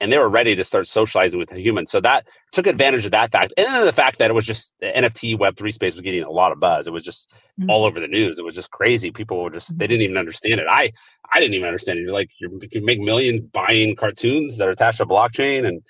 and 0.00 0.12
they 0.12 0.18
were 0.18 0.28
ready 0.28 0.54
to 0.54 0.64
start 0.64 0.86
socializing 0.86 1.38
with 1.38 1.48
the 1.48 1.60
humans. 1.60 1.90
So 1.90 2.00
that 2.00 2.28
took 2.52 2.66
advantage 2.66 3.04
of 3.04 3.10
that 3.12 3.32
fact, 3.32 3.52
and 3.56 3.66
then 3.66 3.84
the 3.84 3.92
fact 3.92 4.18
that 4.18 4.30
it 4.30 4.34
was 4.34 4.46
just 4.46 4.74
the 4.78 4.86
NFT 4.86 5.38
Web 5.38 5.56
three 5.56 5.72
space 5.72 5.94
was 5.94 6.02
getting 6.02 6.22
a 6.22 6.30
lot 6.30 6.52
of 6.52 6.60
buzz. 6.60 6.86
It 6.86 6.92
was 6.92 7.02
just 7.02 7.30
mm-hmm. 7.58 7.70
all 7.70 7.84
over 7.84 8.00
the 8.00 8.06
news. 8.06 8.38
It 8.38 8.44
was 8.44 8.54
just 8.54 8.70
crazy. 8.70 9.10
People 9.10 9.42
were 9.42 9.50
just 9.50 9.76
they 9.78 9.84
mm-hmm. 9.84 9.90
didn't 9.90 10.02
even 10.02 10.16
understand 10.16 10.60
it. 10.60 10.66
I 10.70 10.92
I 11.32 11.40
didn't 11.40 11.54
even 11.54 11.66
understand 11.66 11.98
it. 11.98 12.02
You're 12.02 12.12
like 12.12 12.30
you 12.40 12.60
can 12.70 12.84
make 12.84 13.00
millions 13.00 13.42
buying 13.52 13.96
cartoons 13.96 14.58
that 14.58 14.68
are 14.68 14.72
attached 14.72 14.98
to 14.98 15.06
blockchain, 15.06 15.66
and 15.66 15.82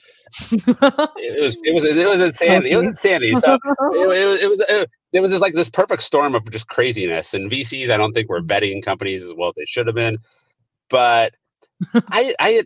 it 0.52 1.42
was 1.42 1.58
it 1.64 1.74
was 1.74 1.84
it 1.84 2.06
was 2.06 2.20
insanity. 2.22 2.70
It 2.70 2.76
was 2.76 2.86
insanity. 2.86 3.34
So 3.36 3.54
it, 3.54 3.60
it, 3.62 4.42
it 4.42 4.48
was. 4.48 4.60
It, 4.68 4.90
it 5.10 5.20
was 5.20 5.30
just 5.30 5.40
like 5.40 5.54
this 5.54 5.70
perfect 5.70 6.02
storm 6.02 6.34
of 6.34 6.50
just 6.50 6.68
craziness 6.68 7.32
and 7.32 7.50
VCs. 7.50 7.88
I 7.88 7.96
don't 7.96 8.12
think 8.12 8.28
were 8.28 8.42
betting 8.42 8.82
companies 8.82 9.22
as 9.22 9.32
well 9.34 9.48
as 9.48 9.54
they 9.56 9.64
should 9.64 9.86
have 9.86 9.96
been, 9.96 10.18
but 10.90 11.34
I 11.94 12.34
I 12.38 12.64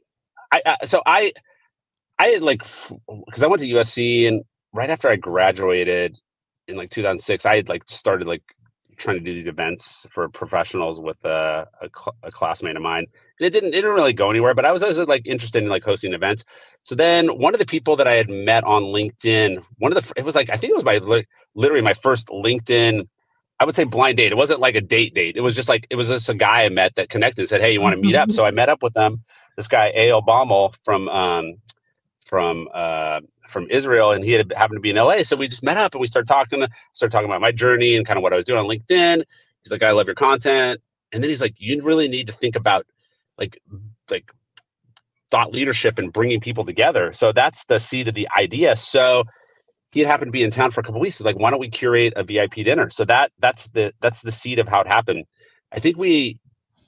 I, 0.53 0.63
I 0.67 0.87
so 0.87 1.03
I 1.05 1.33
I 2.19 2.29
had 2.29 2.43
like 2.43 2.63
because 3.27 3.43
I 3.43 3.47
went 3.47 3.63
to 3.63 3.69
USC 3.69 4.29
and 4.29 4.45
right 4.73 4.91
after 4.91 5.09
I 5.09 5.17
graduated 5.17 6.19
in 6.69 6.77
like 6.77 6.91
2006, 6.91 7.45
I 7.45 7.57
had 7.57 7.69
like 7.69 7.83
started 7.87 8.27
like 8.27 8.43
trying 8.97 9.19
to 9.19 9.25
do 9.25 9.35
these 9.35 9.47
events 9.49 10.07
for 10.11 10.29
professionals 10.29 11.01
with 11.01 11.17
a, 11.25 11.67
a, 11.81 11.89
cl- 11.97 12.17
a, 12.23 12.31
classmate 12.31 12.77
of 12.77 12.83
mine. 12.83 13.07
And 13.39 13.47
it 13.47 13.51
didn't 13.51 13.71
it 13.71 13.83
didn't 13.83 13.95
really 13.95 14.13
go 14.13 14.31
anywhere, 14.31 14.55
but 14.55 14.65
I 14.65 14.73
was 14.73 14.83
always 14.83 15.01
uh, 15.01 15.07
like 15.07 15.27
interested 15.27 15.63
in 15.63 15.69
like 15.69 15.85
hosting 15.85 16.13
events. 16.13 16.45
So 16.85 16.95
then 16.95 17.29
one 17.29 17.55
of 17.55 17.59
the 17.59 17.67
people 17.67 17.97
that 17.97 18.07
I 18.07 18.13
had 18.13 18.29
met 18.29 18.65
on 18.65 18.85
LinkedIn, 18.85 19.63
one 19.79 19.97
of 19.97 20.03
the 20.03 20.13
it 20.17 20.25
was 20.25 20.35
like 20.35 20.51
I 20.51 20.57
think 20.57 20.71
it 20.71 20.77
was 20.77 20.85
my 20.85 21.25
literally 21.55 21.83
my 21.83 21.95
first 21.95 22.29
LinkedIn. 22.29 23.09
I 23.61 23.65
would 23.65 23.77
say 23.77 23.85
blind 23.85 24.17
date. 24.17 24.33
It 24.33 24.37
wasn't 24.37 24.61
like 24.61 24.75
a 24.75 24.81
date 24.81 25.15
date. 25.15 25.37
It 25.37 25.41
was 25.41 25.55
just 25.55 25.69
like 25.69 25.87
it 25.91 25.97
was 25.97 26.09
just 26.09 26.29
a 26.29 26.35
guy 26.35 26.65
I 26.65 26.69
met 26.69 26.97
that 26.97 27.09
connected 27.09 27.43
and 27.43 27.49
said, 27.49 27.61
"Hey, 27.61 27.73
you 27.73 27.81
want 27.81 27.95
to 27.95 28.01
meet 28.01 28.15
up?" 28.15 28.31
So 28.33 28.45
I 28.45 28.51
met 28.51 28.69
up 28.69 28.83
with 28.83 28.95
them 28.95 29.23
this 29.57 29.69
guy 29.69 29.93
Eyal 29.97 30.25
Baumel 30.25 30.75
from 30.85 31.09
um, 31.09 31.55
from 32.27 32.69
uh, 32.73 33.21
from 33.51 33.71
Israel, 33.71 34.13
and 34.13 34.25
he 34.25 34.33
had 34.33 34.53
happened 34.57 34.79
to 34.79 34.81
be 34.81 34.91
in 34.91 34.97
LA. 34.97 35.23
So 35.23 35.37
we 35.37 35.49
just 35.49 35.63
met 35.63 35.77
up 35.77 35.95
and 35.95 36.01
we 36.01 36.07
started 36.07 36.29
talking. 36.29 36.67
Started 36.95 37.13
talking 37.13 37.29
about 37.29 37.41
my 37.41 37.53
journey 37.53 37.97
and 37.97 38.07
kind 38.07 38.17
of 38.17 38.23
what 38.23 38.33
I 38.33 38.37
was 38.37 38.45
doing 38.45 38.59
on 38.59 38.67
LinkedIn. 38.67 39.23
He's 39.63 39.71
like, 39.71 39.83
"I 39.83 39.93
love 39.93 40.07
your 40.07 40.15
content," 40.15 40.81
and 41.13 41.23
then 41.23 41.31
he's 41.31 41.43
like, 41.43 41.55
"You 41.59 41.83
really 41.83 42.09
need 42.09 42.27
to 42.29 42.33
think 42.33 42.57
about 42.57 42.87
like 43.39 43.61
like 44.11 44.33
thought 45.31 45.53
leadership 45.53 45.99
and 45.99 46.13
bringing 46.13 46.41
people 46.41 46.65
together." 46.65 47.13
So 47.13 47.33
that's 47.33 47.65
the 47.67 47.79
seed 47.79 48.09
of 48.09 48.15
the 48.15 48.29
idea. 48.37 48.77
So 48.77 49.25
he 49.93 50.01
had 50.01 50.09
happened 50.09 50.29
to 50.29 50.33
be 50.33 50.43
in 50.43 50.51
town 50.51 50.73
for 50.73 50.81
a 50.81 50.85
couple 50.85 51.01
weeks. 51.01 51.19
He's 51.19 51.27
like, 51.27 51.39
"Why 51.39 51.51
don't 51.51 51.61
we 51.61 51.71
curate 51.71 52.15
a 52.17 52.25
VIP 52.25 52.65
dinner?" 52.65 52.91
So 52.91 53.05
that 53.05 53.31
that's 53.39 53.69
the 53.71 53.93
that's 54.01 54.23
the 54.23 54.33
seed 54.33 54.59
of 54.59 54.69
how 54.69 54.81
it 54.81 54.89
happened. 54.89 55.27
I 55.71 55.81
think 55.81 55.97
we 55.99 56.39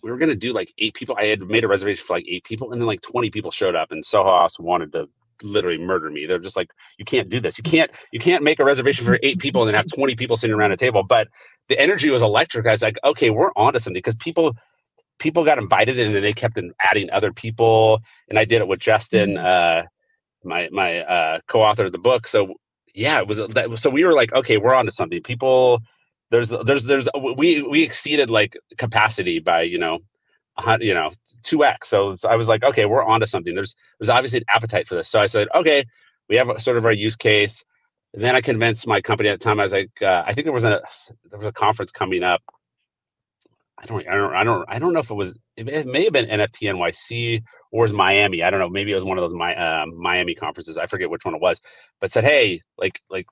we 0.05 0.11
were 0.11 0.19
gonna 0.19 0.35
do 0.35 0.53
like 0.53 0.73
eight 0.79 0.95
people. 0.95 1.17
I 1.19 1.25
had 1.25 1.43
made 1.43 1.64
a 1.64 1.69
reservation 1.69 2.05
for 2.07 2.14
like 2.14 2.27
eight 2.29 2.45
people, 2.45 2.71
and 2.71 2.81
then 2.81 2.87
like 2.87 3.01
twenty 3.01 3.31
people 3.31 3.51
showed 3.51 3.75
up, 3.75 3.90
and 3.90 4.05
Soho 4.05 4.31
House 4.31 4.61
wanted 4.61 4.93
to 4.93 5.09
literally 5.43 5.79
murder 5.79 6.11
me. 6.11 6.27
They're 6.27 6.38
just 6.38 6.57
like, 6.57 6.71
you 6.99 7.05
can't 7.05 7.29
do 7.29 7.40
this. 7.40 7.57
You 7.57 7.64
can't 7.64 7.90
you 8.12 8.21
can't 8.21 8.45
make 8.45 8.61
a 8.61 8.64
reservation 8.64 9.07
for 9.07 9.19
eight 9.23 9.38
people 9.38 9.62
and 9.62 9.69
then 9.69 9.75
have 9.75 9.87
twenty 9.95 10.14
people 10.14 10.37
sitting 10.37 10.55
around 10.55 10.73
a 10.73 10.77
table. 10.77 11.03
But 11.03 11.29
the 11.69 11.79
energy 11.81 12.11
was 12.11 12.23
electric. 12.23 12.67
I 12.67 12.73
was 12.73 12.83
like, 12.83 12.99
okay, 13.03 13.31
we're 13.31 13.51
onto 13.57 13.79
something 13.79 13.95
because 13.95 14.17
people 14.17 14.57
people 15.19 15.43
got 15.43 15.57
invited 15.57 15.99
and 15.99 16.14
then 16.14 16.23
they 16.23 16.35
kept 16.35 16.59
adding 16.90 17.09
other 17.11 17.33
people. 17.33 18.01
And 18.29 18.38
I 18.38 18.45
did 18.45 18.61
it 18.61 18.69
with 18.69 18.81
Justin, 18.81 19.31
mm-hmm. 19.37 19.85
uh, 19.85 19.88
my 20.45 20.69
my 20.71 20.99
uh, 21.01 21.38
co-author 21.49 21.87
of 21.87 21.93
the 21.93 21.99
book. 21.99 22.27
So 22.27 22.55
yeah, 22.95 23.19
it 23.21 23.27
was 23.27 23.38
that. 23.38 23.79
So 23.79 23.88
we 23.88 24.05
were 24.05 24.12
like, 24.12 24.35
okay, 24.35 24.59
we're 24.59 24.75
onto 24.75 24.90
something. 24.90 25.23
People, 25.23 25.81
there's 26.35 26.51
there's 26.51 26.85
there's 26.85 27.09
we 27.37 27.62
we 27.62 27.83
exceeded 27.83 28.31
like 28.31 28.57
capacity 28.77 29.38
by 29.38 29.62
you 29.62 29.79
know 29.79 30.01
you 30.81 30.94
know, 30.94 31.11
2x. 31.42 31.85
So 31.85 32.14
I 32.29 32.37
was 32.37 32.49
like, 32.49 32.62
okay, 32.62 32.87
we're 32.87 33.05
onto 33.05 33.27
something. 33.27 33.55
There's 33.55 33.75
there's 33.99 34.09
obviously 34.09 34.40
an 34.40 34.44
appetite 34.55 34.87
for 34.88 34.94
this. 34.94 35.09
So 35.09 35.20
I 35.20 35.27
said, 35.27 35.49
okay, 35.55 35.85
we 36.29 36.37
have 36.37 36.49
a, 36.49 36.61
sort 36.61 36.77
of 36.77 36.85
our 36.85 36.92
use 36.92 37.16
case. 37.16 37.64
And 38.12 38.23
then 38.23 38.37
I 38.37 38.40
convinced 38.40 38.87
my 38.87 39.01
company 39.01 39.29
at 39.29 39.40
the 39.40 39.44
time. 39.44 39.59
I 39.59 39.64
was 39.64 39.73
like, 39.73 39.90
uh, 40.01 40.23
I 40.27 40.33
think 40.33 40.44
there 40.44 40.55
was 40.55 40.64
a 40.64 40.83
there 41.31 41.38
was 41.38 41.49
a 41.49 41.53
conference 41.53 41.90
coming 41.90 42.23
up. 42.23 42.42
I 43.77 43.87
don't, 43.87 44.09
I 44.09 44.14
don't, 44.14 44.35
I 44.35 44.44
don't, 44.44 44.64
I 44.68 44.79
don't 44.79 44.92
know 44.92 45.01
if 45.01 45.11
it 45.11 45.14
was. 45.14 45.37
It, 45.57 45.87
may 45.87 46.05
have 46.05 46.12
been 46.12 46.27
NFT 46.27 46.73
NYC 46.73 47.42
or 47.73 47.83
was 47.83 47.92
Miami. 47.92 48.42
I 48.42 48.51
don't 48.51 48.61
know. 48.61 48.68
Maybe 48.68 48.92
it 48.92 48.94
was 48.94 49.05
one 49.05 49.18
of 49.18 49.23
those 49.23 49.35
my, 49.35 49.55
uh, 49.55 49.87
Miami 49.87 50.35
conferences. 50.35 50.79
I 50.79 50.87
forget 50.87 51.11
which 51.11 51.25
one 51.25 51.35
it 51.35 51.40
was. 51.40 51.61
But 52.01 52.12
said, 52.12 52.25
hey, 52.25 52.62
like, 52.79 53.01
like, 53.11 53.27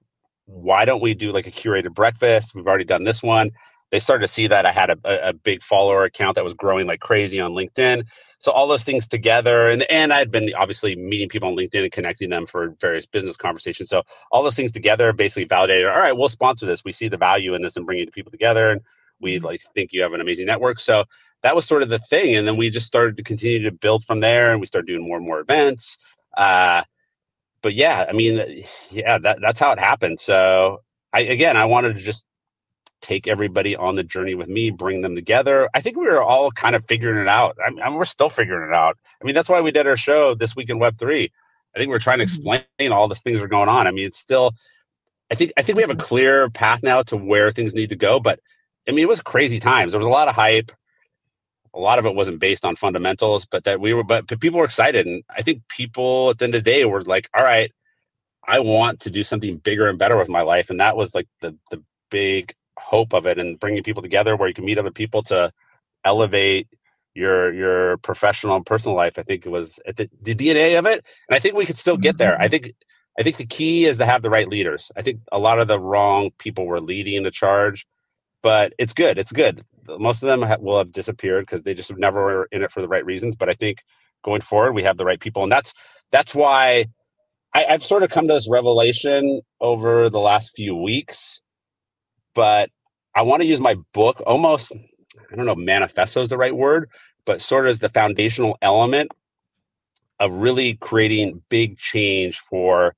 why 0.52 0.84
don't 0.84 1.02
we 1.02 1.14
do 1.14 1.32
like 1.32 1.46
a 1.46 1.50
curated 1.50 1.94
breakfast? 1.94 2.54
We've 2.54 2.66
already 2.66 2.84
done 2.84 3.04
this 3.04 3.22
one 3.22 3.52
they 3.92 3.98
started 3.98 4.22
to 4.22 4.32
see 4.32 4.46
that 4.48 4.66
I 4.66 4.72
had 4.72 4.90
a, 4.90 5.28
a 5.28 5.32
big 5.34 5.62
follower 5.62 6.04
account 6.04 6.34
that 6.34 6.44
was 6.44 6.54
growing 6.54 6.86
like 6.86 7.00
crazy 7.00 7.38
on 7.38 7.52
LinkedIn. 7.52 8.06
So 8.38 8.50
all 8.50 8.66
those 8.66 8.82
things 8.82 9.06
together, 9.06 9.68
and 9.68 9.82
and 9.84 10.12
I'd 10.12 10.32
been 10.32 10.52
obviously 10.56 10.96
meeting 10.96 11.28
people 11.28 11.48
on 11.48 11.54
LinkedIn 11.54 11.84
and 11.84 11.92
connecting 11.92 12.30
them 12.30 12.46
for 12.46 12.74
various 12.80 13.06
business 13.06 13.36
conversations. 13.36 13.90
So 13.90 14.02
all 14.32 14.42
those 14.42 14.56
things 14.56 14.72
together 14.72 15.12
basically 15.12 15.44
validated. 15.44 15.86
All 15.86 15.98
right, 15.98 16.16
we'll 16.16 16.30
sponsor 16.30 16.66
this. 16.66 16.84
We 16.84 16.90
see 16.90 17.06
the 17.06 17.18
value 17.18 17.54
in 17.54 17.62
this 17.62 17.76
and 17.76 17.86
bringing 17.86 18.06
the 18.06 18.12
people 18.12 18.32
together, 18.32 18.70
and 18.70 18.80
we 19.20 19.36
mm-hmm. 19.36 19.44
like 19.44 19.62
think 19.74 19.92
you 19.92 20.02
have 20.02 20.14
an 20.14 20.20
amazing 20.20 20.46
network. 20.46 20.80
So 20.80 21.04
that 21.42 21.54
was 21.54 21.66
sort 21.66 21.82
of 21.82 21.90
the 21.90 22.00
thing, 22.00 22.34
and 22.34 22.48
then 22.48 22.56
we 22.56 22.70
just 22.70 22.86
started 22.86 23.16
to 23.18 23.22
continue 23.22 23.62
to 23.62 23.72
build 23.72 24.04
from 24.04 24.20
there, 24.20 24.50
and 24.50 24.60
we 24.60 24.66
started 24.66 24.86
doing 24.86 25.06
more 25.06 25.18
and 25.18 25.26
more 25.26 25.38
events. 25.38 25.98
Uh, 26.36 26.82
but 27.62 27.74
yeah, 27.74 28.06
I 28.08 28.12
mean, 28.12 28.64
yeah, 28.90 29.18
that, 29.18 29.38
that's 29.40 29.60
how 29.60 29.72
it 29.72 29.78
happened. 29.78 30.20
So 30.20 30.82
I 31.12 31.20
again, 31.20 31.56
I 31.56 31.64
wanted 31.64 31.96
to 31.96 32.02
just 32.02 32.26
take 33.00 33.26
everybody 33.26 33.74
on 33.74 33.96
the 33.96 34.04
journey 34.04 34.34
with 34.34 34.48
me, 34.48 34.70
bring 34.70 35.02
them 35.02 35.14
together. 35.14 35.68
I 35.74 35.80
think 35.80 35.96
we 35.96 36.06
were 36.06 36.22
all 36.22 36.50
kind 36.52 36.76
of 36.76 36.84
figuring 36.84 37.18
it 37.18 37.28
out. 37.28 37.56
I 37.64 37.70
mean, 37.70 37.94
we're 37.94 38.04
still 38.04 38.28
figuring 38.28 38.70
it 38.70 38.74
out. 38.74 38.96
I 39.20 39.24
mean, 39.24 39.34
that's 39.34 39.48
why 39.48 39.60
we 39.60 39.72
did 39.72 39.86
our 39.86 39.96
show 39.96 40.34
this 40.34 40.54
week 40.56 40.70
in 40.70 40.78
Web 40.78 40.98
three. 40.98 41.32
I 41.74 41.78
think 41.78 41.88
we're 41.88 41.98
trying 41.98 42.18
to 42.18 42.24
mm-hmm. 42.24 42.52
explain 42.52 42.92
all 42.92 43.08
the 43.08 43.14
things 43.14 43.38
that 43.38 43.44
are 43.44 43.48
going 43.48 43.68
on. 43.68 43.86
I 43.86 43.90
mean, 43.90 44.06
it's 44.06 44.18
still. 44.18 44.52
I 45.30 45.34
think 45.34 45.52
I 45.56 45.62
think 45.62 45.76
we 45.76 45.82
have 45.82 45.90
a 45.90 45.94
mm-hmm. 45.94 46.02
clear 46.02 46.50
path 46.50 46.82
now 46.82 47.02
to 47.04 47.16
where 47.16 47.50
things 47.50 47.74
need 47.74 47.90
to 47.90 47.96
go. 47.96 48.20
But 48.20 48.40
I 48.88 48.90
mean, 48.90 49.00
it 49.00 49.08
was 49.08 49.22
crazy 49.22 49.60
times. 49.60 49.92
There 49.92 49.98
was 49.98 50.06
a 50.06 50.10
lot 50.10 50.28
of 50.28 50.34
hype. 50.34 50.72
A 51.74 51.78
lot 51.78 51.98
of 51.98 52.06
it 52.06 52.14
wasn't 52.14 52.40
based 52.40 52.64
on 52.64 52.76
fundamentals, 52.76 53.46
but 53.46 53.64
that 53.64 53.80
we 53.80 53.94
were. 53.94 54.04
But, 54.04 54.26
but 54.26 54.40
people 54.40 54.58
were 54.58 54.64
excited, 54.64 55.06
and 55.06 55.22
I 55.30 55.42
think 55.42 55.66
people 55.68 56.30
at 56.30 56.38
the 56.38 56.44
end 56.44 56.54
of 56.54 56.64
the 56.64 56.70
day 56.70 56.84
were 56.84 57.02
like, 57.02 57.28
"All 57.34 57.44
right, 57.44 57.72
I 58.46 58.60
want 58.60 59.00
to 59.00 59.10
do 59.10 59.24
something 59.24 59.56
bigger 59.58 59.88
and 59.88 59.98
better 59.98 60.18
with 60.18 60.28
my 60.28 60.42
life," 60.42 60.70
and 60.70 60.80
that 60.80 60.96
was 60.96 61.14
like 61.14 61.28
the 61.40 61.56
the 61.70 61.82
big 62.10 62.54
hope 62.78 63.14
of 63.14 63.26
it 63.26 63.38
and 63.38 63.58
bringing 63.58 63.82
people 63.82 64.02
together 64.02 64.36
where 64.36 64.48
you 64.48 64.54
can 64.54 64.64
meet 64.64 64.78
other 64.78 64.90
people 64.90 65.22
to 65.22 65.50
elevate 66.04 66.68
your 67.14 67.52
your 67.52 67.96
professional 67.98 68.56
and 68.56 68.66
personal 68.66 68.96
life 68.96 69.18
i 69.18 69.22
think 69.22 69.44
it 69.44 69.50
was 69.50 69.78
the, 69.96 70.08
the 70.22 70.34
dna 70.34 70.78
of 70.78 70.86
it 70.86 71.04
and 71.28 71.36
i 71.36 71.38
think 71.38 71.54
we 71.54 71.66
could 71.66 71.78
still 71.78 71.96
get 71.96 72.18
there 72.18 72.36
i 72.36 72.42
mm-hmm. 72.42 72.50
think 72.50 72.74
i 73.18 73.22
think 73.22 73.36
the 73.36 73.46
key 73.46 73.84
is 73.84 73.98
to 73.98 74.06
have 74.06 74.22
the 74.22 74.30
right 74.30 74.48
leaders 74.48 74.90
i 74.96 75.02
think 75.02 75.20
a 75.30 75.38
lot 75.38 75.58
of 75.58 75.68
the 75.68 75.78
wrong 75.78 76.30
people 76.38 76.66
were 76.66 76.80
leading 76.80 77.22
the 77.22 77.30
charge 77.30 77.86
but 78.42 78.72
it's 78.78 78.94
good 78.94 79.18
it's 79.18 79.32
good 79.32 79.64
most 79.98 80.22
of 80.22 80.28
them 80.28 80.44
will 80.62 80.78
have 80.78 80.92
disappeared 80.92 81.44
because 81.46 81.62
they 81.62 81.74
just 81.74 81.96
never 81.96 82.24
were 82.24 82.48
in 82.52 82.62
it 82.62 82.72
for 82.72 82.80
the 82.80 82.88
right 82.88 83.04
reasons 83.04 83.36
but 83.36 83.48
i 83.48 83.54
think 83.54 83.82
going 84.22 84.40
forward 84.40 84.72
we 84.72 84.82
have 84.82 84.96
the 84.96 85.04
right 85.04 85.20
people 85.20 85.42
and 85.42 85.52
that's 85.52 85.74
that's 86.12 86.34
why 86.34 86.86
I, 87.54 87.66
i've 87.70 87.84
sort 87.84 88.02
of 88.02 88.10
come 88.10 88.28
to 88.28 88.34
this 88.34 88.48
revelation 88.50 89.42
over 89.60 90.10
the 90.10 90.20
last 90.20 90.54
few 90.56 90.76
weeks 90.76 91.40
but 92.34 92.70
I 93.14 93.22
want 93.22 93.42
to 93.42 93.48
use 93.48 93.60
my 93.60 93.76
book 93.92 94.22
almost, 94.26 94.72
I 95.30 95.36
don't 95.36 95.46
know, 95.46 95.54
manifesto 95.54 96.20
is 96.20 96.28
the 96.28 96.38
right 96.38 96.54
word, 96.54 96.88
but 97.26 97.42
sort 97.42 97.66
of 97.66 97.72
as 97.72 97.80
the 97.80 97.88
foundational 97.88 98.56
element 98.62 99.10
of 100.18 100.32
really 100.32 100.74
creating 100.74 101.42
big 101.48 101.78
change 101.78 102.38
for 102.38 102.94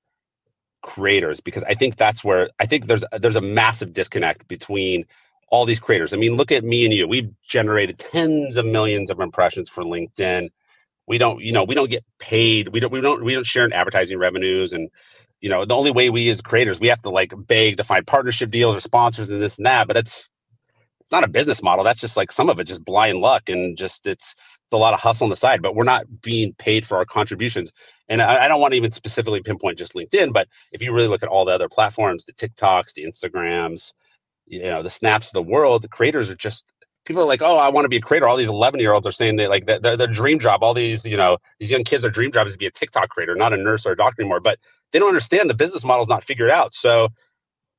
creators 0.82 1.40
because 1.40 1.64
I 1.64 1.74
think 1.74 1.96
that's 1.96 2.22
where 2.22 2.50
I 2.60 2.66
think 2.66 2.86
there's 2.86 3.04
there's 3.18 3.36
a 3.36 3.40
massive 3.40 3.94
disconnect 3.94 4.46
between 4.48 5.06
all 5.54 5.64
these 5.64 5.78
creators. 5.78 6.12
I 6.12 6.16
mean, 6.16 6.34
look 6.34 6.50
at 6.50 6.64
me 6.64 6.84
and 6.84 6.92
you. 6.92 7.06
We've 7.06 7.30
generated 7.48 8.00
tens 8.00 8.56
of 8.56 8.66
millions 8.66 9.08
of 9.08 9.20
impressions 9.20 9.68
for 9.68 9.84
LinkedIn. 9.84 10.50
We 11.06 11.16
don't, 11.16 11.40
you 11.40 11.52
know, 11.52 11.62
we 11.62 11.76
don't 11.76 11.88
get 11.88 12.04
paid. 12.18 12.68
We 12.68 12.80
don't, 12.80 12.92
we 12.92 13.00
don't, 13.00 13.24
we 13.24 13.34
don't 13.34 13.46
share 13.46 13.64
in 13.64 13.72
advertising 13.72 14.18
revenues 14.18 14.72
and 14.72 14.90
you 15.40 15.50
know 15.50 15.66
the 15.66 15.76
only 15.76 15.90
way 15.90 16.08
we 16.08 16.30
as 16.30 16.40
creators 16.40 16.80
we 16.80 16.88
have 16.88 17.02
to 17.02 17.10
like 17.10 17.34
beg 17.36 17.76
to 17.76 17.84
find 17.84 18.06
partnership 18.06 18.50
deals 18.50 18.74
or 18.74 18.80
sponsors 18.80 19.28
and 19.28 19.42
this 19.42 19.58
and 19.58 19.66
that 19.66 19.86
but 19.86 19.96
it's 19.96 20.30
it's 21.00 21.12
not 21.12 21.22
a 21.22 21.28
business 21.28 21.62
model 21.62 21.84
that's 21.84 22.00
just 22.00 22.16
like 22.16 22.32
some 22.32 22.48
of 22.48 22.58
it 22.58 22.64
just 22.64 22.82
blind 22.82 23.18
luck 23.18 23.50
and 23.50 23.76
just 23.76 24.06
it's 24.06 24.32
it's 24.32 24.72
a 24.72 24.78
lot 24.78 24.94
of 24.94 25.00
hustle 25.00 25.26
on 25.26 25.30
the 25.30 25.36
side 25.36 25.60
but 25.60 25.74
we're 25.74 25.84
not 25.84 26.06
being 26.22 26.54
paid 26.54 26.86
for 26.86 26.96
our 26.96 27.04
contributions 27.04 27.72
and 28.08 28.22
I, 28.22 28.44
I 28.44 28.48
don't 28.48 28.60
want 28.60 28.72
to 28.72 28.78
even 28.78 28.90
specifically 28.90 29.42
pinpoint 29.42 29.76
just 29.76 29.92
linkedin 29.92 30.32
but 30.32 30.48
if 30.72 30.80
you 30.82 30.94
really 30.94 31.08
look 31.08 31.22
at 31.22 31.28
all 31.28 31.44
the 31.44 31.52
other 31.52 31.68
platforms 31.68 32.24
the 32.24 32.32
tiktoks 32.32 32.94
the 32.94 33.04
instagrams 33.04 33.92
you 34.46 34.62
know 34.62 34.82
the 34.82 34.90
snaps 34.90 35.28
of 35.28 35.32
the 35.32 35.42
world 35.42 35.82
the 35.82 35.88
creators 35.88 36.30
are 36.30 36.36
just 36.36 36.72
people 37.04 37.22
are 37.22 37.26
like, 37.26 37.42
oh, 37.42 37.58
I 37.58 37.68
want 37.68 37.84
to 37.84 37.88
be 37.88 37.96
a 37.96 38.00
creator. 38.00 38.26
All 38.26 38.36
these 38.36 38.48
11 38.48 38.80
year 38.80 38.92
olds 38.92 39.06
are 39.06 39.12
saying 39.12 39.36
that 39.36 39.50
like 39.50 39.66
their, 39.66 39.96
their 39.96 40.06
dream 40.06 40.38
job, 40.38 40.62
all 40.62 40.74
these, 40.74 41.04
you 41.04 41.16
know, 41.16 41.38
these 41.58 41.70
young 41.70 41.84
kids, 41.84 42.02
their 42.02 42.10
dream 42.10 42.32
job 42.32 42.46
is 42.46 42.54
to 42.54 42.58
be 42.58 42.66
a 42.66 42.70
TikTok 42.70 43.10
creator, 43.10 43.34
not 43.34 43.52
a 43.52 43.56
nurse 43.56 43.86
or 43.86 43.92
a 43.92 43.96
doctor 43.96 44.22
anymore. 44.22 44.40
But 44.40 44.58
they 44.92 44.98
don't 44.98 45.08
understand 45.08 45.50
the 45.50 45.54
business 45.54 45.84
model 45.84 46.02
is 46.02 46.08
not 46.08 46.24
figured 46.24 46.50
out. 46.50 46.74
So 46.74 47.08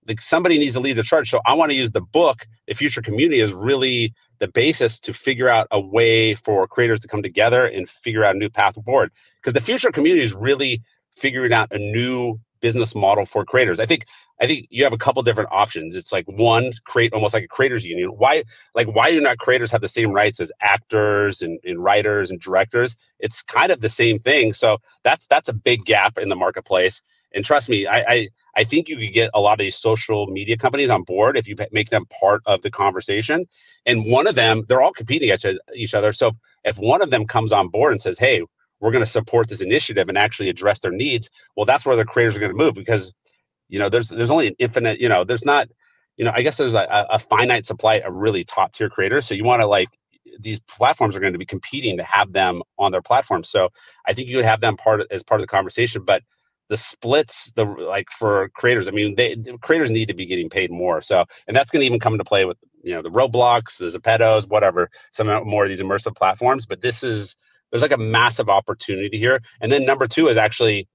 like 0.07 0.21
somebody 0.21 0.57
needs 0.57 0.75
to 0.75 0.79
lead 0.79 0.97
the 0.97 1.03
charge. 1.03 1.29
So 1.29 1.41
I 1.45 1.53
want 1.53 1.71
to 1.71 1.77
use 1.77 1.91
the 1.91 2.01
book, 2.01 2.45
The 2.67 2.75
Future 2.75 3.01
Community, 3.01 3.41
is 3.41 3.53
really 3.53 4.13
the 4.39 4.47
basis 4.47 4.99
to 4.99 5.13
figure 5.13 5.49
out 5.49 5.67
a 5.71 5.79
way 5.79 6.35
for 6.35 6.67
creators 6.67 6.99
to 6.99 7.07
come 7.07 7.23
together 7.23 7.65
and 7.65 7.89
figure 7.89 8.23
out 8.23 8.35
a 8.35 8.37
new 8.37 8.49
path 8.49 8.75
forward. 8.83 9.11
Because 9.41 9.53
the 9.53 9.61
future 9.61 9.91
community 9.91 10.23
is 10.23 10.33
really 10.33 10.83
figuring 11.17 11.53
out 11.53 11.71
a 11.71 11.79
new 11.79 12.39
business 12.65 12.95
model 12.95 13.27
for 13.27 13.45
creators. 13.45 13.79
I 13.79 13.85
think 13.85 14.07
I 14.41 14.47
think 14.47 14.65
you 14.71 14.83
have 14.85 14.91
a 14.91 14.97
couple 15.05 15.21
different 15.21 15.51
options. 15.51 15.95
It's 15.95 16.11
like 16.11 16.25
one, 16.27 16.73
create 16.83 17.13
almost 17.13 17.35
like 17.35 17.43
a 17.43 17.47
creators 17.47 17.85
union. 17.85 18.09
Why 18.09 18.43
like 18.73 18.87
why 18.87 19.11
do 19.11 19.21
not 19.21 19.37
creators 19.37 19.71
have 19.71 19.81
the 19.81 19.95
same 19.99 20.11
rights 20.11 20.39
as 20.39 20.51
actors 20.61 21.43
and, 21.43 21.59
and 21.63 21.83
writers 21.83 22.31
and 22.31 22.39
directors? 22.39 22.95
It's 23.19 23.43
kind 23.43 23.71
of 23.71 23.81
the 23.81 23.95
same 24.01 24.17
thing. 24.17 24.53
So 24.53 24.79
that's 25.03 25.27
that's 25.27 25.47
a 25.47 25.53
big 25.53 25.85
gap 25.85 26.17
in 26.17 26.29
the 26.29 26.35
marketplace. 26.35 27.03
And 27.35 27.45
trust 27.45 27.69
me, 27.69 27.85
I, 27.85 27.99
I 28.15 28.27
I 28.55 28.63
think 28.63 28.89
you 28.89 28.97
could 28.97 29.13
get 29.13 29.29
a 29.35 29.41
lot 29.41 29.59
of 29.59 29.63
these 29.63 29.77
social 29.77 30.25
media 30.25 30.57
companies 30.57 30.89
on 30.89 31.03
board 31.03 31.37
if 31.37 31.47
you 31.47 31.55
make 31.71 31.91
them 31.91 32.05
part 32.19 32.41
of 32.47 32.63
the 32.63 32.71
conversation. 32.71 33.45
And 33.85 34.05
one 34.17 34.25
of 34.25 34.33
them, 34.33 34.63
they're 34.67 34.81
all 34.81 34.93
competing 35.01 35.29
at 35.29 35.45
each 35.75 35.93
other. 35.93 36.13
So 36.13 36.31
if 36.63 36.77
one 36.77 37.03
of 37.03 37.11
them 37.11 37.27
comes 37.27 37.51
on 37.53 37.67
board 37.67 37.91
and 37.91 38.01
says, 38.01 38.17
"Hey, 38.17 38.41
we're 38.79 38.91
going 38.91 39.03
to 39.03 39.09
support 39.09 39.49
this 39.49 39.61
initiative 39.61 40.09
and 40.09 40.17
actually 40.17 40.49
address 40.49 40.79
their 40.79 40.91
needs," 40.91 41.29
well, 41.55 41.65
that's 41.65 41.85
where 41.85 41.95
the 41.95 42.05
creators 42.05 42.35
are 42.35 42.39
going 42.39 42.51
to 42.51 42.57
move 42.57 42.75
because 42.75 43.13
you 43.69 43.79
know 43.79 43.89
there's 43.89 44.09
there's 44.09 44.31
only 44.31 44.47
an 44.47 44.55
infinite 44.59 44.99
you 44.99 45.09
know 45.09 45.23
there's 45.23 45.45
not 45.45 45.67
you 46.17 46.25
know 46.25 46.31
i 46.35 46.41
guess 46.41 46.57
there's 46.57 46.75
a, 46.75 46.87
a 47.09 47.19
finite 47.19 47.65
supply 47.65 47.95
of 47.95 48.13
really 48.13 48.43
top 48.43 48.73
tier 48.73 48.89
creators. 48.89 49.25
So 49.25 49.35
you 49.35 49.43
want 49.43 49.61
to 49.61 49.67
like 49.67 49.89
these 50.39 50.59
platforms 50.61 51.15
are 51.15 51.19
going 51.19 51.33
to 51.33 51.39
be 51.39 51.45
competing 51.45 51.97
to 51.97 52.03
have 52.03 52.33
them 52.33 52.61
on 52.77 52.91
their 52.91 53.01
platform. 53.01 53.43
So 53.43 53.69
i 54.07 54.13
think 54.13 54.27
you 54.27 54.37
would 54.37 54.45
have 54.45 54.61
them 54.61 54.77
part 54.77 55.01
of, 55.01 55.07
as 55.11 55.23
part 55.23 55.41
of 55.41 55.47
the 55.47 55.51
conversation 55.51 56.03
but 56.03 56.23
the 56.67 56.77
splits 56.77 57.51
the 57.51 57.63
like 57.63 58.09
for 58.09 58.49
creators 58.55 58.87
i 58.87 58.91
mean 58.91 59.15
they 59.15 59.35
creators 59.61 59.91
need 59.91 60.07
to 60.07 60.15
be 60.15 60.25
getting 60.25 60.49
paid 60.49 60.71
more. 60.71 61.01
So 61.01 61.25
and 61.47 61.55
that's 61.55 61.71
going 61.71 61.81
to 61.81 61.85
even 61.85 61.99
come 61.99 62.13
into 62.13 62.23
play 62.23 62.45
with 62.45 62.57
you 62.83 62.93
know 62.93 63.01
the 63.01 63.09
roblox 63.09 63.77
the 63.77 63.85
Zepetos, 63.85 64.47
whatever 64.47 64.89
some 65.11 65.27
more 65.47 65.63
of 65.63 65.69
these 65.69 65.81
immersive 65.81 66.15
platforms 66.15 66.65
but 66.65 66.81
this 66.81 67.03
is 67.03 67.35
there's 67.75 67.81
like 67.81 67.91
a 67.91 68.01
massive 68.01 68.47
opportunity 68.47 69.17
here. 69.17 69.41
And 69.59 69.69
then 69.69 69.85
number 69.85 70.07
two 70.07 70.29
is 70.29 70.37
actually, 70.37 70.87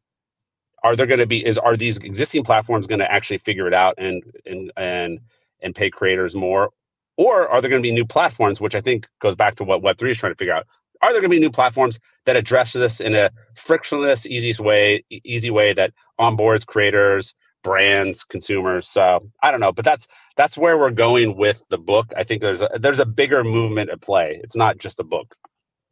are 0.82 0.96
there 0.96 1.04
going 1.04 1.20
to 1.20 1.26
be 1.26 1.44
is 1.44 1.58
are 1.58 1.76
these 1.76 1.98
existing 1.98 2.42
platforms 2.42 2.86
going 2.86 3.00
to 3.00 3.12
actually 3.12 3.36
figure 3.36 3.66
it 3.66 3.74
out 3.74 3.96
and 3.98 4.22
and 4.46 4.72
and 4.78 5.20
and 5.60 5.74
pay 5.74 5.90
creators 5.90 6.34
more, 6.34 6.70
or 7.18 7.46
are 7.50 7.60
there 7.60 7.68
going 7.68 7.82
to 7.82 7.86
be 7.86 7.92
new 7.92 8.06
platforms, 8.06 8.62
which 8.62 8.74
I 8.74 8.80
think 8.80 9.06
goes 9.20 9.36
back 9.36 9.56
to 9.56 9.64
what 9.64 9.82
Web 9.82 9.98
three 9.98 10.12
is 10.12 10.18
trying 10.18 10.32
to 10.32 10.38
figure 10.38 10.54
out? 10.54 10.66
Are 11.02 11.12
there 11.12 11.20
going 11.20 11.30
to 11.30 11.36
be 11.36 11.40
new 11.40 11.50
platforms 11.50 11.98
that 12.24 12.36
address 12.36 12.72
this 12.72 12.98
in 12.98 13.14
a 13.14 13.30
frictionless, 13.56 14.24
easiest 14.26 14.60
way, 14.60 15.04
easy 15.10 15.50
way 15.50 15.74
that 15.74 15.92
onboards 16.18 16.64
creators, 16.64 17.34
brands, 17.62 18.24
consumers. 18.24 18.88
So 18.88 19.30
I 19.42 19.50
don't 19.50 19.60
know, 19.60 19.72
but 19.72 19.84
that's 19.84 20.06
that's 20.36 20.56
where 20.56 20.78
we're 20.78 20.90
going 20.90 21.36
with 21.36 21.62
the 21.68 21.78
book. 21.78 22.12
I 22.16 22.24
think 22.24 22.40
there's 22.40 22.62
a, 22.62 22.70
there's 22.74 23.00
a 23.00 23.06
bigger 23.06 23.44
movement 23.44 23.90
at 23.90 24.00
play. 24.00 24.40
It's 24.42 24.56
not 24.56 24.78
just 24.78 25.00
a 25.00 25.04
book. 25.04 25.34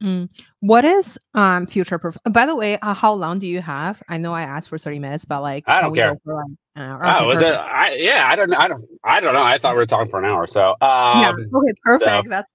Mm. 0.03 0.29
What 0.61 0.85
is 0.85 1.19
um 1.35 1.67
future 1.67 1.99
proof? 1.99 2.17
By 2.31 2.47
the 2.47 2.55
way, 2.55 2.79
uh, 2.79 2.95
how 2.95 3.13
long 3.13 3.39
do 3.39 3.47
you 3.47 3.61
have? 3.61 4.01
I 4.09 4.17
know 4.19 4.33
I 4.33 4.43
asked 4.43 4.69
for 4.69 4.79
thirty 4.79 4.99
minutes, 4.99 5.25
but 5.25 5.43
like 5.43 5.65
I 5.67 5.81
don't 5.81 5.95
care. 5.95 6.17
For, 6.25 6.35
like, 6.35 6.45
uh, 6.77 7.17
oh, 7.21 7.27
was 7.27 7.43
it? 7.43 7.55
I, 7.55 7.95
yeah, 7.95 8.29
I 8.31 8.37
don't, 8.37 8.55
I 8.55 8.69
don't, 8.69 8.85
I 9.03 9.21
don't 9.21 9.35
know. 9.35 9.43
I 9.43 9.59
thought 9.59 9.73
we 9.73 9.79
were 9.79 9.87
talking 9.87 10.09
for 10.09 10.21
an 10.21 10.27
hour. 10.27 10.47
So 10.47 10.71
um, 10.81 11.21
yeah, 11.21 11.33
okay, 11.33 11.73
perfect. 11.83 12.11
So, 12.11 12.23
that's 12.29 12.49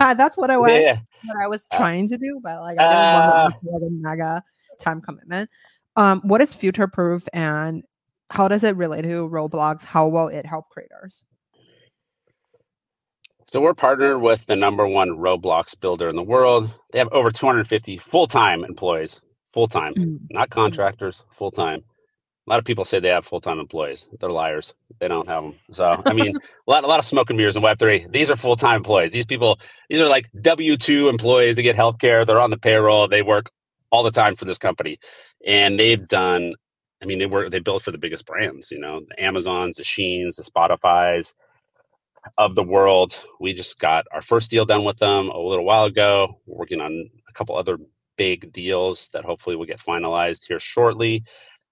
uh, 0.00 0.14
that's 0.14 0.36
what 0.36 0.50
I 0.50 0.56
was. 0.58 0.80
Yeah. 0.80 0.98
What 1.24 1.36
I 1.42 1.46
was 1.46 1.68
uh, 1.70 1.76
trying 1.76 2.08
to 2.08 2.18
do, 2.18 2.40
but 2.42 2.60
like 2.60 2.80
I 2.80 2.88
didn't 2.88 3.12
want 3.12 3.54
to 3.62 3.70
uh, 3.70 3.86
a 3.86 3.90
mega 3.90 4.42
time 4.80 5.00
commitment. 5.00 5.50
Um, 5.96 6.20
what 6.24 6.40
is 6.40 6.52
future 6.52 6.88
proof 6.88 7.28
and 7.32 7.84
how 8.30 8.48
does 8.48 8.62
it 8.62 8.76
relate 8.76 9.02
to 9.02 9.28
Roblox? 9.28 9.82
How 9.82 10.08
will 10.08 10.28
it 10.28 10.46
help 10.46 10.68
creators? 10.70 11.24
So 13.50 13.62
we're 13.62 13.74
partnered 13.74 14.20
with 14.20 14.44
the 14.44 14.56
number 14.56 14.86
one 14.86 15.08
Roblox 15.10 15.78
builder 15.78 16.10
in 16.10 16.16
the 16.16 16.22
world. 16.22 16.74
They 16.92 16.98
have 16.98 17.08
over 17.12 17.30
250 17.30 17.96
full-time 17.96 18.62
employees, 18.62 19.22
full-time, 19.54 19.94
mm-hmm. 19.94 20.16
not 20.30 20.50
contractors, 20.50 21.24
full-time. 21.30 21.82
A 22.46 22.50
lot 22.50 22.58
of 22.58 22.66
people 22.66 22.84
say 22.84 23.00
they 23.00 23.08
have 23.08 23.24
full-time 23.24 23.58
employees. 23.58 24.06
They're 24.20 24.28
liars. 24.28 24.74
They 25.00 25.08
don't 25.08 25.28
have 25.28 25.44
them. 25.44 25.54
So 25.72 26.02
I 26.04 26.12
mean, 26.12 26.36
a 26.36 26.40
lot, 26.70 26.84
a 26.84 26.86
lot 26.86 26.98
of 26.98 27.06
smoke 27.06 27.30
and 27.30 27.38
mirrors 27.38 27.56
in 27.56 27.62
Web 27.62 27.78
three. 27.78 28.06
These 28.10 28.30
are 28.30 28.36
full-time 28.36 28.76
employees. 28.76 29.12
These 29.12 29.26
people, 29.26 29.58
these 29.88 30.00
are 30.00 30.08
like 30.08 30.28
W 30.42 30.76
two 30.76 31.08
employees. 31.08 31.56
They 31.56 31.62
get 31.62 31.76
healthcare. 31.76 32.26
They're 32.26 32.40
on 32.40 32.50
the 32.50 32.58
payroll. 32.58 33.08
They 33.08 33.22
work 33.22 33.50
all 33.90 34.02
the 34.02 34.10
time 34.10 34.36
for 34.36 34.44
this 34.44 34.58
company, 34.58 34.98
and 35.46 35.78
they've 35.78 36.06
done 36.06 36.54
I 37.02 37.06
mean, 37.06 37.18
they 37.18 37.26
were 37.26 37.48
they 37.48 37.60
built 37.60 37.82
for 37.82 37.92
the 37.92 37.98
biggest 37.98 38.26
brands, 38.26 38.70
you 38.70 38.78
know, 38.78 39.00
the 39.08 39.22
Amazons, 39.22 39.76
the 39.76 39.84
Sheins, 39.84 40.36
the 40.36 40.42
Spotify's 40.42 41.34
of 42.36 42.54
the 42.54 42.62
world. 42.62 43.18
We 43.40 43.52
just 43.52 43.78
got 43.78 44.06
our 44.12 44.22
first 44.22 44.50
deal 44.50 44.64
done 44.64 44.84
with 44.84 44.98
them 44.98 45.28
a 45.28 45.38
little 45.38 45.64
while 45.64 45.84
ago. 45.84 46.40
We're 46.46 46.58
working 46.58 46.80
on 46.80 47.08
a 47.28 47.32
couple 47.32 47.56
other 47.56 47.78
big 48.16 48.52
deals 48.52 49.08
that 49.10 49.24
hopefully 49.24 49.56
will 49.56 49.64
get 49.64 49.80
finalized 49.80 50.46
here 50.46 50.60
shortly. 50.60 51.24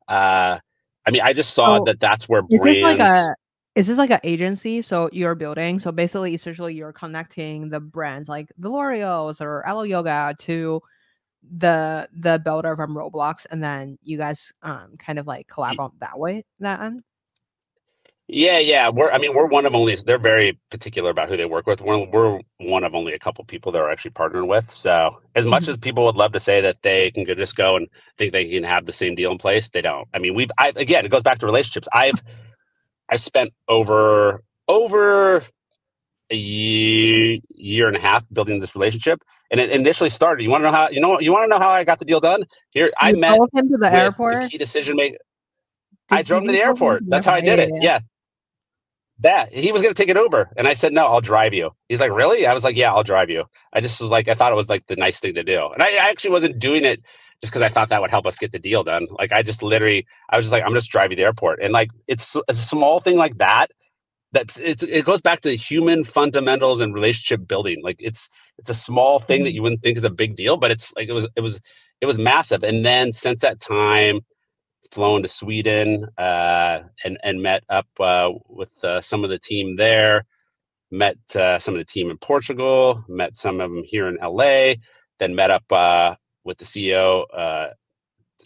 Uh, 0.09 0.59
I 1.05 1.11
mean, 1.11 1.23
I 1.23 1.33
just 1.33 1.55
saw 1.55 1.79
so 1.79 1.85
that 1.85 2.01
that's 2.01 2.29
where 2.29 2.43
brands. 2.43 2.67
Is 2.67 2.75
this 2.75 2.83
like 2.83 3.01
a 3.01 3.35
is 3.75 3.87
this 3.87 3.99
like 3.99 4.11
an 4.11 4.21
agency? 4.25 4.81
So 4.83 5.11
you're 5.13 5.35
building. 5.35 5.79
So 5.79 5.93
basically, 5.93 6.35
essentially, 6.35 6.75
you're 6.75 6.93
connecting 6.93 7.69
the 7.69 7.81
brands 7.81 8.29
like 8.29 8.49
the 8.57 8.71
L'Oreal's 8.71 9.41
or 9.41 9.67
Alo 9.69 9.83
Yoga 9.83 10.35
to 10.41 10.81
the 11.59 12.09
the 12.13 12.41
builder 12.43 12.75
from 12.75 12.97
Roblox, 12.97 13.47
and 13.51 13.63
then 13.63 13.99
you 14.03 14.19
guys 14.19 14.53
um 14.63 14.97
kind 14.99 15.19
of 15.19 15.27
like 15.27 15.47
collab 15.49 15.79
on 15.79 15.93
that 16.01 16.19
way 16.19 16.45
that 16.61 16.81
end. 16.81 17.03
Yeah, 18.29 18.59
yeah. 18.59 18.89
We're 18.89 19.11
I 19.11 19.19
mean 19.19 19.35
we're 19.35 19.47
one 19.47 19.67
of 19.67 19.75
only 19.75 19.95
they're 19.95 20.19
very 20.19 20.59
particular 20.71 21.11
about 21.11 21.29
who 21.29 21.37
they 21.37 21.45
work 21.45 21.67
with. 21.67 21.81
We're, 21.81 22.05
we're 22.07 22.41
one 22.59 22.83
of 22.83 22.95
only 22.95 23.13
a 23.13 23.19
couple 23.21 23.45
people 23.45 23.71
that 23.73 23.79
are 23.79 23.91
actually 23.91 24.11
partnering 24.13 24.49
with. 24.49 24.71
So 24.73 25.21
as 25.37 25.47
much 25.47 25.65
mm-hmm. 25.65 25.71
as 25.71 25.77
people 25.77 26.05
would 26.07 26.17
love 26.17 26.33
to 26.33 26.41
say 26.41 26.61
that 26.61 26.79
they 26.83 27.13
can 27.13 27.25
just 27.25 27.55
go 27.55 27.77
and 27.77 27.87
think 28.19 28.33
they 28.33 28.51
can 28.51 28.65
have 28.65 28.85
the 28.85 28.93
same 28.93 29.15
deal 29.15 29.31
in 29.31 29.39
place, 29.39 29.71
they 29.71 29.81
don't. 29.81 30.09
I 30.13 30.19
mean 30.19 30.35
we've 30.35 30.51
I 30.59 30.73
again 30.75 31.05
it 31.05 31.11
goes 31.11 31.23
back 31.23 31.39
to 31.39 31.47
relationships. 31.47 31.89
I've 31.93 32.21
I 33.09 33.17
spent 33.17 33.53
over 33.69 34.43
over 34.67 35.45
a 36.29 36.35
year, 36.37 37.39
year 37.51 37.87
and 37.87 37.97
a 37.97 38.01
half 38.01 38.25
building 38.33 38.59
this 38.59 38.75
relationship 38.75 39.23
and 39.51 39.61
it 39.61 39.71
initially 39.71 40.11
started. 40.11 40.43
You 40.43 40.51
want 40.51 40.63
to 40.63 40.71
know 40.71 40.77
how? 40.77 40.89
You 40.89 41.01
know? 41.01 41.21
You 41.21 41.33
want 41.33 41.45
to 41.45 41.49
know 41.49 41.59
how 41.59 41.71
I 41.71 41.85
got 41.85 41.99
the 41.99 42.05
deal 42.05 42.21
done? 42.21 42.45
Here, 42.71 42.93
I 42.99 43.13
met 43.13 43.39
him 43.53 43.69
to 43.71 43.77
the 43.79 43.93
airport. 43.93 44.43
The 44.43 44.49
key 44.49 44.59
decision 44.59 44.97
maker. 44.97 45.19
I 46.11 46.23
drove 46.23 46.43
him 46.43 46.49
to 46.49 46.53
the 46.53 46.63
airport. 46.63 47.03
That's 47.07 47.27
how 47.27 47.35
I 47.35 47.41
did 47.41 47.59
it. 47.59 47.71
Yeah. 47.81 48.01
That 49.21 49.53
he 49.53 49.73
was 49.73 49.81
going 49.81 49.95
to 49.95 50.01
take 50.01 50.11
an 50.11 50.23
Uber, 50.23 50.51
and 50.57 50.69
I 50.69 50.75
said 50.75 50.93
no, 50.93 51.07
I'll 51.07 51.23
drive 51.23 51.55
you. 51.55 51.71
He's 51.89 52.01
like, 52.01 52.13
really? 52.13 52.47
I 52.47 52.53
was 52.53 52.65
like, 52.65 52.77
yeah, 52.77 52.93
I'll 52.93 53.03
drive 53.03 53.31
you. 53.31 53.45
I 53.73 53.81
just 53.81 54.01
was 54.01 54.11
like, 54.11 54.29
I 54.29 54.35
thought 54.35 54.53
it 54.53 54.57
was 54.57 54.69
like 54.69 54.87
the 54.89 54.97
nice 54.97 55.21
thing 55.21 55.35
to 55.35 55.43
do, 55.43 55.71
and 55.73 55.83
I, 55.83 55.87
I 55.87 56.11
actually 56.11 56.31
wasn't 56.31 56.59
doing 56.59 56.85
it 56.85 57.03
just 57.41 57.53
because 57.53 57.63
I 57.63 57.69
thought 57.69 57.89
that 57.89 58.01
would 58.01 58.11
help 58.11 58.27
us 58.27 58.37
get 58.37 58.53
the 58.53 58.59
deal 58.59 58.85
done. 58.85 59.07
Like 59.11 59.33
I 59.33 59.43
just 59.43 59.63
literally, 59.63 60.07
I 60.31 60.37
was 60.37 60.47
just 60.47 60.53
like, 60.53 60.65
I'm 60.65 60.75
just 60.75 60.91
driving 60.91 61.17
the 61.17 61.25
airport, 61.25 61.63
and 61.63 61.73
like 61.73 61.91
it's 62.07 62.37
a 62.49 62.55
small 62.55 63.01
thing 63.01 63.17
like 63.17 63.39
that 63.39 63.71
that 64.33 64.59
it's 64.59 64.83
it 64.83 65.05
goes 65.05 65.23
back 65.23 65.41
to 65.41 65.57
human 65.57 66.05
fundamentals 66.05 66.81
and 66.81 66.93
relationship 66.93 67.47
building. 67.49 67.83
Like 67.83 67.97
it's 68.01 68.29
it's 68.59 68.71
a 68.71 68.75
small 68.75 69.19
thing 69.19 69.45
that 69.45 69.51
mm-hmm. 69.51 69.57
you 69.57 69.63
wouldn't 69.63 69.83
think 69.83 69.97
is 69.97 70.05
a 70.05 70.11
big 70.11 70.37
deal, 70.37 70.57
but 70.57 70.71
it's 70.71 70.93
like 70.95 71.09
it 71.09 71.13
was 71.13 71.27
it 71.37 71.41
was 71.41 71.61
it 72.01 72.07
was 72.07 72.19
massive. 72.19 72.63
And 72.63 72.85
then 72.85 73.13
since 73.13 73.43
that 73.43 73.61
time, 73.61 74.21
flown 74.93 75.23
to 75.23 75.29
Sweden 75.29 76.07
uh, 76.19 76.81
and 77.05 77.19
and 77.23 77.43
met 77.43 77.65
up 77.69 77.87
uh, 78.01 78.33
with 78.49 78.85
uh, 78.85 79.01
some 79.01 79.25
of 79.25 79.31
the 79.31 79.39
team 79.39 79.77
there. 79.77 80.25
Met 80.91 81.19
uh, 81.35 81.59
some 81.59 81.75
of 81.75 81.79
the 81.79 81.85
team 81.85 82.11
in 82.11 82.19
Portugal. 82.19 83.05
Met 83.09 83.37
some 83.37 83.61
of 83.61 83.71
them 83.71 83.83
here 83.85 84.09
in 84.09 84.19
LA. 84.23 84.75
Then 85.19 85.35
met 85.35 85.51
up 85.51 85.65
uh, 85.73 86.15
with 86.45 86.59
the 86.59 86.65
CEO 86.65 87.25
uh, 87.37 87.69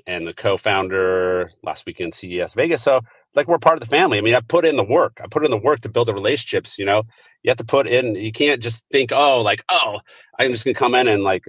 and 0.06 0.26
the 0.26 0.32
co-founder 0.32 1.50
last 1.62 1.86
week 1.86 2.00
in 2.00 2.12
CES 2.12 2.54
Vegas. 2.54 2.82
So 2.82 3.00
like 3.34 3.46
we're 3.46 3.58
part 3.58 3.76
of 3.76 3.80
the 3.80 3.94
family. 3.94 4.18
I 4.18 4.22
mean, 4.22 4.34
I 4.34 4.40
put 4.40 4.64
in 4.64 4.76
the 4.76 4.84
work. 4.84 5.20
I 5.22 5.26
put 5.28 5.44
in 5.44 5.50
the 5.50 5.58
work 5.58 5.80
to 5.80 5.88
build 5.88 6.08
the 6.08 6.14
relationships. 6.14 6.78
You 6.78 6.84
know, 6.84 7.02
you 7.42 7.50
have 7.50 7.58
to 7.58 7.64
put 7.64 7.86
in. 7.86 8.14
You 8.14 8.32
can't 8.32 8.62
just 8.62 8.84
think, 8.90 9.12
oh, 9.12 9.40
like, 9.42 9.64
oh, 9.70 10.00
I'm 10.38 10.52
just 10.52 10.64
gonna 10.64 10.74
come 10.74 10.94
in 10.94 11.08
and 11.08 11.22
like 11.22 11.44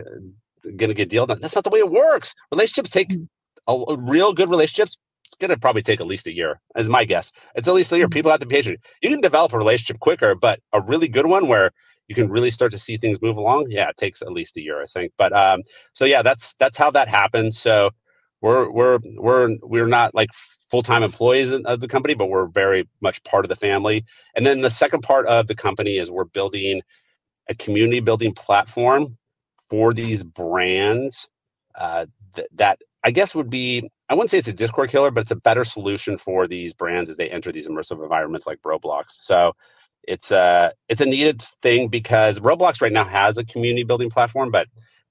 gonna 0.76 0.94
get 0.94 1.10
deal 1.10 1.26
done. 1.26 1.40
That's 1.42 1.56
not 1.56 1.64
the 1.64 1.70
way 1.70 1.80
it 1.80 1.92
works. 1.92 2.36
Relationships 2.52 2.90
take 2.90 3.10
mm. 3.10 3.28
A, 3.68 3.96
real 3.98 4.34
good 4.34 4.50
relationships. 4.50 4.98
It's 5.26 5.36
gonna 5.40 5.58
probably 5.58 5.82
take 5.82 6.02
at 6.02 6.08
least 6.08 6.28
a 6.28 6.34
year, 6.34 6.60
is 6.76 6.90
my 6.90 7.06
guess. 7.06 7.32
It's 7.56 7.68
at 7.68 7.74
least 7.74 7.92
a 7.92 7.98
year. 7.98 8.08
Mm. 8.08 8.14
People 8.14 8.32
have 8.32 8.42
to 8.42 8.46
be 8.46 8.56
patient. 8.56 8.80
You 9.02 9.10
can 9.10 9.22
develop 9.22 9.54
a 9.54 9.58
relationship 9.58 10.00
quicker, 10.00 10.36
but 10.36 10.60
a 10.74 10.82
really 10.82 11.08
good 11.08 11.26
one 11.26 11.48
where 11.48 11.72
you 12.08 12.16
can 12.16 12.30
really 12.30 12.52
start 12.52 12.72
to 12.74 12.78
see 12.80 12.98
things 12.98 13.22
move 13.22 13.38
along. 13.38 13.68
Yeah, 13.70 13.88
it 13.90 13.98
takes 13.98 14.22
at 14.22 14.34
least 14.34 14.58
a 14.58 14.62
year, 14.62 14.82
I 14.82 14.86
think. 14.86 15.14
But 15.18 15.32
um, 15.32 15.62
so 15.94 16.06
yeah, 16.06 16.22
that's 16.22 16.54
that's 16.56 16.78
how 16.78 16.92
that 16.92 17.08
happens. 17.08 17.60
So 17.60 17.92
we're 18.42 18.70
we're 18.70 19.00
we're 19.16 19.56
we're 19.62 19.88
not 19.88 20.14
like 20.14 20.30
full-time 20.70 21.04
employees 21.04 21.52
of 21.52 21.80
the 21.80 21.88
company, 21.88 22.14
but 22.14 22.30
we're 22.30 22.48
very 22.48 22.88
much 23.02 23.24
part 23.24 23.46
of 23.46 23.50
the 23.50 23.56
family. 23.56 24.06
And 24.36 24.46
then 24.46 24.62
the 24.62 24.70
second 24.70 25.02
part 25.02 25.28
of 25.28 25.48
the 25.48 25.56
company 25.56 25.98
is 25.98 26.10
we're 26.10 26.24
building 26.24 26.82
a 27.50 27.56
community 27.56 28.00
building 28.00 28.34
platform 28.34 29.18
for 29.70 29.94
these 29.94 30.24
brands 30.24 31.30
uh, 31.76 32.06
th- 32.36 32.48
that 32.56 32.80
I 33.04 33.12
guess 33.12 33.36
would 33.36 33.50
be 33.50 33.90
I 34.10 34.14
wouldn't 34.14 34.30
say 34.30 34.38
it's 34.38 34.48
a 34.48 34.54
Discord 34.54 34.90
killer, 34.90 35.12
but 35.12 35.22
it's 35.22 35.32
a 35.32 35.36
better 35.36 35.64
solution 35.66 36.18
for 36.18 36.48
these 36.48 36.74
brands 36.74 37.10
as 37.10 37.18
they 37.18 37.30
enter 37.30 37.52
these 37.52 37.68
immersive 37.68 38.02
environments 38.02 38.48
like 38.48 38.60
Roblox. 38.62 39.06
So 39.22 39.54
it's 40.04 40.32
a 40.32 40.74
it's 40.90 41.02
a 41.02 41.06
needed 41.06 41.42
thing 41.62 41.88
because 41.88 42.40
Roblox 42.40 42.82
right 42.82 42.92
now 42.92 43.06
has 43.06 43.38
a 43.38 43.46
community 43.46 43.84
building 43.84 44.10
platform, 44.10 44.52
but 44.52 44.68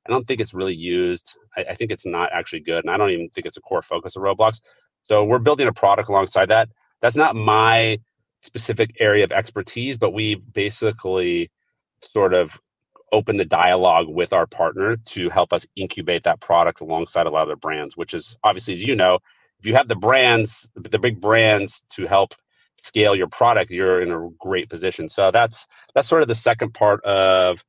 I 0.06 0.10
don't 0.10 0.26
think 0.26 0.40
it's 0.40 0.54
really 0.54 0.74
used. 0.74 1.36
I, 1.56 1.64
I 1.70 1.74
think 1.74 1.90
it's 1.90 2.06
not 2.06 2.30
actually 2.32 2.60
good, 2.60 2.84
and 2.84 2.92
I 2.92 2.96
don't 2.96 3.10
even 3.10 3.28
think 3.30 3.46
it's 3.46 3.56
a 3.56 3.62
core 3.62 3.82
focus 3.82 4.16
of 4.16 4.22
Roblox. 4.22 4.60
So 5.02 5.24
we're 5.24 5.38
building 5.38 5.68
a 5.68 5.72
product 5.72 6.08
alongside 6.08 6.46
that. 6.46 6.68
That's 7.00 7.16
not 7.16 7.34
my 7.36 7.98
specific 8.42 8.94
area 8.98 9.24
of 9.24 9.32
expertise, 9.32 9.98
but 9.98 10.12
we 10.12 10.36
basically 10.36 11.50
sort 12.02 12.34
of 12.34 12.60
open 13.12 13.36
the 13.36 13.44
dialogue 13.44 14.08
with 14.08 14.32
our 14.32 14.46
partner 14.46 14.96
to 14.96 15.28
help 15.28 15.52
us 15.52 15.66
incubate 15.76 16.22
that 16.24 16.40
product 16.40 16.80
alongside 16.80 17.26
a 17.26 17.30
lot 17.30 17.42
of 17.42 17.48
their 17.48 17.56
brands, 17.56 17.96
which 17.96 18.14
is 18.14 18.36
obviously, 18.44 18.74
as 18.74 18.84
you 18.84 18.94
know, 18.94 19.16
if 19.58 19.66
you 19.66 19.74
have 19.74 19.88
the 19.88 19.96
brands, 19.96 20.70
the 20.74 20.98
big 20.98 21.20
brands 21.20 21.82
to 21.90 22.06
help 22.06 22.34
scale 22.80 23.14
your 23.14 23.28
product, 23.28 23.70
you're 23.70 24.00
in 24.00 24.10
a 24.10 24.28
great 24.38 24.70
position. 24.70 25.08
So 25.08 25.30
that's 25.30 25.66
that's 25.94 26.08
sort 26.08 26.22
of 26.22 26.28
the 26.28 26.34
second 26.34 26.72
part 26.74 27.04
of 27.04 27.64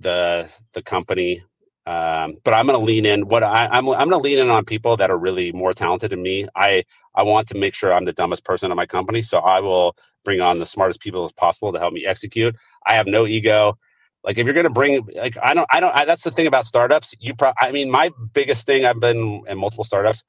the 0.00 0.48
the 0.74 0.82
company 0.82 1.42
um, 1.88 2.36
but 2.44 2.52
I'm 2.52 2.66
going 2.66 2.78
to 2.78 2.84
lean 2.84 3.06
in. 3.06 3.28
What 3.28 3.42
I, 3.42 3.66
I'm, 3.72 3.88
I'm 3.88 4.10
going 4.10 4.10
to 4.10 4.18
lean 4.18 4.38
in 4.38 4.50
on 4.50 4.66
people 4.66 4.98
that 4.98 5.10
are 5.10 5.16
really 5.16 5.52
more 5.52 5.72
talented 5.72 6.10
than 6.10 6.20
me. 6.20 6.46
I 6.54 6.84
I 7.14 7.22
want 7.22 7.48
to 7.48 7.56
make 7.56 7.74
sure 7.74 7.94
I'm 7.94 8.04
the 8.04 8.12
dumbest 8.12 8.44
person 8.44 8.70
in 8.70 8.76
my 8.76 8.84
company, 8.84 9.22
so 9.22 9.38
I 9.38 9.60
will 9.60 9.96
bring 10.22 10.42
on 10.42 10.58
the 10.58 10.66
smartest 10.66 11.00
people 11.00 11.24
as 11.24 11.32
possible 11.32 11.72
to 11.72 11.78
help 11.78 11.94
me 11.94 12.04
execute. 12.04 12.54
I 12.86 12.92
have 12.92 13.06
no 13.06 13.26
ego. 13.26 13.78
Like 14.24 14.38
if 14.38 14.44
you're 14.44 14.54
going 14.54 14.64
to 14.64 14.70
bring, 14.70 15.06
like 15.14 15.36
I 15.42 15.54
don't, 15.54 15.66
I 15.72 15.80
don't. 15.80 15.94
I, 15.94 16.04
that's 16.04 16.24
the 16.24 16.30
thing 16.30 16.46
about 16.46 16.66
startups. 16.66 17.14
You, 17.20 17.34
pro- 17.34 17.52
I 17.60 17.70
mean, 17.72 17.90
my 17.90 18.10
biggest 18.32 18.66
thing. 18.66 18.84
I've 18.84 19.00
been 19.00 19.42
in 19.48 19.58
multiple 19.58 19.84
startups. 19.84 20.24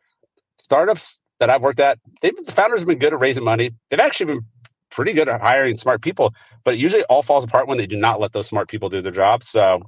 Startups 0.61 1.19
that 1.39 1.49
I've 1.49 1.61
worked 1.61 1.79
at, 1.79 1.99
the 2.21 2.33
founders 2.47 2.81
have 2.81 2.87
been 2.87 2.99
good 2.99 3.13
at 3.13 3.19
raising 3.19 3.43
money. 3.43 3.71
They've 3.89 3.99
actually 3.99 4.33
been 4.33 4.45
pretty 4.91 5.13
good 5.13 5.29
at 5.29 5.41
hiring 5.41 5.77
smart 5.77 6.01
people, 6.01 6.33
but 6.63 6.75
it 6.75 6.79
usually 6.79 7.03
all 7.05 7.23
falls 7.23 7.43
apart 7.43 7.67
when 7.67 7.77
they 7.77 7.87
do 7.87 7.97
not 7.97 8.19
let 8.19 8.33
those 8.33 8.47
smart 8.47 8.67
people 8.69 8.89
do 8.89 9.01
their 9.01 9.11
job. 9.11 9.43
So, 9.43 9.81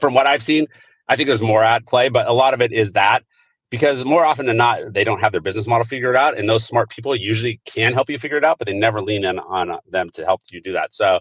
from 0.00 0.14
what 0.14 0.26
I've 0.26 0.42
seen, 0.42 0.66
I 1.08 1.16
think 1.16 1.26
there's 1.26 1.42
more 1.42 1.62
at 1.62 1.86
play, 1.86 2.08
but 2.08 2.26
a 2.26 2.32
lot 2.32 2.54
of 2.54 2.60
it 2.60 2.72
is 2.72 2.92
that 2.92 3.24
because 3.70 4.04
more 4.04 4.24
often 4.24 4.46
than 4.46 4.56
not, 4.56 4.92
they 4.92 5.04
don't 5.04 5.20
have 5.20 5.32
their 5.32 5.40
business 5.40 5.66
model 5.66 5.84
figured 5.84 6.16
out, 6.16 6.38
and 6.38 6.48
those 6.48 6.64
smart 6.64 6.90
people 6.90 7.16
usually 7.16 7.60
can 7.64 7.92
help 7.92 8.08
you 8.08 8.18
figure 8.18 8.38
it 8.38 8.44
out, 8.44 8.58
but 8.58 8.66
they 8.66 8.74
never 8.74 9.00
lean 9.00 9.24
in 9.24 9.38
on 9.40 9.70
uh, 9.70 9.78
them 9.90 10.10
to 10.10 10.24
help 10.24 10.40
you 10.50 10.60
do 10.60 10.72
that. 10.72 10.94
So 10.94 11.20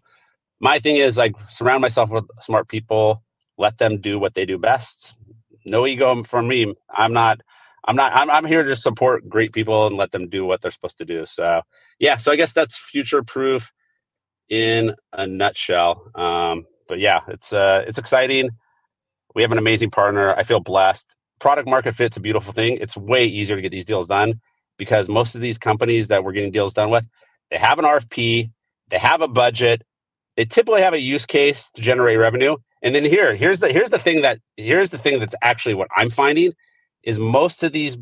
my 0.60 0.80
thing 0.80 0.97
is 0.97 1.18
like 1.18 1.36
surround 1.49 1.82
myself 1.82 2.10
with 2.10 2.26
smart 2.41 2.68
people, 2.68 3.24
let 3.58 3.78
them 3.78 3.97
do 3.97 4.20
what 4.20 4.34
they 4.34 4.45
do 4.45 4.58
best. 4.58 5.18
No 5.66 5.86
ego 5.88 6.24
from 6.24 6.47
me. 6.47 6.74
I'm 6.89 7.14
not. 7.14 7.41
I'm 7.88 7.95
not. 7.95 8.16
I'm, 8.16 8.30
I'm 8.30 8.45
here 8.45 8.64
to 8.64 8.76
support 8.76 9.28
great 9.30 9.53
people 9.53 9.88
and 9.88 9.95
let 9.95 10.12
them 10.12 10.28
do 10.30 10.45
what 10.45 10.62
they're 10.62 10.72
supposed 10.72 10.97
to 10.99 11.06
do. 11.06 11.26
So 11.26 11.62
yeah. 11.99 12.18
So 12.18 12.32
I 12.32 12.36
guess 12.36 12.53
that's 12.53 12.78
future 12.78 13.24
proof 13.24 13.72
in 14.49 14.95
a 15.14 15.28
nutshell. 15.28 16.12
Um, 16.16 16.66
but 16.88 16.99
yeah, 16.99 17.22
it's 17.28 17.51
uh, 17.53 17.84
it's 17.88 17.97
exciting. 17.97 18.51
We 19.34 19.41
have 19.41 19.51
an 19.51 19.58
amazing 19.58 19.91
partner. 19.91 20.34
I 20.36 20.43
feel 20.43 20.60
blessed. 20.60 21.16
Product 21.39 21.68
market 21.68 21.95
fit's 21.95 22.18
a 22.18 22.22
beautiful 22.22 22.53
thing. 22.53 22.78
It's 22.80 22.95
way 22.95 23.26
easier 23.26 23.56
to 23.56 23.62
get 23.62 23.72
these 23.72 23.86
deals 23.86 24.08
done 24.08 24.39
because 24.78 25.10
most 25.10 25.36
of 25.36 25.41
these 25.41 25.58
companies 25.58 26.08
that 26.08 26.24
we're 26.24 26.32
getting 26.32 26.51
deals 26.51 26.74
done 26.74 26.89
with, 26.89 27.06
they 27.51 27.58
have 27.58 27.80
an 27.80 27.86
RFP, 27.86 28.51
they 28.89 28.97
have 28.97 29.22
a 29.22 29.28
budget, 29.28 29.84
they 30.38 30.45
typically 30.45 30.81
have 30.81 30.93
a 30.93 30.99
use 30.99 31.25
case 31.25 31.69
to 31.71 31.81
generate 31.81 32.19
revenue. 32.19 32.57
And 32.81 32.93
then 32.93 33.05
here, 33.05 33.36
here's 33.36 33.59
the 33.59 33.71
here's 33.71 33.91
the 33.91 33.99
thing 33.99 34.21
that 34.21 34.39
here's 34.57 34.89
the 34.89 34.97
thing 34.97 35.19
that's 35.19 35.36
actually 35.41 35.75
what 35.75 35.88
I'm 35.95 36.09
finding 36.09 36.53
is 37.03 37.19
most 37.19 37.63
of 37.63 37.71
these 37.71 37.97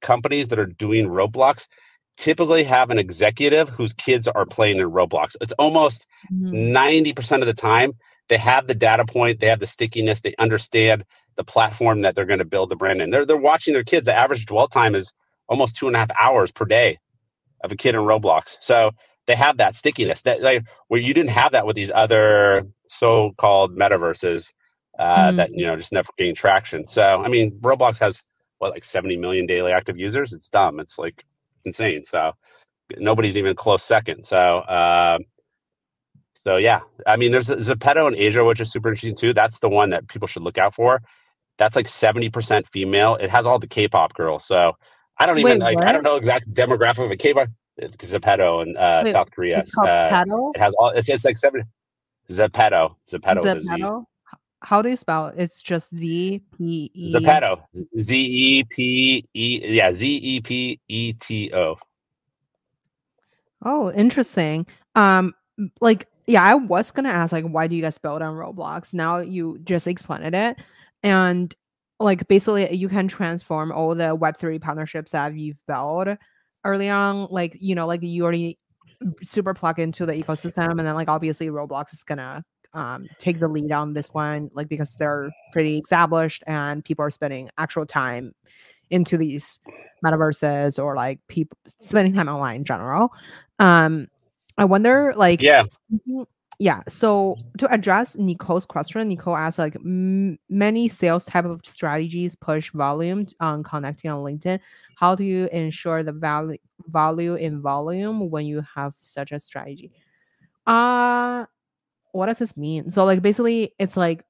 companies 0.00 0.48
that 0.48 0.58
are 0.58 0.66
doing 0.66 1.06
Roblox 1.08 1.68
typically 2.16 2.64
have 2.64 2.90
an 2.90 2.98
executive 2.98 3.68
whose 3.68 3.92
kids 3.92 4.26
are 4.26 4.46
playing 4.46 4.78
in 4.78 4.90
Roblox. 4.90 5.36
It's 5.40 5.52
almost 5.54 6.06
mm-hmm. 6.32 6.74
90% 6.74 7.40
of 7.42 7.46
the 7.46 7.54
time 7.54 7.92
they 8.28 8.38
have 8.38 8.66
the 8.66 8.74
data 8.74 9.04
point, 9.04 9.40
they 9.40 9.46
have 9.46 9.60
the 9.60 9.66
stickiness, 9.66 10.20
they 10.20 10.34
understand 10.38 11.04
the 11.36 11.44
platform 11.44 12.00
that 12.00 12.14
they're 12.14 12.24
going 12.24 12.38
to 12.38 12.44
build 12.44 12.70
the 12.70 12.76
brand 12.76 13.00
in. 13.00 13.10
They're 13.10 13.26
they're 13.26 13.36
watching 13.36 13.74
their 13.74 13.84
kids. 13.84 14.06
The 14.06 14.18
average 14.18 14.46
dwell 14.46 14.68
time 14.68 14.94
is 14.94 15.12
almost 15.48 15.76
two 15.76 15.86
and 15.86 15.94
a 15.94 15.98
half 15.98 16.10
hours 16.20 16.50
per 16.50 16.64
day 16.64 16.98
of 17.62 17.70
a 17.70 17.76
kid 17.76 17.94
in 17.94 18.00
Roblox. 18.02 18.56
So 18.60 18.92
they 19.26 19.34
have 19.34 19.56
that 19.58 19.74
stickiness 19.74 20.22
that 20.22 20.42
like 20.42 20.64
where 20.88 21.00
you 21.00 21.12
didn't 21.12 21.30
have 21.30 21.52
that 21.52 21.66
with 21.66 21.76
these 21.76 21.90
other 21.94 22.64
so-called 22.86 23.76
metaverses 23.76 24.52
uh, 24.98 25.30
mm. 25.30 25.36
that 25.36 25.50
you 25.52 25.66
know 25.66 25.76
just 25.76 25.92
never 25.92 26.08
gain 26.16 26.34
traction. 26.34 26.86
So 26.86 27.22
I 27.22 27.28
mean, 27.28 27.58
Roblox 27.60 27.98
has 28.00 28.22
what 28.58 28.72
like 28.72 28.84
70 28.84 29.16
million 29.16 29.46
daily 29.46 29.72
active 29.72 29.98
users. 29.98 30.32
It's 30.32 30.48
dumb. 30.48 30.80
It's 30.80 30.98
like 30.98 31.24
it's 31.54 31.66
insane. 31.66 32.04
So 32.04 32.32
nobody's 32.98 33.36
even 33.36 33.54
close 33.54 33.82
second. 33.82 34.24
So 34.24 34.58
uh, 34.58 35.18
so 36.46 36.56
yeah, 36.56 36.80
I 37.06 37.16
mean, 37.16 37.32
there's 37.32 37.48
Zepeto 37.48 38.06
in 38.06 38.16
Asia, 38.16 38.44
which 38.44 38.60
is 38.60 38.70
super 38.70 38.88
interesting 38.88 39.16
too. 39.16 39.32
That's 39.32 39.58
the 39.58 39.68
one 39.68 39.90
that 39.90 40.06
people 40.08 40.28
should 40.28 40.42
look 40.42 40.58
out 40.58 40.74
for. 40.74 41.02
That's 41.58 41.74
like 41.74 41.86
70% 41.86 42.68
female. 42.68 43.16
It 43.16 43.30
has 43.30 43.46
all 43.46 43.58
the 43.58 43.66
K-pop 43.66 44.14
girls. 44.14 44.44
So 44.44 44.74
I 45.18 45.26
don't 45.26 45.38
even 45.38 45.58
Wait, 45.58 45.76
like. 45.76 45.88
I 45.88 45.90
don't 45.90 46.04
know 46.04 46.16
exact 46.16 46.52
demographic 46.52 47.04
of 47.04 47.10
a 47.10 47.16
K-pop. 47.16 47.48
Zepeto 47.80 48.62
in 48.66 48.76
uh, 48.76 49.02
Wait, 49.04 49.12
South 49.12 49.30
Korea. 49.30 49.64
Uh, 49.78 50.24
it 50.54 50.58
has 50.58 50.74
all. 50.78 50.90
It's, 50.90 51.08
it's 51.08 51.24
like 51.24 51.36
seven. 51.36 51.64
Zepeto. 52.30 52.96
Zepeto. 53.08 53.42
Zepeto. 53.42 54.04
How 54.62 54.82
do 54.82 54.88
you 54.88 54.96
spell 54.96 55.26
it? 55.26 55.34
It's 55.36 55.62
just 55.62 55.94
Z 55.94 56.42
P 56.56 56.90
E. 56.94 57.12
Zepeto. 57.14 57.62
Z 58.00 58.16
E 58.16 58.64
P 58.64 59.24
E. 59.34 59.60
Yeah, 59.64 59.92
Z 59.92 60.06
E 60.06 60.40
P 60.40 60.80
E 60.88 61.12
T 61.12 61.52
O. 61.52 61.76
Oh, 63.62 63.92
interesting. 63.92 64.66
Um, 64.94 65.34
like 65.80 66.08
yeah, 66.26 66.42
I 66.42 66.54
was 66.54 66.90
gonna 66.90 67.10
ask 67.10 67.32
like, 67.32 67.44
why 67.44 67.66
do 67.66 67.76
you 67.76 67.82
guys 67.82 67.98
build 67.98 68.22
on 68.22 68.34
Roblox? 68.34 68.94
Now 68.94 69.18
you 69.18 69.58
just 69.64 69.86
explained 69.86 70.34
it, 70.34 70.56
and 71.02 71.54
like 72.00 72.26
basically 72.28 72.74
you 72.74 72.88
can 72.88 73.06
transform 73.08 73.70
all 73.70 73.94
the 73.94 74.14
Web 74.14 74.36
three 74.36 74.58
partnerships 74.58 75.12
that 75.12 75.34
you've 75.34 75.60
built 75.66 76.08
early 76.66 76.88
on, 76.88 77.28
like 77.30 77.56
you 77.60 77.74
know, 77.74 77.86
like 77.86 78.02
you 78.02 78.24
already 78.24 78.58
super 79.22 79.54
plug 79.54 79.78
into 79.78 80.06
the 80.06 80.12
ecosystem, 80.12 80.70
and 80.70 80.80
then 80.80 80.94
like 80.94 81.08
obviously 81.08 81.48
Roblox 81.48 81.92
is 81.92 82.02
gonna 82.02 82.44
um, 82.74 83.06
take 83.18 83.40
the 83.40 83.48
lead 83.48 83.72
on 83.72 83.94
this 83.94 84.12
one, 84.12 84.50
like 84.52 84.68
because 84.68 84.94
they're 84.96 85.30
pretty 85.52 85.78
established 85.78 86.42
and 86.46 86.84
people 86.84 87.04
are 87.04 87.10
spending 87.10 87.50
actual 87.58 87.86
time 87.86 88.32
into 88.90 89.16
these 89.16 89.58
metaverses 90.04 90.82
or 90.82 90.94
like 90.94 91.18
people 91.28 91.56
spending 91.80 92.14
time 92.14 92.28
online 92.28 92.56
in 92.56 92.64
general. 92.64 93.12
Um, 93.58 94.08
I 94.58 94.64
wonder, 94.64 95.12
like, 95.16 95.42
yeah, 95.42 95.64
yeah. 96.58 96.82
So 96.88 97.36
to 97.58 97.70
address 97.72 98.16
Nicole's 98.16 98.66
question, 98.66 99.08
Nicole 99.08 99.36
asked 99.36 99.58
like 99.58 99.76
m- 99.76 100.38
many 100.48 100.88
sales 100.88 101.24
type 101.24 101.44
of 101.44 101.60
strategies 101.64 102.34
push 102.34 102.70
volume 102.72 103.26
on 103.40 103.62
connecting 103.62 104.10
on 104.10 104.24
LinkedIn. 104.24 104.60
How 104.96 105.14
do 105.14 105.24
you 105.24 105.48
ensure 105.52 106.02
the 106.02 106.12
value 106.12 106.58
value 106.88 107.34
in 107.34 107.60
volume 107.60 108.30
when 108.30 108.46
you 108.46 108.62
have 108.74 108.94
such 109.00 109.32
a 109.32 109.40
strategy? 109.40 109.92
Uh 110.66 111.46
what 112.12 112.26
does 112.26 112.38
this 112.38 112.56
mean? 112.56 112.90
So 112.90 113.04
like 113.04 113.20
basically, 113.20 113.74
it's 113.78 113.96
like 113.96 114.24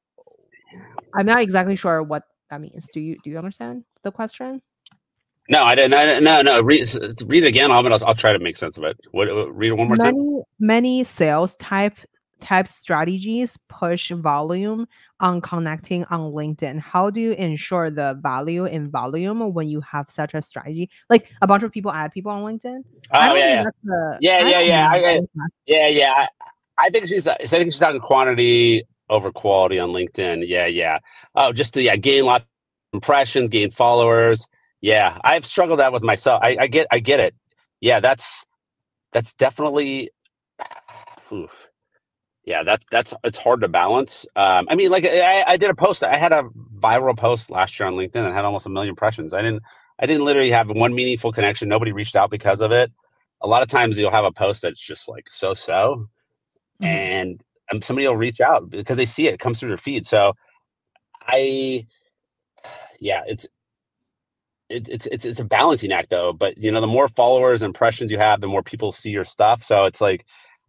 I'm 1.14 1.26
not 1.26 1.40
exactly 1.40 1.76
sure 1.76 2.02
what 2.02 2.24
that 2.50 2.60
means. 2.60 2.88
Do 2.92 3.00
you 3.00 3.16
do 3.22 3.30
you 3.30 3.38
understand 3.38 3.84
the 4.02 4.10
question? 4.10 4.60
No, 5.48 5.62
I 5.62 5.76
didn't. 5.76 5.94
I, 5.94 6.18
no, 6.18 6.42
no. 6.42 6.60
Read, 6.60 6.88
read 7.26 7.44
it 7.44 7.46
again. 7.46 7.70
I'll, 7.70 8.04
I'll 8.04 8.16
try 8.16 8.32
to 8.32 8.38
make 8.40 8.56
sense 8.56 8.78
of 8.78 8.82
it. 8.82 9.00
What, 9.12 9.26
read 9.54 9.68
it 9.68 9.74
one 9.74 9.86
more 9.86 9.96
many, 9.96 10.10
time. 10.10 10.42
Many 10.58 11.04
sales 11.04 11.54
type 11.56 11.98
type 12.40 12.68
strategies 12.68 13.58
push 13.68 14.10
volume 14.10 14.86
on 15.20 15.40
connecting 15.40 16.04
on 16.06 16.32
LinkedIn. 16.32 16.78
How 16.78 17.10
do 17.10 17.20
you 17.20 17.32
ensure 17.32 17.90
the 17.90 18.18
value 18.22 18.64
in 18.64 18.90
volume 18.90 19.52
when 19.52 19.68
you 19.68 19.80
have 19.80 20.10
such 20.10 20.34
a 20.34 20.42
strategy? 20.42 20.90
Like 21.08 21.30
a 21.42 21.46
bunch 21.46 21.62
of 21.62 21.72
people 21.72 21.92
add 21.92 22.12
people 22.12 22.32
on 22.32 22.42
LinkedIn. 22.42 22.82
Oh, 23.12 23.18
I 23.18 23.28
don't 23.28 23.38
yeah, 23.38 23.44
think 23.44 23.54
yeah. 23.54 23.64
that's 23.64 23.76
the. 23.84 24.18
Yeah, 24.20 24.48
yeah, 24.48 24.60
yeah. 24.60 24.90
I, 24.90 25.20
yeah, 25.66 25.88
yeah. 25.88 26.12
I, 26.16 26.28
I 26.78 26.90
think 26.90 27.06
she's. 27.06 27.26
I 27.26 27.36
think 27.36 27.72
she's 27.72 27.78
talking 27.78 28.00
quantity 28.00 28.84
over 29.08 29.30
quality 29.30 29.78
on 29.78 29.90
LinkedIn. 29.90 30.44
Yeah, 30.46 30.66
yeah. 30.66 30.98
Oh, 31.34 31.52
just 31.52 31.74
to 31.74 31.82
yeah, 31.82 31.96
gain 31.96 32.24
lots 32.24 32.42
of 32.42 32.48
impressions, 32.94 33.50
gain 33.50 33.70
followers 33.70 34.46
yeah, 34.80 35.18
I've 35.24 35.44
struggled 35.44 35.80
that 35.80 35.92
with 35.92 36.02
myself. 36.02 36.40
I, 36.44 36.56
I 36.60 36.66
get, 36.68 36.86
I 36.90 36.98
get 37.00 37.20
it. 37.20 37.34
Yeah, 37.80 38.00
that's 38.00 38.44
that's 39.12 39.34
definitely. 39.34 40.10
Oof. 41.32 41.68
Yeah, 42.46 42.62
that 42.62 42.84
that's 42.92 43.12
it's 43.24 43.38
hard 43.38 43.60
to 43.62 43.68
balance. 43.68 44.24
Um, 44.36 44.68
I 44.70 44.76
mean, 44.76 44.90
like 44.90 45.04
I, 45.04 45.42
I 45.46 45.56
did 45.56 45.68
a 45.68 45.74
post. 45.74 46.04
I 46.04 46.16
had 46.16 46.32
a 46.32 46.44
viral 46.78 47.16
post 47.18 47.50
last 47.50 47.78
year 47.78 47.88
on 47.88 47.94
LinkedIn 47.94 48.24
and 48.24 48.32
had 48.32 48.44
almost 48.44 48.66
a 48.66 48.70
million 48.70 48.90
impressions. 48.90 49.34
I 49.34 49.42
didn't, 49.42 49.62
I 49.98 50.06
didn't 50.06 50.24
literally 50.24 50.52
have 50.52 50.70
one 50.70 50.94
meaningful 50.94 51.32
connection. 51.32 51.68
Nobody 51.68 51.90
reached 51.90 52.14
out 52.14 52.30
because 52.30 52.60
of 52.60 52.70
it. 52.70 52.92
A 53.42 53.48
lot 53.48 53.64
of 53.64 53.68
times 53.68 53.98
you'll 53.98 54.12
have 54.12 54.24
a 54.24 54.30
post 54.30 54.62
that's 54.62 54.80
just 54.80 55.08
like 55.08 55.26
so 55.32 55.54
so, 55.54 56.08
mm-hmm. 56.80 56.84
and 56.84 57.42
and 57.72 57.82
somebody 57.84 58.06
will 58.06 58.16
reach 58.16 58.40
out 58.40 58.70
because 58.70 58.96
they 58.96 59.06
see 59.06 59.26
it, 59.26 59.34
it 59.34 59.40
comes 59.40 59.58
through 59.58 59.70
their 59.70 59.76
feed. 59.76 60.06
So, 60.06 60.34
I, 61.22 61.84
yeah, 63.00 63.22
it's 63.26 63.48
it, 64.68 64.88
it's 64.88 65.06
it's 65.08 65.24
it's 65.24 65.40
a 65.40 65.44
balancing 65.44 65.92
act 65.92 66.10
though. 66.10 66.32
But 66.32 66.58
you 66.58 66.70
know, 66.70 66.80
the 66.80 66.86
more 66.86 67.08
followers, 67.08 67.62
and 67.62 67.70
impressions 67.70 68.12
you 68.12 68.18
have, 68.18 68.40
the 68.40 68.46
more 68.46 68.62
people 68.62 68.92
see 68.92 69.10
your 69.10 69.24
stuff. 69.24 69.64
So 69.64 69.84
it's 69.86 70.00
like, 70.00 70.24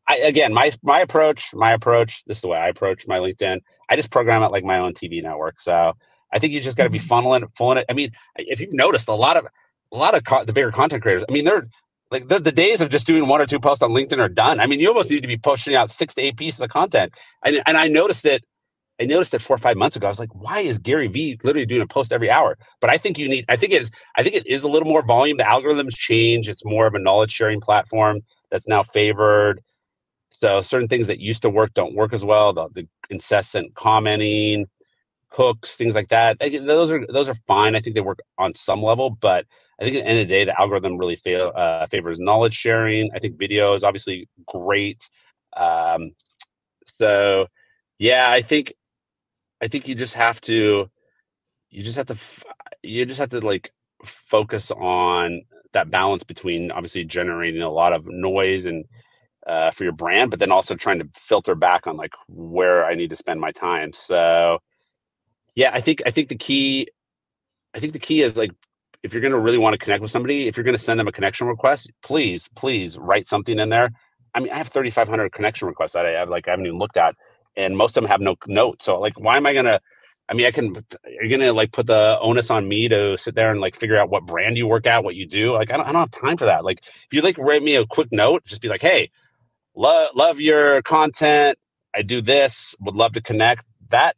I 0.08 0.18
again, 0.18 0.53
my 0.53 0.72
my 0.84 0.99
approach, 0.99 1.53
my 1.53 1.72
approach. 1.72 2.24
This 2.26 2.38
is 2.38 2.41
the 2.41 2.47
way 2.49 2.58
I 2.58 2.70
approach 2.70 3.08
my 3.08 3.18
LinkedIn. 3.18 3.62
I 3.89 3.95
just 3.95 4.12
program 4.12 4.43
it 4.43 4.51
like 4.51 4.64
my 4.64 4.80
own 4.80 4.93
TV 4.93 5.22
network. 5.22 5.60
So 5.60 5.93
I 6.34 6.39
think 6.39 6.53
you 6.53 6.60
just 6.60 6.78
got 6.78 6.84
to 6.84 6.89
be 6.89 6.99
mm-hmm. 6.99 7.14
funneling, 7.14 7.43
funneling 7.53 7.78
it. 7.78 7.86
I 7.89 7.93
mean, 7.93 8.12
if 8.38 8.60
you've 8.60 8.74
noticed, 8.74 9.08
a 9.08 9.14
lot 9.14 9.38
of 9.38 9.47
a 9.91 9.97
lot 9.97 10.16
of 10.16 10.24
co- 10.24 10.45
the 10.45 10.53
bigger 10.53 10.72
content 10.72 11.01
creators. 11.01 11.24
I 11.28 11.32
mean, 11.32 11.45
they're 11.45 11.68
like 12.12 12.28
the, 12.28 12.39
the 12.39 12.51
days 12.51 12.82
of 12.82 12.89
just 12.89 13.08
doing 13.08 13.28
one 13.28 13.41
or 13.41 13.45
two 13.45 13.60
posts 13.60 13.84
on 13.84 13.91
LinkedIn 13.91 14.20
are 14.20 14.30
done. 14.30 14.60
I 14.60 14.68
mean, 14.68 14.80
you 14.80 14.88
almost 14.88 15.12
need 15.12 15.22
to 15.22 15.28
be 15.28 15.38
pushing 15.38 15.76
out 15.76 15.91
six 15.91 16.16
to 16.16 16.22
eight 16.22 16.38
pieces 16.38 16.62
of 16.62 16.70
content. 16.70 17.14
And 17.43 17.62
and 17.66 17.78
I 17.78 17.88
noticed 17.88 18.26
it 18.26 18.43
I 18.99 19.05
noticed 19.05 19.34
it 19.34 19.41
four 19.41 19.55
or 19.55 19.60
five 19.60 19.78
months 19.78 19.95
ago. 19.95 20.08
I 20.08 20.10
was 20.10 20.20
like, 20.20 20.34
why 20.34 20.62
is 20.62 20.80
Gary 20.80 21.08
Vee 21.08 21.38
literally 21.43 21.68
doing 21.68 21.82
a 21.82 21.88
post 21.88 22.12
every 22.12 22.32
hour? 22.32 22.58
But 22.82 22.89
I 22.89 22.97
think 22.97 23.20
you 23.20 23.30
need, 23.30 23.45
I 23.47 23.55
think 23.55 23.72
it 23.74 23.84
is, 23.84 23.91
I 24.16 24.24
think 24.24 24.36
it 24.36 24.47
is 24.47 24.64
a 24.64 24.70
little 24.70 24.88
more 24.88 25.05
volume. 25.05 25.38
The 25.38 25.43
algorithms 25.43 25.95
change. 25.95 26.49
It's 26.49 26.66
more 26.66 26.88
of 26.88 26.95
a 26.95 26.99
knowledge 26.99 27.32
sharing 27.32 27.62
platform 27.62 28.22
that's 28.49 28.68
now 28.68 28.82
favored. 28.82 29.62
So 30.39 30.61
certain 30.61 30.88
things 30.88 31.07
that 31.07 31.19
used 31.19 31.41
to 31.41 31.49
work 31.49 31.73
don't 31.73 31.95
work 31.95 32.13
as 32.13 32.23
well. 32.23 32.53
The, 32.53 32.69
the 32.69 32.88
incessant 33.09 33.73
commenting, 33.73 34.67
hooks, 35.29 35.77
things 35.77 35.95
like 35.95 36.09
that. 36.09 36.38
Those 36.39 36.91
are 36.91 37.05
those 37.07 37.27
are 37.27 37.33
fine. 37.47 37.75
I 37.75 37.79
think 37.79 37.95
they 37.95 38.01
work 38.01 38.19
on 38.38 38.53
some 38.53 38.83
level, 38.83 39.09
but 39.09 39.45
I 39.79 39.83
think 39.83 39.97
at 39.97 40.03
the 40.03 40.09
end 40.09 40.19
of 40.19 40.27
the 40.27 40.33
day, 40.33 40.45
the 40.45 40.59
algorithm 40.59 40.97
really 40.97 41.15
fail, 41.15 41.51
uh, 41.55 41.88
favors 41.88 42.19
knowledge 42.19 42.53
sharing. 42.53 43.09
I 43.15 43.19
think 43.19 43.39
video 43.39 43.73
is 43.73 43.83
obviously 43.83 44.29
great. 44.45 45.09
Um, 45.55 46.11
so 46.85 47.47
yeah, 47.97 48.29
I 48.29 48.43
think 48.43 48.73
I 49.59 49.67
think 49.67 49.88
you 49.88 49.95
just 49.95 50.13
have 50.13 50.39
to 50.41 50.89
you 51.71 51.83
just 51.83 51.97
have 51.97 52.07
to 52.07 52.17
you 52.83 53.05
just 53.07 53.19
have 53.19 53.29
to 53.29 53.39
like 53.39 53.71
focus 54.05 54.69
on 54.71 55.41
that 55.73 55.89
balance 55.89 56.23
between 56.23 56.69
obviously 56.71 57.05
generating 57.05 57.63
a 57.63 57.71
lot 57.71 57.93
of 57.93 58.05
noise 58.05 58.67
and 58.67 58.85
uh, 59.48 59.72
for 59.72 59.84
your 59.84 59.93
brand, 59.93 60.30
but 60.30 60.39
then 60.39 60.52
also 60.52 60.76
trying 60.76 61.00
to 61.00 61.10
filter 61.16 61.56
back 61.56 61.88
on 61.88 61.98
like 61.98 62.14
where 62.28 62.86
I 62.86 62.93
need 62.93 63.10
to 63.10 63.16
spend 63.16 63.39
my 63.39 63.52
time. 63.52 63.93
So 63.93 64.60
Yeah, 65.56 65.72
I 65.74 65.82
think 65.82 66.02
I 66.06 66.12
think 66.12 66.30
the 66.30 66.36
key 66.36 66.89
I 67.74 67.80
think 67.80 67.93
the 67.93 68.00
key 68.00 68.22
is 68.22 68.38
like 68.38 68.52
if 69.04 69.14
you're 69.14 69.22
going 69.22 69.34
to 69.34 69.39
really 69.39 69.58
want 69.58 69.74
to 69.74 69.78
connect 69.78 70.02
with 70.02 70.12
somebody, 70.12 70.48
if 70.48 70.58
you're 70.58 70.64
going 70.64 70.76
to 70.76 70.84
send 70.84 71.00
them 71.00 71.08
a 71.08 71.12
connection 71.12 71.48
request, 71.48 71.91
please, 72.02 72.50
please 72.56 72.98
write 72.98 73.28
something 73.28 73.60
in 73.60 73.70
there. 73.70 73.91
I 74.34 74.39
mean, 74.39 74.52
I 74.52 74.58
have 74.58 74.68
3,500 74.68 75.32
connection 75.32 75.68
requests 75.68 75.93
that 75.93 76.06
I 76.06 76.12
have 76.12 76.30
like 76.30 76.48
I 76.48 76.52
haven't 76.52 76.66
even 76.66 76.78
looked 76.78 76.98
at, 76.98 77.16
and 77.56 77.78
most 77.78 77.98
of 77.98 78.04
them 78.04 78.12
have 78.12 78.22
no 78.22 78.36
notes. 78.48 78.86
So 78.86 79.00
like, 79.00 79.20
why 79.20 79.38
am 79.38 79.45
I 79.45 79.54
gonna? 79.54 79.80
I 80.30 80.34
mean, 80.34 80.45
I 80.45 80.52
can. 80.52 80.76
You're 81.08 81.30
gonna 81.30 81.54
like 81.54 81.72
put 81.72 81.88
the 81.88 82.18
onus 82.22 82.52
on 82.52 82.68
me 82.68 82.88
to 82.89 83.18
sit 83.18 83.34
there 83.34 83.52
and 83.52 83.62
like 83.62 83.76
figure 83.76 83.98
out 83.98 84.10
what 84.10 84.26
brand 84.26 84.58
you 84.58 84.68
work 84.68 84.86
at, 84.86 85.04
what 85.04 85.16
you 85.16 85.26
do. 85.26 85.54
Like, 85.54 85.72
I 85.72 85.78
don't, 85.78 85.88
I 85.88 85.91
don't 85.91 86.02
have 86.02 86.22
time 86.22 86.38
for 86.38 86.45
that. 86.45 86.66
Like, 86.66 86.80
if 86.84 87.14
you 87.14 87.22
like 87.22 87.38
write 87.38 87.64
me 87.64 87.76
a 87.76 87.86
quick 87.86 88.10
note, 88.12 88.43
just 88.45 88.62
be 88.62 88.68
like, 88.68 88.82
hey, 88.82 89.10
love 89.78 90.09
love 90.15 90.41
your 90.41 90.82
content. 90.82 91.57
I 91.95 92.01
do 92.01 92.21
this. 92.21 92.75
Would 92.82 92.95
love 92.95 93.13
to 93.13 93.21
connect. 93.21 93.65
That 93.89 94.15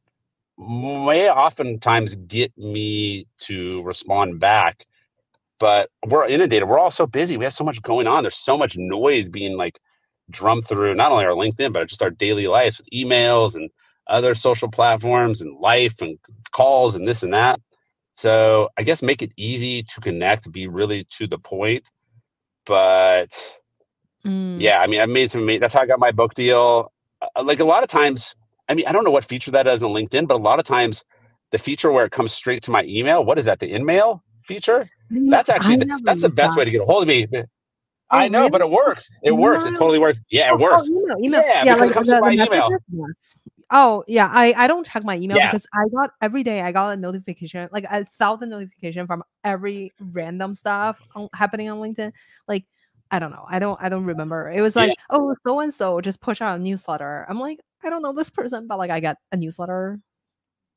may 0.58 1.30
oftentimes 1.30 2.16
get 2.16 2.58
me 2.58 3.28
to 3.42 3.84
respond 3.84 4.40
back. 4.40 4.86
But 5.60 5.90
we're 6.08 6.26
inundated. 6.28 6.70
We're 6.70 6.80
all 6.80 6.92
so 6.92 7.06
busy. 7.06 7.38
We 7.38 7.46
have 7.46 7.54
so 7.54 7.66
much 7.66 7.82
going 7.82 8.08
on. 8.08 8.24
There's 8.24 8.38
so 8.38 8.58
much 8.58 8.78
noise 8.78 9.30
being 9.30 9.58
like 9.58 9.80
drummed 10.32 10.68
through 10.68 10.96
not 10.96 11.12
only 11.12 11.26
our 11.26 11.34
LinkedIn, 11.34 11.74
but 11.74 11.88
just 11.88 12.02
our 12.02 12.10
daily 12.10 12.48
lives 12.48 12.78
with 12.78 12.88
emails 12.94 13.56
and 13.56 13.70
other 14.08 14.36
social 14.36 14.70
platforms 14.70 15.42
and 15.42 15.60
life 15.60 16.02
and 16.02 16.18
calls 16.52 16.96
and 16.96 17.08
this 17.08 17.24
and 17.24 17.34
that. 17.34 17.60
So 18.16 18.70
I 18.78 18.84
guess 18.84 19.02
make 19.02 19.22
it 19.22 19.32
easy 19.38 19.84
to 19.84 20.02
connect, 20.02 20.52
be 20.52 20.68
really 20.68 21.06
to 21.12 21.28
the 21.28 21.40
point. 21.40 21.84
But 22.66 23.30
mm. 24.26 24.60
yeah, 24.60 24.80
I 24.80 24.88
mean, 24.88 25.02
I 25.02 25.06
made 25.06 25.32
some, 25.32 25.46
that's 25.60 25.74
how 25.74 25.82
I 25.82 25.86
got 25.86 26.00
my 26.00 26.12
book 26.12 26.34
deal. 26.34 26.92
Uh, 27.22 27.44
like 27.44 27.60
a 27.60 27.66
lot 27.66 27.84
of 27.84 27.90
times, 27.90 28.36
I 28.68 28.76
mean, 28.76 28.86
I 28.88 28.92
don't 28.92 29.04
know 29.04 29.12
what 29.12 29.26
feature 29.26 29.52
that 29.52 29.68
is 29.68 29.84
on 29.84 29.92
LinkedIn, 29.92 30.28
but 30.28 30.36
a 30.36 30.44
lot 30.44 30.60
of 30.60 30.66
times 30.66 31.04
the 31.52 31.58
feature 31.58 31.92
where 31.92 32.06
it 32.06 32.12
comes 32.12 32.32
straight 32.32 32.64
to 32.64 32.72
my 32.72 32.84
email, 32.84 33.26
what 33.26 33.38
is 33.40 33.46
that? 33.46 33.60
The 33.60 33.72
InMail 33.72 34.22
feature? 34.44 34.90
That's 35.10 35.50
actually, 35.50 35.78
the, 35.78 36.00
that's 36.04 36.22
the 36.22 36.30
best 36.30 36.56
that. 36.56 36.60
way 36.60 36.66
to 36.66 36.72
get 36.72 36.82
a 36.82 36.86
hold 36.86 37.04
of 37.04 37.08
me. 37.08 37.28
I 38.12 38.28
know, 38.28 38.40
really? 38.40 38.50
but 38.52 38.62
it 38.62 38.70
works. 38.70 39.10
It 39.24 39.32
works. 39.32 39.66
It 39.66 39.72
totally 39.72 40.00
works. 40.00 40.20
Yeah, 40.30 40.50
it 40.50 40.54
oh, 40.54 40.56
oh 40.56 40.62
works. 40.62 40.90
Oh, 40.90 41.00
email, 41.00 41.18
email. 41.24 41.42
Yeah, 41.42 41.64
yeah, 41.64 41.74
because 41.76 41.80
like 41.80 41.90
it 41.90 41.94
comes 41.94 42.10
the, 42.10 42.16
to 42.16 42.22
my 42.22 42.32
email. 42.32 42.70
Oh 43.72 44.04
yeah, 44.08 44.30
I 44.32 44.54
I 44.58 44.68
don't 44.68 44.84
check 44.84 45.04
my 45.04 45.16
email 45.16 45.38
yeah. 45.38 45.48
because 45.48 45.68
I 45.74 45.88
got 45.90 46.14
every 46.22 46.42
day 46.42 46.62
I 46.62 46.72
got 46.72 46.90
a 46.90 46.98
notification, 46.98 47.70
like 47.72 47.86
a 47.90 48.04
thousand 48.06 48.50
notification 48.50 49.06
from 49.06 49.24
every 49.44 49.94
random 50.00 50.56
stuff 50.56 51.00
on, 51.14 51.30
happening 51.34 51.70
on 51.70 51.78
LinkedIn. 51.78 52.12
Like 52.48 52.66
I 53.12 53.20
don't 53.20 53.32
know, 53.32 53.46
I 53.48 53.60
don't 53.60 53.82
I 53.82 53.90
don't 53.90 54.06
remember. 54.06 54.50
It 54.50 54.62
was 54.62 54.76
like 54.76 54.90
yeah. 54.90 54.96
oh 55.10 55.36
so 55.46 55.60
and 55.60 55.74
so 55.74 56.02
just 56.02 56.22
push 56.22 56.42
out 56.42 56.60
a 56.60 56.62
newsletter. 56.62 57.26
I'm 57.30 57.40
like 57.40 57.60
I 57.84 57.90
don't 57.90 58.02
know 58.02 58.14
this 58.14 58.30
person, 58.30 58.68
but 58.68 58.78
like 58.78 58.92
I 58.92 59.00
got 59.00 59.18
a 59.32 59.38
newsletter 59.38 60.00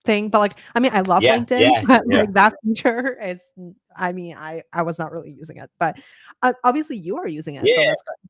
thing. 0.05 0.29
But 0.29 0.39
like 0.39 0.59
I 0.75 0.81
mean 0.81 0.93
I 0.95 1.01
love 1.03 1.23
yeah, 1.23 1.37
LinkedIn, 1.37 1.87
but 1.87 2.07
like 2.07 2.33
that 2.35 2.55
feature 2.65 3.19
is 3.23 3.53
I 3.97 4.13
mean 4.13 4.37
I 4.37 4.63
I 4.73 4.83
was 4.83 4.99
not 4.99 5.13
really 5.13 5.31
using 5.31 5.59
it, 5.59 5.71
but 5.79 5.99
uh, 6.43 6.55
obviously 6.65 6.97
you 6.97 7.19
are 7.19 7.29
using 7.29 7.57
it. 7.57 7.65
Yeah. 7.65 7.95
So 7.95 8.29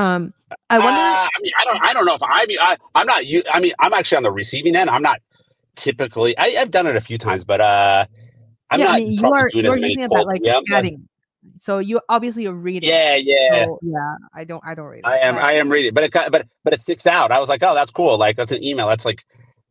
um, 0.00 0.32
I 0.70 0.78
wonder. 0.78 1.00
Uh, 1.00 1.26
I 1.26 1.28
mean, 1.42 1.52
I 1.60 1.64
don't. 1.64 1.84
I 1.84 1.92
don't 1.92 2.06
know 2.06 2.14
if 2.14 2.22
I 2.22 2.46
mean. 2.46 2.58
I, 2.60 2.76
I'm 2.94 3.06
not. 3.06 3.26
You. 3.26 3.42
I 3.52 3.60
mean, 3.60 3.72
I'm 3.78 3.92
actually 3.92 4.16
on 4.16 4.22
the 4.22 4.32
receiving 4.32 4.74
end. 4.76 4.88
I'm 4.88 5.02
not 5.02 5.20
typically. 5.76 6.36
I, 6.38 6.50
have 6.50 6.70
done 6.70 6.86
it 6.86 6.96
a 6.96 7.00
few 7.00 7.18
times, 7.18 7.44
but 7.44 7.60
uh, 7.60 8.06
I'm 8.70 8.80
yeah, 8.80 8.86
not. 8.86 8.94
I 8.94 8.98
mean, 9.00 9.12
you 9.12 9.32
are. 9.32 9.48
You 9.52 9.70
are 9.70 9.78
using 9.78 10.00
it, 10.00 10.10
like 10.10 10.42
adding. 10.72 11.08
So 11.58 11.78
you 11.78 12.00
obviously 12.08 12.42
you're 12.42 12.52
reading. 12.52 12.88
Yeah, 12.88 13.16
yeah, 13.16 13.64
so, 13.64 13.78
yeah. 13.82 14.14
I 14.34 14.44
don't. 14.44 14.62
I 14.64 14.74
don't 14.74 14.86
read. 14.86 14.98
It, 14.98 15.06
I 15.06 15.18
am. 15.18 15.36
I 15.36 15.52
am 15.52 15.70
reading, 15.70 15.94
but 15.94 16.04
it. 16.04 16.12
But 16.12 16.46
but 16.64 16.74
it 16.74 16.82
sticks 16.82 17.06
out. 17.06 17.30
I 17.30 17.40
was 17.40 17.48
like, 17.48 17.62
oh, 17.62 17.74
that's 17.74 17.92
cool. 17.92 18.18
Like 18.18 18.36
that's 18.36 18.52
an 18.52 18.62
email. 18.62 18.88
That's 18.88 19.04
like. 19.04 19.24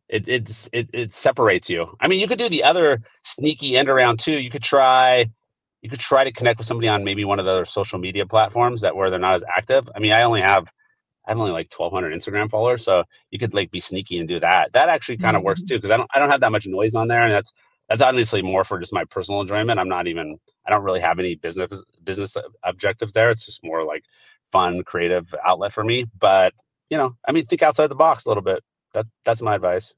It, 0.08 0.28
it's 0.28 0.68
it, 0.72 0.90
it 0.92 1.14
separates 1.14 1.70
you. 1.70 1.86
I 2.00 2.08
mean, 2.08 2.18
you 2.18 2.26
could 2.26 2.40
do 2.40 2.48
the 2.48 2.64
other 2.64 3.00
sneaky 3.22 3.76
end 3.76 3.88
around 3.88 4.18
too. 4.18 4.40
You 4.40 4.50
could 4.50 4.64
try 4.64 5.30
you 5.82 5.88
could 5.88 6.00
try 6.00 6.24
to 6.24 6.32
connect 6.32 6.58
with 6.58 6.66
somebody 6.66 6.88
on 6.88 7.04
maybe 7.04 7.24
one 7.24 7.38
of 7.38 7.44
the 7.44 7.50
other 7.50 7.64
social 7.64 7.98
media 7.98 8.26
platforms 8.26 8.82
that 8.82 8.94
where 8.94 9.10
they're 9.10 9.18
not 9.18 9.34
as 9.34 9.44
active. 9.56 9.88
I 9.94 9.98
mean, 9.98 10.12
I 10.12 10.22
only 10.22 10.40
have 10.40 10.66
I 11.26 11.32
only 11.32 11.52
like 11.52 11.72
1200 11.74 12.14
Instagram 12.14 12.50
followers, 12.50 12.84
so 12.84 13.04
you 13.30 13.38
could 13.38 13.54
like 13.54 13.70
be 13.70 13.80
sneaky 13.80 14.18
and 14.18 14.28
do 14.28 14.40
that. 14.40 14.72
That 14.72 14.88
actually 14.88 15.18
kind 15.18 15.36
of 15.36 15.40
mm-hmm. 15.40 15.46
works 15.46 15.62
too 15.62 15.76
because 15.76 15.90
I 15.90 15.96
don't 15.96 16.10
I 16.14 16.18
don't 16.18 16.30
have 16.30 16.40
that 16.40 16.52
much 16.52 16.66
noise 16.66 16.94
on 16.94 17.08
there, 17.08 17.20
and 17.20 17.32
that's 17.32 17.52
that's 17.90 18.02
honestly 18.02 18.40
more 18.40 18.62
for 18.62 18.78
just 18.78 18.94
my 18.94 19.04
personal 19.04 19.40
enjoyment. 19.40 19.80
I'm 19.80 19.88
not 19.88 20.06
even 20.06 20.38
I 20.64 20.70
don't 20.70 20.84
really 20.84 21.00
have 21.00 21.18
any 21.18 21.34
business 21.34 21.82
business 22.02 22.36
objectives 22.62 23.12
there. 23.12 23.30
It's 23.30 23.44
just 23.44 23.64
more 23.64 23.84
like 23.84 24.04
fun, 24.52 24.84
creative 24.84 25.34
outlet 25.44 25.72
for 25.72 25.84
me. 25.84 26.06
But 26.18 26.54
you 26.88 26.96
know, 26.96 27.16
I 27.26 27.32
mean, 27.32 27.46
think 27.46 27.62
outside 27.62 27.88
the 27.88 27.96
box 27.96 28.24
a 28.24 28.28
little 28.28 28.44
bit. 28.44 28.62
That 28.94 29.06
that's 29.24 29.42
my 29.42 29.56
advice. 29.56 29.94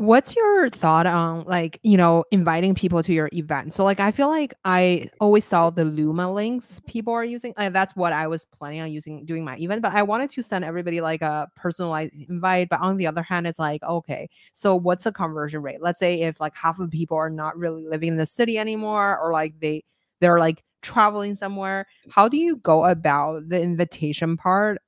What's 0.00 0.34
your 0.34 0.70
thought 0.70 1.04
on 1.04 1.44
like, 1.44 1.78
you 1.82 1.98
know, 1.98 2.24
inviting 2.30 2.74
people 2.74 3.02
to 3.02 3.12
your 3.12 3.28
event? 3.34 3.74
So 3.74 3.84
like 3.84 4.00
I 4.00 4.10
feel 4.10 4.28
like 4.28 4.54
I 4.64 5.10
always 5.20 5.44
saw 5.44 5.68
the 5.68 5.84
Luma 5.84 6.32
links 6.32 6.80
people 6.86 7.12
are 7.12 7.22
using. 7.22 7.52
and 7.58 7.74
that's 7.74 7.94
what 7.94 8.14
I 8.14 8.26
was 8.26 8.46
planning 8.46 8.80
on 8.80 8.90
using 8.90 9.26
doing 9.26 9.44
my 9.44 9.58
event, 9.58 9.82
but 9.82 9.92
I 9.92 10.02
wanted 10.02 10.30
to 10.30 10.42
send 10.42 10.64
everybody 10.64 11.02
like 11.02 11.20
a 11.20 11.48
personalized 11.54 12.14
invite. 12.30 12.70
But 12.70 12.80
on 12.80 12.96
the 12.96 13.06
other 13.06 13.22
hand, 13.22 13.46
it's 13.46 13.58
like, 13.58 13.82
okay, 13.82 14.30
so 14.54 14.74
what's 14.74 15.04
the 15.04 15.12
conversion 15.12 15.60
rate? 15.60 15.82
Let's 15.82 15.98
say 15.98 16.22
if 16.22 16.40
like 16.40 16.54
half 16.56 16.78
of 16.78 16.90
people 16.90 17.18
are 17.18 17.28
not 17.28 17.58
really 17.58 17.86
living 17.86 18.08
in 18.08 18.16
the 18.16 18.24
city 18.24 18.56
anymore, 18.56 19.18
or 19.20 19.32
like 19.32 19.60
they 19.60 19.84
they're 20.20 20.38
like 20.38 20.64
traveling 20.80 21.34
somewhere. 21.34 21.86
How 22.08 22.26
do 22.26 22.38
you 22.38 22.56
go 22.56 22.86
about 22.86 23.50
the 23.50 23.60
invitation 23.60 24.38
part 24.38 24.78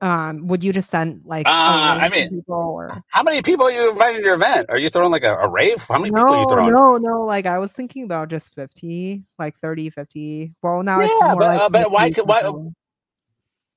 um 0.00 0.46
would 0.48 0.62
you 0.64 0.72
just 0.72 0.90
send 0.90 1.22
like 1.24 1.46
uh, 1.48 1.50
i 1.50 2.08
mean 2.08 2.28
people 2.28 2.54
or 2.54 3.02
how 3.08 3.22
many 3.22 3.40
people 3.42 3.66
are 3.66 3.70
you 3.70 3.90
inviting 3.90 4.20
to 4.20 4.24
your 4.24 4.34
event? 4.34 4.66
Are 4.68 4.76
you 4.76 4.90
throwing 4.90 5.12
like 5.12 5.22
a, 5.22 5.34
a 5.34 5.48
rave? 5.48 5.82
How 5.88 5.98
many 5.98 6.10
no, 6.10 6.22
people 6.22 6.34
are 6.34 6.40
you 6.40 6.48
throwing? 6.48 6.72
no 6.72 6.96
no 6.96 7.24
like 7.24 7.46
i 7.46 7.58
was 7.58 7.72
thinking 7.72 8.04
about 8.04 8.28
just 8.28 8.54
50 8.54 9.22
like 9.38 9.58
30 9.60 9.90
50 9.90 10.54
well 10.62 10.82
now 10.82 11.00
yeah, 11.00 11.06
it's 11.06 11.22
more 11.22 11.36
but, 11.36 11.40
like 11.40 11.60
uh, 11.60 11.68
but 11.68 11.90
why, 11.90 12.10
why 12.10 12.70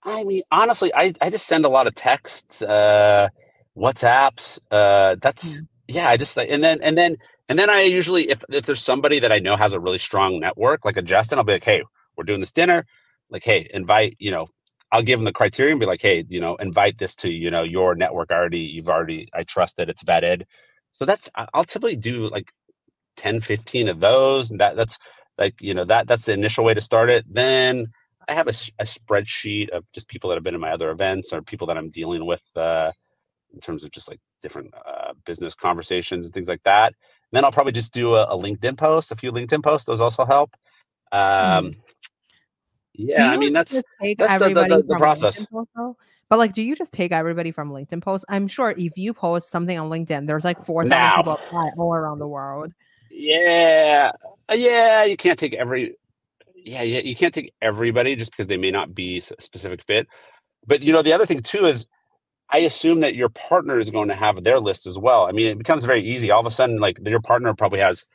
i 0.06 0.24
mean 0.24 0.42
honestly 0.52 0.92
i 0.96 1.14
i 1.22 1.30
just 1.30 1.48
send 1.48 1.66
a 1.66 1.70
lot 1.70 1.88
of 1.88 1.96
texts 1.96 2.62
uh 2.62 3.28
whatsapps 3.78 4.60
uh 4.72 5.16
that's 5.22 5.62
mm. 5.62 5.68
yeah 5.88 6.10
i 6.10 6.18
just 6.18 6.38
and 6.38 6.64
then 6.64 6.80
and 6.82 6.98
then 6.98 7.16
and 7.50 7.60
then 7.60 7.70
i 7.70 7.82
usually 7.82 8.30
if 8.30 8.44
if 8.50 8.66
there's 8.66 8.84
somebody 8.84 9.20
that 9.20 9.32
i 9.32 9.40
know 9.40 9.56
has 9.56 9.74
a 9.74 9.80
really 9.80 10.00
strong 10.00 10.40
network 10.40 10.84
like 10.84 10.98
a 10.98 11.02
justin 11.02 11.38
i'll 11.38 11.44
be 11.44 11.54
like 11.54 11.64
hey 11.64 11.84
we're 12.18 12.24
doing 12.24 12.40
this 12.40 12.52
dinner. 12.52 12.86
Like 13.30 13.44
hey 13.44 13.70
invite 13.74 14.16
you 14.20 14.32
know 14.32 14.48
I'll 14.92 15.04
give 15.04 15.20
them 15.20 15.26
the 15.26 15.34
criteria 15.34 15.72
and 15.72 15.80
be 15.80 15.86
like, 15.86 16.02
hey, 16.02 16.26
you 16.30 16.40
know, 16.40 16.56
invite 16.56 16.98
this 16.98 17.16
to, 17.16 17.30
you 17.30 17.52
know, 17.52 17.64
your 17.64 17.96
network 17.96 18.32
already. 18.32 18.60
You've 18.60 18.90
already, 18.90 19.28
I 19.34 19.44
trust 19.44 19.78
that 19.78 19.90
It's 19.90 20.04
vetted. 20.04 20.44
So 20.94 21.06
that's, 21.06 21.30
I'll 21.54 21.66
typically 21.66 21.96
do 21.96 22.28
like 22.30 22.52
10, 23.18 23.42
15 23.42 23.90
of 23.90 24.00
those. 24.00 24.50
And 24.50 24.60
that 24.60 24.76
that's 24.76 24.98
like, 25.38 25.56
you 25.62 25.74
know, 25.74 25.86
that 25.86 26.08
that's 26.08 26.26
the 26.26 26.34
initial 26.34 26.64
way 26.64 26.74
to 26.74 26.82
start 26.82 27.10
it. 27.10 27.26
Then 27.30 27.88
I 28.28 28.34
have 28.34 28.48
a, 28.48 28.54
a 28.80 28.86
spreadsheet 28.86 29.70
of 29.70 29.84
just 29.94 30.08
people 30.08 30.30
that 30.30 30.38
have 30.38 30.44
been 30.44 30.56
in 30.56 30.62
my 30.62 30.72
other 30.72 30.90
events 30.90 31.34
or 31.34 31.42
people 31.42 31.68
that 31.68 31.78
I'm 31.78 31.90
dealing 31.90 32.26
with 32.26 32.42
uh, 32.56 32.92
in 33.54 33.60
terms 33.60 33.84
of 33.84 33.92
just 33.92 34.10
like 34.10 34.20
different 34.42 34.74
uh, 34.74 35.14
business 35.26 35.54
conversations 35.54 36.26
and 36.26 36.34
things 36.34 36.48
like 36.48 36.64
that. 36.64 36.88
And 36.88 37.34
then 37.34 37.46
I'll 37.46 37.52
probably 37.52 37.74
just 37.74 37.94
do 37.94 38.16
a, 38.16 38.24
a, 38.24 38.38
LinkedIn 38.38 38.78
post, 38.78 39.12
a 39.12 39.16
few 39.16 39.32
LinkedIn 39.32 39.64
posts. 39.64 39.86
Those 39.86 40.02
also 40.02 40.26
help. 40.26 40.56
Um, 41.12 41.20
mm 41.20 41.76
yeah, 42.98 43.30
I 43.30 43.38
mean 43.38 43.54
that's 43.54 43.74
that's 43.74 44.40
the, 44.44 44.54
the, 44.54 44.84
the, 44.88 44.96
process. 44.98 45.46
But 46.30 46.40
like, 46.40 46.54
do 46.54 46.62
you 46.62 46.76
just 46.76 46.92
take 46.92 47.12
everybody 47.12 47.52
from 47.52 47.72
LinkedIn 47.72 48.02
posts? 48.02 48.26
I'm 48.28 48.48
sure 48.48 48.72
if 48.72 48.98
you 48.98 49.14
post 49.14 49.50
something 49.50 49.78
on 49.80 49.90
LinkedIn, 49.90 50.28
there's 50.28 50.44
like 50.44 50.60
four 50.60 50.84
thousand 50.84 51.24
people 51.24 51.34
apply 51.34 51.70
all 51.78 51.94
around 51.94 52.20
the 52.20 52.28
world. 52.28 52.74
Yeah, 53.10 54.12
uh, 54.50 54.56
yeah, 54.56 55.06
you 55.06 55.16
can't 55.16 55.40
take 55.40 55.54
every. 55.54 55.96
Yeah, 56.56 56.82
yeah, 56.82 57.00
you 57.00 57.16
can't 57.16 57.34
take 57.34 57.54
everybody 57.62 58.18
just 58.18 58.32
because 58.32 58.48
they 58.48 58.58
may 58.58 58.72
not 58.72 58.94
be 58.94 59.20
a 59.20 59.42
specific 59.42 59.84
fit. 59.84 60.08
But 60.66 60.84
you 60.84 60.92
know, 60.92 61.02
the 61.02 61.14
other 61.14 61.26
thing 61.26 61.42
too 61.42 61.66
is, 61.66 61.88
I 62.50 62.60
assume 62.60 63.00
that 63.02 63.16
your 63.16 63.30
partner 63.30 63.80
is 63.80 63.90
going 63.90 64.10
to 64.10 64.16
have 64.16 64.44
their 64.44 64.60
list 64.60 64.86
as 64.86 65.00
well. 65.00 65.28
I 65.28 65.32
mean, 65.32 65.48
it 65.48 65.58
becomes 65.58 65.86
very 65.86 66.02
easy. 66.02 66.30
All 66.30 66.42
of 66.42 66.46
a 66.46 66.52
sudden, 66.52 66.78
like 66.80 67.00
your 67.06 67.22
partner 67.22 67.54
probably 67.54 67.80
has 67.80 68.06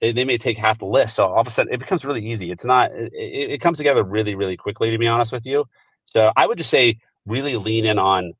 they, 0.00 0.12
they 0.12 0.24
may 0.24 0.38
take 0.38 0.58
half 0.58 0.78
the 0.78 0.86
list. 0.86 1.16
So 1.16 1.26
all 1.26 1.40
of 1.40 1.46
a 1.46 1.50
sudden, 1.50 1.72
it 1.72 1.78
becomes 1.78 2.04
really 2.04 2.24
easy. 2.24 2.50
It's 2.50 2.64
not. 2.64 2.90
It, 2.92 3.12
it 3.14 3.60
comes 3.60 3.78
together 3.78 4.04
really, 4.04 4.34
really 4.34 4.56
quickly. 4.56 4.90
To 4.90 4.98
be 4.98 5.08
honest 5.08 5.32
with 5.32 5.46
you, 5.46 5.66
so 6.06 6.32
I 6.36 6.46
would 6.46 6.58
just 6.58 6.70
say 6.70 6.98
really 7.26 7.56
lean 7.56 7.84
in 7.84 7.98
on 7.98 8.34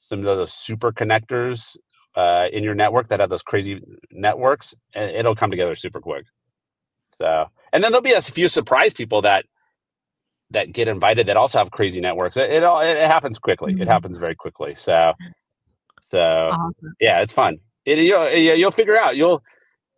some 0.00 0.20
of 0.20 0.24
those 0.24 0.52
super 0.52 0.92
connectors 0.92 1.76
uh, 2.16 2.48
in 2.52 2.64
your 2.64 2.74
network 2.74 3.08
that 3.08 3.20
have 3.20 3.30
those 3.30 3.42
crazy 3.42 3.80
networks, 4.10 4.74
and 4.94 5.10
it'll 5.10 5.36
come 5.36 5.50
together 5.50 5.74
super 5.74 6.00
quick. 6.00 6.26
So, 7.16 7.46
and 7.72 7.84
then 7.84 7.92
there'll 7.92 8.02
be 8.02 8.12
a 8.12 8.22
few 8.22 8.48
surprise 8.48 8.94
people 8.94 9.22
that 9.22 9.44
that 10.50 10.72
get 10.72 10.88
invited 10.88 11.26
that 11.28 11.36
also 11.36 11.58
have 11.58 11.70
crazy 11.70 12.00
networks. 12.00 12.36
It 12.36 12.50
it, 12.50 12.64
all, 12.64 12.80
it 12.80 12.96
happens 12.96 13.38
quickly. 13.38 13.72
Mm-hmm. 13.72 13.82
It 13.82 13.88
happens 13.88 14.18
very 14.18 14.34
quickly. 14.34 14.74
So, 14.74 15.12
so 16.10 16.18
awesome. 16.18 16.94
yeah, 17.00 17.20
it's 17.20 17.32
fun. 17.32 17.58
It, 17.84 17.98
you'll 17.98 18.28
you'll 18.30 18.70
figure 18.70 18.98
out. 18.98 19.16
You'll 19.16 19.42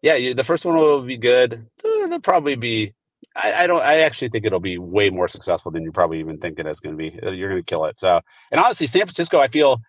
yeah, 0.03 0.17
you, 0.17 0.35
the 0.35 0.45
first 0.45 0.65
one 0.65 0.77
will 0.77 1.03
be 1.03 1.17
good. 1.17 1.67
Uh, 1.85 2.07
they'll 2.09 2.21
probably 2.21 2.57
be. 2.57 2.95
I, 3.35 3.65
I, 3.65 3.67
don't. 3.67 3.83
I 3.83 4.01
actually 4.01 4.29
think 4.29 4.45
it'll 4.45 4.61
be 4.61 4.77
way 4.77 5.09
more 5.09 5.29
successful 5.29 5.73
than 5.73 5.85
you 5.85 5.93
probably 5.93 6.19
even 6.19 6.39
think 6.39 6.59
it 6.59 6.67
is 6.67 6.81
going 6.81 6.97
to 6.97 6.99
be. 6.99 7.19
Uh, 7.23 7.31
you're 7.31 7.49
going 7.49 7.63
to 7.63 7.65
kill 7.65 7.87
it. 7.87 7.99
So, 7.99 8.21
and 8.51 8.61
honestly, 8.61 8.87
San 8.89 9.03
Francisco, 9.03 9.39
I 9.39 9.49
feel, 9.49 9.81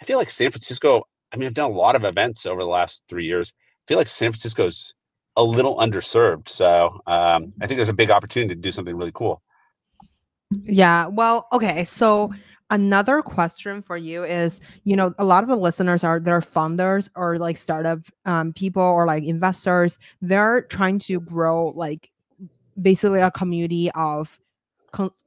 I 0.00 0.04
feel 0.04 0.18
like 0.18 0.30
San 0.30 0.50
Francisco. 0.50 1.04
I 1.30 1.36
mean, 1.36 1.46
I've 1.46 1.54
done 1.54 1.70
a 1.70 1.74
lot 1.74 1.94
of 1.94 2.04
events 2.04 2.46
over 2.46 2.60
the 2.60 2.66
last 2.66 3.04
three 3.08 3.26
years. 3.26 3.52
I 3.56 3.84
feel 3.86 3.98
like 3.98 4.08
San 4.08 4.32
Francisco's 4.32 4.94
a 5.36 5.44
little 5.44 5.76
underserved. 5.76 6.48
So 6.48 7.00
um, 7.06 7.52
I 7.60 7.66
think 7.66 7.76
there's 7.76 7.90
a 7.90 7.94
big 7.94 8.10
opportunity 8.10 8.54
to 8.54 8.60
do 8.60 8.72
something 8.72 8.96
really 8.96 9.12
cool. 9.12 9.42
Yeah. 10.64 11.06
Well, 11.06 11.46
okay. 11.52 11.84
So 11.84 12.32
another 12.70 13.22
question 13.22 13.82
for 13.82 13.96
you 13.96 14.24
is, 14.24 14.60
you 14.84 14.96
know, 14.96 15.12
a 15.18 15.24
lot 15.24 15.42
of 15.42 15.48
the 15.48 15.56
listeners 15.56 16.04
are 16.04 16.20
they're 16.20 16.40
founders 16.40 17.10
or 17.14 17.38
like 17.38 17.58
startup 17.58 18.00
um, 18.26 18.52
people 18.52 18.82
or 18.82 19.06
like 19.06 19.24
investors. 19.24 19.98
They're 20.20 20.62
trying 20.62 20.98
to 21.00 21.20
grow 21.20 21.68
like 21.76 22.10
basically 22.80 23.20
a 23.20 23.30
community 23.30 23.90
of 23.94 24.38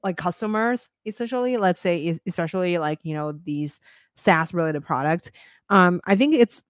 like 0.01 0.17
customers 0.17 0.89
essentially 1.05 1.55
let's 1.57 1.79
say 1.79 2.19
especially 2.25 2.79
like 2.79 2.97
you 3.03 3.13
know 3.13 3.31
these 3.31 3.79
SaaS 4.15 4.53
related 4.53 4.83
products. 4.83 5.31
Um, 5.69 6.01
I 6.05 6.15
think 6.15 6.33
it's 6.35 6.63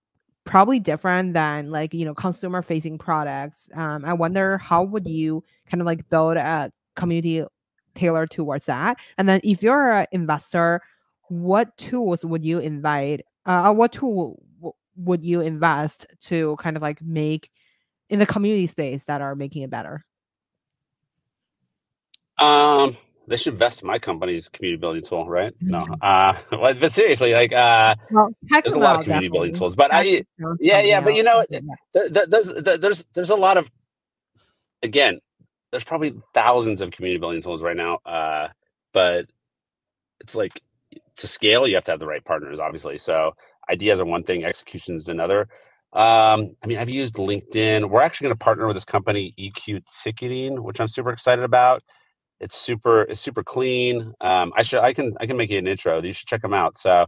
probably 0.43 0.80
different 0.80 1.34
than 1.34 1.69
like 1.69 1.93
you 1.93 2.05
know 2.05 2.13
consumer 2.13 2.61
facing 2.61 2.97
products. 2.97 3.69
Um, 3.74 4.05
I 4.05 4.13
wonder 4.13 4.57
how 4.57 4.84
would 4.84 5.07
you 5.07 5.43
kind 5.67 5.82
of 5.82 5.86
like 5.86 6.07
build 6.09 6.38
a 6.38 6.72
community 6.95 7.45
tailored 7.95 8.31
towards 8.31 8.65
that, 8.65 8.97
and 9.17 9.27
then 9.27 9.39
if 9.43 9.63
you're 9.63 9.91
an 9.91 10.07
investor, 10.11 10.81
what 11.29 11.75
tools 11.77 12.25
would 12.25 12.43
you 12.43 12.59
invite? 12.59 13.21
Uh, 13.45 13.73
what 13.73 13.93
tool 13.93 14.41
w- 14.59 14.73
would 14.97 15.23
you 15.23 15.41
invest 15.41 16.05
to 16.21 16.55
kind 16.57 16.75
of 16.75 16.83
like 16.83 17.01
make 17.01 17.49
in 18.09 18.19
the 18.19 18.25
community 18.25 18.67
space 18.67 19.05
that 19.05 19.21
are 19.21 19.35
making 19.35 19.61
it 19.61 19.69
better? 19.69 20.05
Um, 22.37 22.97
they 23.27 23.37
should 23.37 23.53
invest 23.53 23.81
in 23.81 23.87
my 23.87 23.97
company's 23.97 24.49
community 24.49 24.79
building 24.79 25.03
tool, 25.03 25.29
right? 25.29 25.53
No, 25.61 25.79
mm-hmm. 25.79 25.93
uh, 26.01 26.73
but 26.73 26.91
seriously, 26.91 27.33
like, 27.33 27.53
uh, 27.53 27.95
well, 28.09 28.31
there's 28.49 28.73
a 28.73 28.79
lot 28.79 28.97
of 28.97 29.03
community 29.03 29.29
building 29.29 29.53
tools, 29.53 29.75
but 29.75 29.93
I, 29.93 30.23
yeah, 30.59 30.81
yeah, 30.81 30.99
but 31.01 31.15
you 31.15 31.23
know, 31.23 31.45
there's, 31.93 32.53
there's, 32.79 33.05
there's 33.15 33.29
a 33.29 33.35
lot 33.35 33.57
of, 33.57 33.69
again, 34.83 35.19
there's 35.72 35.84
probably 35.84 36.13
thousands 36.34 36.82
of 36.82 36.91
community 36.91 37.19
building 37.19 37.41
tools 37.41 37.63
right 37.63 37.78
now, 37.78 37.95
uh, 38.05 38.49
but 38.93 39.26
it's 40.19 40.36
like 40.36 40.61
to 41.17 41.28
scale, 41.28 41.67
you 41.67 41.76
have 41.76 41.84
to 41.86 41.91
have 41.91 41.99
the 41.99 42.07
right 42.07 42.24
partners, 42.24 42.59
obviously. 42.59 42.97
So 42.97 43.34
ideas 43.69 44.01
are 44.01 44.05
one 44.05 44.24
thing, 44.24 44.43
execution 44.43 44.95
is 44.95 45.07
another. 45.07 45.47
Um, 45.93 46.55
I 46.63 46.67
mean, 46.67 46.78
I've 46.78 46.89
used 46.89 47.15
LinkedIn. 47.15 47.89
We're 47.89 48.01
actually 48.01 48.26
going 48.26 48.36
to 48.38 48.43
partner 48.43 48.67
with 48.67 48.76
this 48.76 48.86
company, 48.86 49.34
EQ 49.38 49.84
Ticketing, 50.03 50.63
which 50.63 50.80
I'm 50.80 50.88
super 50.88 51.11
excited 51.11 51.43
about. 51.43 51.84
It's 52.39 52.55
super 52.55 53.03
it's 53.03 53.22
super 53.22 53.43
clean. 53.43 54.13
Um, 54.19 54.51
I 54.55 54.63
should 54.63 54.80
I 54.80 54.93
can 54.93 55.15
I 55.19 55.28
can 55.28 55.38
make 55.38 55.51
you 55.51 55.59
an 55.59 55.67
intro. 55.67 56.01
You 56.01 56.13
should 56.13 56.28
check 56.28 56.41
them 56.41 56.55
out. 56.55 56.78
So, 56.78 57.05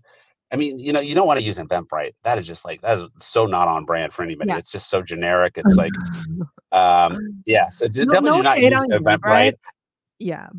I 0.51 0.55
mean, 0.55 0.77
you 0.77 0.93
know, 0.93 0.99
you 0.99 1.15
don't 1.15 1.27
want 1.27 1.39
to 1.39 1.45
use 1.45 1.57
Eventbrite. 1.57 2.13
That 2.23 2.37
is 2.37 2.45
just 2.45 2.63
like 2.63 2.81
that 2.81 2.97
is 2.97 3.03
so 3.19 3.45
not 3.45 3.67
on 3.67 3.85
brand 3.85 4.13
for 4.13 4.23
anybody. 4.23 4.49
Yeah. 4.49 4.57
It's 4.57 4.71
just 4.71 4.89
so 4.89 5.01
generic. 5.01 5.53
It's 5.57 5.75
like, 5.75 5.91
um, 6.71 7.43
yeah. 7.45 7.69
So 7.69 7.85
no, 7.85 8.05
definitely 8.05 8.29
no 8.29 8.37
do 8.37 8.43
not 8.43 8.59
use 8.59 8.71
Eventbrite. 8.71 9.19
Eventbrite. 9.19 9.53
Yeah, 10.19 10.49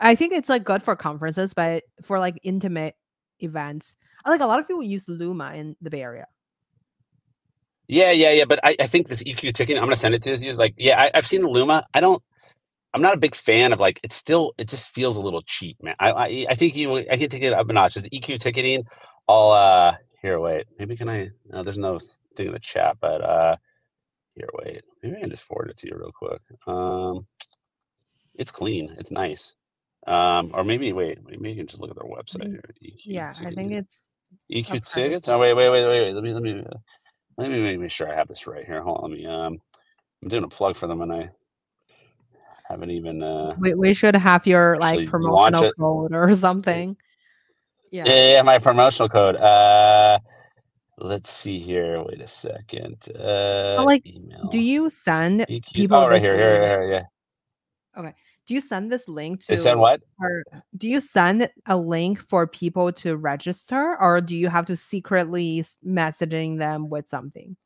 I 0.00 0.14
think 0.14 0.32
it's 0.32 0.48
like 0.48 0.64
good 0.64 0.82
for 0.82 0.96
conferences, 0.96 1.54
but 1.54 1.84
for 2.02 2.18
like 2.18 2.38
intimate 2.42 2.96
events, 3.40 3.94
I 4.24 4.30
like 4.30 4.40
a 4.40 4.46
lot 4.46 4.58
of 4.58 4.66
people 4.66 4.82
use 4.82 5.04
Luma 5.08 5.54
in 5.54 5.76
the 5.80 5.90
Bay 5.90 6.02
Area. 6.02 6.26
Yeah, 7.86 8.10
yeah, 8.10 8.30
yeah. 8.30 8.44
But 8.46 8.60
I, 8.64 8.76
I 8.80 8.86
think 8.86 9.08
this 9.08 9.22
EQ 9.22 9.54
ticketing, 9.54 9.78
I'm 9.78 9.84
gonna 9.84 9.96
send 9.96 10.14
it 10.14 10.22
to 10.22 10.30
you. 10.30 10.50
Is 10.50 10.58
like, 10.58 10.74
yeah, 10.76 11.00
I, 11.00 11.10
have 11.14 11.26
seen 11.26 11.42
the 11.42 11.48
Luma. 11.48 11.86
I 11.94 12.00
don't 12.00 12.22
I'm 12.94 13.02
not 13.02 13.14
a 13.14 13.18
big 13.18 13.34
fan 13.34 13.72
of 13.72 13.80
like 13.80 13.98
it's 14.04 14.14
still 14.14 14.54
it 14.56 14.68
just 14.68 14.90
feels 14.90 15.16
a 15.16 15.20
little 15.20 15.42
cheap, 15.42 15.82
man. 15.82 15.96
I 15.98 16.12
I, 16.12 16.46
I 16.50 16.54
think 16.54 16.76
you 16.76 16.96
I 16.96 17.16
can 17.16 17.28
take 17.28 17.42
it 17.42 17.52
up 17.52 17.68
a 17.68 17.72
notch. 17.72 17.96
Is 17.96 18.08
EQ 18.08 18.40
ticketing? 18.40 18.84
I'll 19.28 19.50
uh 19.50 19.96
here 20.20 20.40
wait. 20.40 20.66
Maybe 20.78 20.96
can 20.96 21.08
I 21.08 21.30
no, 21.46 21.62
there's 21.62 21.78
no 21.78 21.98
thing 22.36 22.46
in 22.48 22.52
the 22.52 22.58
chat, 22.58 22.96
but 23.00 23.20
uh 23.22 23.56
here 24.34 24.48
wait. 24.54 24.82
Maybe 25.02 25.16
I 25.16 25.20
can 25.20 25.30
just 25.30 25.44
forward 25.44 25.70
it 25.70 25.76
to 25.78 25.88
you 25.88 25.96
real 25.96 26.12
quick. 26.12 26.40
Um 26.66 27.26
it's 28.34 28.52
clean, 28.52 28.94
it's 28.98 29.10
nice. 29.10 29.54
Um 30.06 30.50
or 30.54 30.64
maybe 30.64 30.92
wait, 30.92 31.18
maybe 31.24 31.50
you 31.50 31.56
can 31.56 31.66
just 31.66 31.80
look 31.80 31.90
at 31.90 31.96
their 31.96 32.10
website 32.10 32.48
here. 32.48 32.64
EQ 32.82 33.00
yeah. 33.04 33.32
I 33.40 33.50
think 33.50 33.72
it's 33.72 34.02
EQ 34.52 34.92
tickets. 34.92 35.28
Oh 35.28 35.38
wait, 35.38 35.54
wait, 35.54 35.70
wait, 35.70 35.86
wait, 35.86 36.02
wait. 36.02 36.14
Let 36.14 36.24
me 36.24 36.34
let 36.34 36.42
me 36.42 36.60
uh, 36.60 36.78
let 37.38 37.50
me 37.50 37.76
make 37.76 37.90
sure 37.90 38.10
I 38.10 38.14
have 38.14 38.28
this 38.28 38.46
right 38.46 38.64
here. 38.64 38.82
Hold 38.82 38.98
on, 38.98 39.10
let 39.10 39.18
me 39.18 39.26
um 39.26 39.58
I'm 40.22 40.28
doing 40.28 40.44
a 40.44 40.48
plug 40.48 40.76
for 40.76 40.86
them 40.86 41.02
and 41.02 41.12
I 41.12 41.30
haven't 42.68 42.90
even. 42.90 43.22
Uh, 43.22 43.54
we 43.58 43.74
we 43.74 43.94
should 43.94 44.16
have 44.16 44.46
your 44.46 44.78
like 44.78 45.08
promotional 45.08 45.72
code 45.78 46.14
or 46.14 46.34
something. 46.36 46.96
Yeah. 47.90 48.04
yeah, 48.06 48.32
yeah, 48.32 48.42
my 48.42 48.58
promotional 48.58 49.08
code. 49.08 49.36
Uh, 49.36 50.18
let's 50.98 51.30
see 51.30 51.60
here. 51.60 52.02
Wait 52.02 52.20
a 52.20 52.28
second. 52.28 53.08
Uh, 53.14 53.82
like, 53.86 54.06
email. 54.06 54.48
do 54.50 54.58
you 54.58 54.90
send 54.90 55.40
EQ? 55.42 55.72
people? 55.72 55.96
Oh, 55.96 56.08
right 56.08 56.20
here, 56.20 56.36
here, 56.36 56.60
here, 56.60 56.92
yeah. 56.92 58.00
Okay. 58.00 58.14
Do 58.46 58.52
you 58.52 58.60
send 58.60 58.92
this 58.92 59.08
link 59.08 59.44
to? 59.46 59.56
send 59.56 59.80
what? 59.80 60.02
Or 60.20 60.44
do 60.76 60.86
you 60.86 61.00
send 61.00 61.48
a 61.66 61.76
link 61.76 62.20
for 62.28 62.46
people 62.46 62.92
to 62.92 63.16
register, 63.16 63.96
or 63.98 64.20
do 64.20 64.36
you 64.36 64.48
have 64.48 64.66
to 64.66 64.76
secretly 64.76 65.64
messaging 65.86 66.58
them 66.58 66.90
with 66.90 67.08
something? 67.08 67.56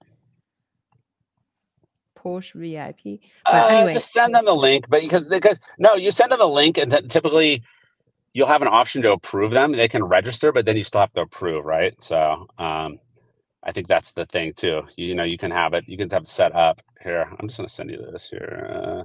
Posh 2.14 2.52
VIP. 2.54 3.20
But 3.44 3.54
uh, 3.54 3.66
anyway, 3.66 3.94
just 3.94 4.12
send 4.12 4.34
them 4.34 4.44
the 4.44 4.54
link. 4.54 4.86
But 4.88 5.00
because 5.00 5.28
because 5.28 5.58
no, 5.78 5.94
you 5.94 6.12
send 6.12 6.30
them 6.30 6.40
a 6.40 6.46
link, 6.46 6.78
and 6.78 6.92
then 6.92 7.08
typically 7.08 7.64
you'll 8.33 8.47
have 8.47 8.62
an 8.62 8.68
option 8.68 9.03
to 9.03 9.12
approve 9.12 9.53
them. 9.53 9.72
They 9.72 9.89
can 9.89 10.05
register, 10.05 10.53
but 10.53 10.64
then 10.64 10.76
you 10.76 10.85
still 10.85 11.01
have 11.01 11.12
to 11.14 11.22
approve, 11.22 11.64
right? 11.64 11.95
So 12.03 12.47
um, 12.59 12.99
I 13.62 13.72
think 13.72 13.89
that's 13.89 14.12
the 14.12 14.26
thing 14.26 14.55
too. 14.55 14.83
You, 14.97 15.07
you 15.09 15.14
know, 15.14 15.24
you 15.24 15.39
can 15.39 15.51
have 15.51 15.74
it. 15.74 15.89
You 15.89 15.97
can 15.97 16.11
have 16.11 16.22
it 16.22 16.29
set 16.29 16.55
up 16.55 16.83
here. 17.03 17.29
I'm 17.39 17.49
just 17.49 17.59
going 17.59 17.68
to 17.68 17.74
send 17.74 17.91
you 17.91 18.05
this 18.11 18.29
here. 18.29 18.70
Uh, 18.70 19.05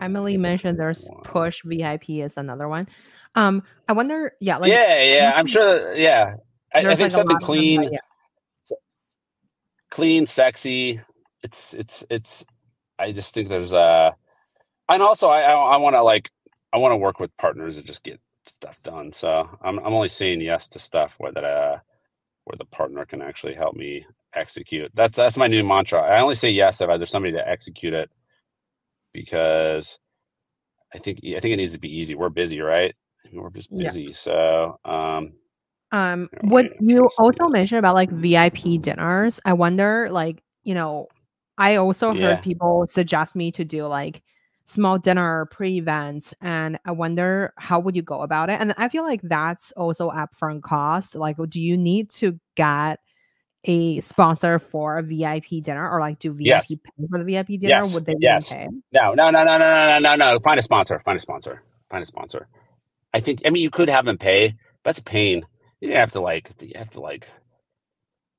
Emily 0.00 0.36
mentioned 0.36 0.78
there's 0.78 1.08
Posh 1.24 1.62
VIP 1.64 2.10
is 2.10 2.36
another 2.36 2.68
one. 2.68 2.86
Um, 3.34 3.62
I 3.88 3.92
wonder, 3.92 4.32
yeah, 4.40 4.58
like 4.58 4.70
yeah, 4.70 5.02
yeah, 5.02 5.32
I'm 5.34 5.46
sure, 5.46 5.94
yeah. 5.94 6.34
I, 6.74 6.80
I 6.80 6.82
think 6.82 7.00
like 7.00 7.12
something 7.12 7.38
clean. 7.38 7.82
Them, 7.82 7.92
yeah 7.94 7.98
clean, 9.90 10.26
sexy. 10.26 11.00
It's 11.42 11.74
it's 11.74 12.04
it's. 12.10 12.44
I 12.98 13.12
just 13.12 13.32
think 13.34 13.48
there's 13.48 13.72
a, 13.72 14.14
and 14.88 15.02
also 15.02 15.28
I 15.28 15.40
I, 15.42 15.54
I 15.54 15.76
want 15.78 15.94
to 15.94 16.02
like 16.02 16.30
I 16.72 16.78
want 16.78 16.92
to 16.92 16.96
work 16.96 17.20
with 17.20 17.36
partners 17.36 17.76
and 17.76 17.86
just 17.86 18.04
get 18.04 18.20
stuff 18.46 18.82
done. 18.82 19.12
So 19.12 19.48
I'm 19.62 19.78
I'm 19.78 19.94
only 19.94 20.08
saying 20.08 20.40
yes 20.40 20.68
to 20.68 20.78
stuff 20.78 21.14
where 21.18 21.32
that 21.32 21.44
uh 21.44 21.78
where 22.44 22.56
the 22.56 22.64
partner 22.64 23.04
can 23.04 23.22
actually 23.22 23.54
help 23.54 23.76
me 23.76 24.06
execute. 24.34 24.90
That's 24.94 25.16
that's 25.16 25.36
my 25.36 25.46
new 25.46 25.64
mantra. 25.64 26.00
I 26.00 26.20
only 26.20 26.34
say 26.34 26.50
yes 26.50 26.80
if 26.80 26.88
there's 26.88 27.10
somebody 27.10 27.34
to 27.34 27.48
execute 27.48 27.94
it 27.94 28.10
because 29.12 29.98
I 30.94 30.98
think 30.98 31.20
I 31.24 31.40
think 31.40 31.52
it 31.52 31.56
needs 31.56 31.74
to 31.74 31.80
be 31.80 31.96
easy. 31.96 32.14
We're 32.14 32.30
busy, 32.30 32.60
right? 32.60 32.94
We're 33.32 33.50
just 33.50 33.76
busy. 33.76 34.04
Yeah. 34.04 34.14
So 34.14 34.80
um 34.84 35.32
um, 35.90 36.28
what 36.42 36.70
you 36.80 37.08
also 37.18 37.48
mentioned 37.48 37.78
about 37.78 37.94
like 37.94 38.10
VIP 38.10 38.80
dinners, 38.80 39.40
I 39.44 39.54
wonder, 39.54 40.08
like, 40.10 40.42
you 40.62 40.74
know, 40.74 41.08
I 41.56 41.76
also 41.76 42.12
yeah. 42.12 42.26
heard 42.26 42.42
people 42.42 42.86
suggest 42.88 43.34
me 43.34 43.50
to 43.52 43.64
do 43.64 43.86
like 43.86 44.22
small 44.68 44.98
dinner 44.98 45.46
pre-event 45.46 46.34
and 46.40 46.78
i 46.84 46.90
wonder 46.90 47.52
how 47.56 47.80
would 47.80 47.96
you 47.96 48.02
go 48.02 48.22
about 48.22 48.50
it 48.50 48.60
and 48.60 48.74
i 48.76 48.88
feel 48.88 49.02
like 49.02 49.20
that's 49.22 49.72
also 49.72 50.10
upfront 50.10 50.62
cost 50.62 51.14
like 51.14 51.36
do 51.48 51.60
you 51.60 51.76
need 51.76 52.10
to 52.10 52.38
get 52.54 53.00
a 53.64 54.00
sponsor 54.00 54.58
for 54.58 54.98
a 54.98 55.02
VIP 55.02 55.62
dinner 55.62 55.88
or 55.88 56.00
like 56.00 56.18
do 56.20 56.32
VIP 56.32 56.46
yes. 56.46 56.68
pay 56.68 57.06
for 57.10 57.18
the 57.18 57.24
VIP 57.24 57.48
dinner? 57.48 57.68
Yes. 57.68 57.94
Would 57.94 58.06
they 58.06 58.14
yes. 58.20 58.52
pay? 58.52 58.68
No, 58.92 59.14
no, 59.14 59.30
no, 59.30 59.44
no, 59.44 59.58
no, 59.58 59.58
no, 59.58 59.98
no, 59.98 60.14
no. 60.14 60.38
Find 60.40 60.58
a 60.58 60.62
sponsor. 60.62 60.98
Find 61.00 61.18
a 61.18 61.20
sponsor. 61.20 61.62
Find 61.90 62.02
a 62.02 62.06
sponsor. 62.06 62.48
I 63.12 63.20
think 63.20 63.40
I 63.44 63.50
mean 63.50 63.62
you 63.62 63.70
could 63.70 63.90
have 63.90 64.04
them 64.04 64.18
pay. 64.18 64.54
That's 64.84 64.98
a 65.00 65.04
pain. 65.04 65.44
You 65.80 65.94
have 65.94 66.12
to 66.12 66.20
like 66.20 66.50
you 66.60 66.72
have 66.76 66.90
to 66.90 67.00
like 67.00 67.28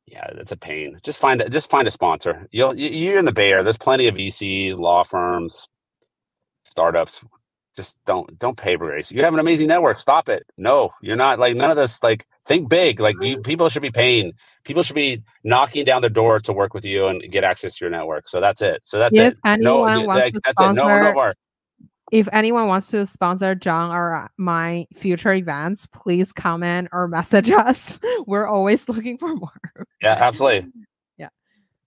yeah, 0.05 0.27
that's 0.35 0.51
a 0.51 0.57
pain. 0.57 0.99
Just 1.03 1.19
find 1.19 1.43
just 1.51 1.69
find 1.69 1.87
a 1.87 1.91
sponsor. 1.91 2.47
You'll 2.51 2.75
you're 2.75 3.19
in 3.19 3.25
the 3.25 3.33
Bay 3.33 3.51
Area. 3.51 3.63
There's 3.63 3.77
plenty 3.77 4.07
of 4.07 4.15
VCs, 4.15 4.77
law 4.77 5.03
firms, 5.03 5.67
startups 6.69 7.23
just 7.75 7.97
don't 8.05 8.37
don't 8.39 8.57
pay 8.57 8.75
race 8.75 9.11
you 9.11 9.23
have 9.23 9.33
an 9.33 9.39
amazing 9.39 9.67
network 9.67 9.97
stop 9.97 10.27
it 10.27 10.43
no 10.57 10.89
you're 11.01 11.15
not 11.15 11.39
like 11.39 11.55
none 11.55 11.71
of 11.71 11.77
this 11.77 12.01
like 12.03 12.25
think 12.45 12.67
big 12.67 12.99
like 12.99 13.15
you 13.21 13.39
people 13.41 13.69
should 13.69 13.81
be 13.81 13.91
paying 13.91 14.33
people 14.63 14.83
should 14.83 14.95
be 14.95 15.21
knocking 15.43 15.85
down 15.85 16.01
the 16.01 16.09
door 16.09 16.39
to 16.39 16.51
work 16.51 16.73
with 16.73 16.83
you 16.83 17.07
and 17.07 17.31
get 17.31 17.43
access 17.43 17.77
to 17.77 17.85
your 17.85 17.91
network 17.91 18.27
so 18.27 18.41
that's 18.41 18.61
it 18.61 18.81
so 18.83 18.99
that's 18.99 19.17
if 19.17 19.33
it 19.33 19.59
no 19.61 19.81
like, 19.81 20.33
that's 20.43 20.61
it 20.61 20.73
no, 20.73 20.87
no 20.87 21.13
more 21.13 21.33
if 22.11 22.27
anyone 22.31 22.67
wants 22.67 22.89
to 22.91 23.05
sponsor 23.05 23.53
John 23.55 23.91
or 23.91 24.29
my 24.37 24.87
future 24.95 25.33
events, 25.33 25.85
please 25.85 26.31
comment 26.31 26.89
or 26.91 27.07
message 27.07 27.51
us. 27.51 27.99
We're 28.25 28.47
always 28.47 28.89
looking 28.89 29.17
for 29.17 29.35
more. 29.35 29.85
Yeah, 30.01 30.17
absolutely. 30.19 30.71
yeah. 31.17 31.29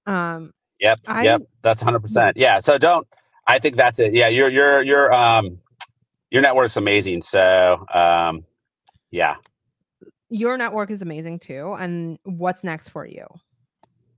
Um 0.06 0.52
Yep. 0.82 1.00
I, 1.06 1.22
yep. 1.22 1.42
That's 1.62 1.80
hundred 1.80 2.00
percent. 2.00 2.36
Yeah. 2.36 2.60
So 2.60 2.76
don't 2.76 3.06
I 3.52 3.58
think 3.58 3.76
that's 3.76 3.98
it. 3.98 4.14
Yeah, 4.14 4.28
your 4.28 4.48
your 4.48 4.82
your 4.82 5.12
um 5.12 5.58
your 6.30 6.40
network's 6.40 6.78
amazing. 6.78 7.20
So 7.20 7.84
um 7.92 8.46
yeah. 9.10 9.36
your 10.30 10.56
network 10.56 10.90
is 10.90 11.02
amazing 11.02 11.38
too. 11.38 11.76
And 11.78 12.18
what's 12.24 12.64
next 12.64 12.88
for 12.88 13.06
you? 13.06 13.26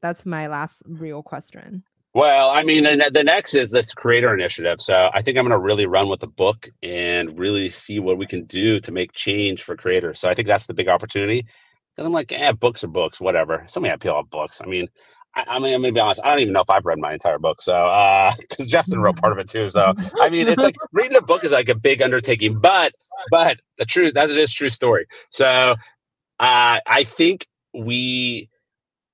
That's 0.02 0.24
my 0.24 0.46
last 0.46 0.82
real 0.86 1.22
question. 1.22 1.82
Well, 2.14 2.50
I 2.50 2.62
mean, 2.62 2.86
and 2.86 3.02
the 3.12 3.24
next 3.24 3.54
is 3.54 3.72
this 3.72 3.92
creator 3.92 4.32
initiative. 4.32 4.80
So 4.80 5.10
I 5.12 5.20
think 5.20 5.36
I'm 5.36 5.48
going 5.48 5.58
to 5.58 5.58
really 5.58 5.86
run 5.86 6.08
with 6.08 6.20
the 6.20 6.28
book 6.28 6.68
and 6.80 7.36
really 7.36 7.70
see 7.70 7.98
what 7.98 8.18
we 8.18 8.26
can 8.26 8.44
do 8.44 8.78
to 8.78 8.92
make 8.92 9.12
change 9.14 9.64
for 9.64 9.74
creators. 9.74 10.20
So 10.20 10.28
I 10.28 10.34
think 10.34 10.46
that's 10.46 10.66
the 10.66 10.74
big 10.74 10.86
opportunity. 10.86 11.44
Because 11.90 12.06
I'm 12.06 12.12
like, 12.12 12.30
eh, 12.30 12.52
books 12.52 12.84
are 12.84 12.88
books, 12.88 13.20
whatever. 13.20 13.64
So 13.66 13.80
many 13.80 13.92
appeal 13.92 14.16
of 14.16 14.30
books. 14.30 14.60
I 14.62 14.66
mean, 14.66 14.86
I, 15.36 15.44
I, 15.48 15.58
mean, 15.58 15.74
I'm 15.74 15.82
gonna 15.82 15.92
be 15.92 16.00
honest. 16.00 16.20
I 16.24 16.30
don't 16.30 16.40
even 16.40 16.52
know 16.52 16.60
if 16.60 16.70
I've 16.70 16.84
read 16.84 16.98
my 16.98 17.12
entire 17.12 17.38
book. 17.38 17.62
So, 17.62 17.74
uh 17.74 18.32
because 18.40 18.66
uh, 18.66 18.68
Justin 18.68 19.00
wrote 19.00 19.16
part 19.16 19.32
of 19.32 19.38
it 19.38 19.48
too. 19.48 19.68
So, 19.68 19.94
I 20.20 20.30
mean, 20.30 20.48
it's 20.48 20.62
like 20.62 20.76
reading 20.92 21.16
a 21.16 21.22
book 21.22 21.44
is 21.44 21.52
like 21.52 21.68
a 21.68 21.74
big 21.74 22.02
undertaking. 22.02 22.58
But, 22.58 22.92
but 23.30 23.58
the 23.78 23.84
truth 23.84 24.14
that 24.14 24.30
is 24.30 24.36
a 24.36 24.46
true 24.46 24.70
story. 24.70 25.06
So, 25.30 25.46
uh, 26.40 26.80
I 26.86 27.04
think 27.04 27.46
we 27.72 28.48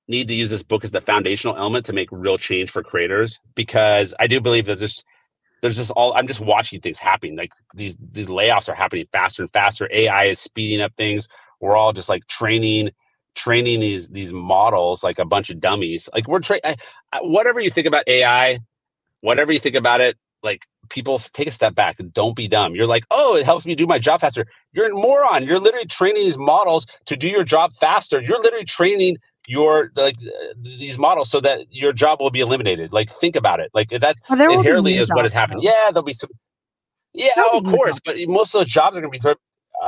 need 0.07 0.27
to 0.27 0.33
use 0.33 0.49
this 0.49 0.63
book 0.63 0.83
as 0.83 0.91
the 0.91 1.01
foundational 1.01 1.55
element 1.57 1.85
to 1.87 1.93
make 1.93 2.09
real 2.11 2.37
change 2.37 2.69
for 2.69 2.83
creators 2.83 3.39
because 3.55 4.13
I 4.19 4.27
do 4.27 4.41
believe 4.41 4.65
that 4.65 4.79
this 4.79 5.03
there's 5.61 5.77
just 5.77 5.91
all 5.91 6.13
I'm 6.13 6.27
just 6.27 6.41
watching 6.41 6.81
things 6.81 6.97
happening. 6.99 7.37
Like 7.37 7.51
these 7.75 7.97
these 8.11 8.27
layoffs 8.27 8.69
are 8.69 8.75
happening 8.75 9.05
faster 9.13 9.43
and 9.43 9.53
faster. 9.53 9.89
AI 9.91 10.25
is 10.25 10.39
speeding 10.39 10.81
up 10.81 10.93
things. 10.97 11.27
We're 11.59 11.75
all 11.75 11.93
just 11.93 12.09
like 12.09 12.27
training 12.27 12.91
training 13.35 13.79
these 13.79 14.09
these 14.09 14.33
models 14.33 15.03
like 15.03 15.19
a 15.19 15.25
bunch 15.25 15.49
of 15.49 15.59
dummies. 15.59 16.09
Like 16.13 16.27
we're 16.27 16.39
training 16.39 16.75
whatever 17.21 17.59
you 17.59 17.69
think 17.69 17.87
about 17.87 18.03
AI, 18.07 18.59
whatever 19.21 19.51
you 19.51 19.59
think 19.59 19.75
about 19.75 20.01
it, 20.01 20.17
like 20.43 20.65
people 20.89 21.19
take 21.19 21.47
a 21.47 21.51
step 21.51 21.75
back 21.75 21.97
don't 22.13 22.35
be 22.35 22.47
dumb. 22.47 22.75
You're 22.75 22.87
like, 22.87 23.05
oh, 23.11 23.35
it 23.35 23.45
helps 23.45 23.65
me 23.65 23.75
do 23.75 23.87
my 23.87 23.99
job 23.99 24.21
faster. 24.21 24.45
You're 24.73 24.91
a 24.91 24.93
moron. 24.93 25.45
You're 25.45 25.59
literally 25.59 25.87
training 25.87 26.23
these 26.23 26.37
models 26.37 26.85
to 27.05 27.15
do 27.15 27.27
your 27.27 27.43
job 27.43 27.71
faster. 27.79 28.21
You're 28.21 28.41
literally 28.41 28.65
training 28.65 29.17
your 29.47 29.91
like 29.95 30.17
uh, 30.17 30.53
these 30.61 30.99
models 30.99 31.29
so 31.29 31.39
that 31.41 31.61
your 31.69 31.93
job 31.93 32.19
will 32.19 32.29
be 32.29 32.41
eliminated. 32.41 32.93
Like 32.93 33.11
think 33.11 33.35
about 33.35 33.59
it. 33.59 33.71
Like 33.73 33.89
that 33.89 34.17
well, 34.29 34.51
inherently 34.51 34.97
is 34.97 35.09
what 35.09 35.23
has 35.23 35.33
happened. 35.33 35.59
Though. 35.59 35.71
Yeah, 35.71 35.91
there'll 35.91 36.03
be 36.03 36.13
some. 36.13 36.29
Yeah, 37.13 37.31
oh, 37.35 37.59
of 37.59 37.65
course, 37.65 37.99
but 38.03 38.15
most 38.27 38.55
of 38.55 38.59
those 38.59 38.69
jobs 38.69 38.95
are 38.95 39.01
going 39.01 39.11
to 39.11 39.19
be 39.19 39.35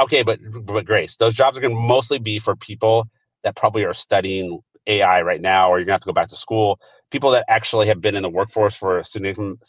okay. 0.02 0.24
But 0.24 0.40
but 0.66 0.86
Grace, 0.86 1.16
those 1.16 1.34
jobs 1.34 1.58
are 1.58 1.62
going 1.62 1.74
to 1.74 1.80
mostly 1.82 2.20
be 2.20 2.38
for 2.38 2.56
people 2.56 3.08
that 3.44 3.56
probably 3.56 3.86
are 3.86 3.94
studying 3.94 4.62
AI 4.88 5.22
right 5.24 5.42
now, 5.42 5.70
or 5.70 5.80
you're 5.80 5.86
gonna 5.86 5.96
have 5.96 6.02
to 6.02 6.08
go 6.08 6.14
back 6.14 6.30
to 6.30 6.36
school. 6.36 6.80
People 7.12 7.32
that 7.32 7.46
actually 7.48 7.88
have 7.88 8.02
been 8.02 8.16
in 8.16 8.24
the 8.24 8.30
workforce 8.30 8.76
for 8.76 9.00
a 9.00 9.06
significant 9.06 9.60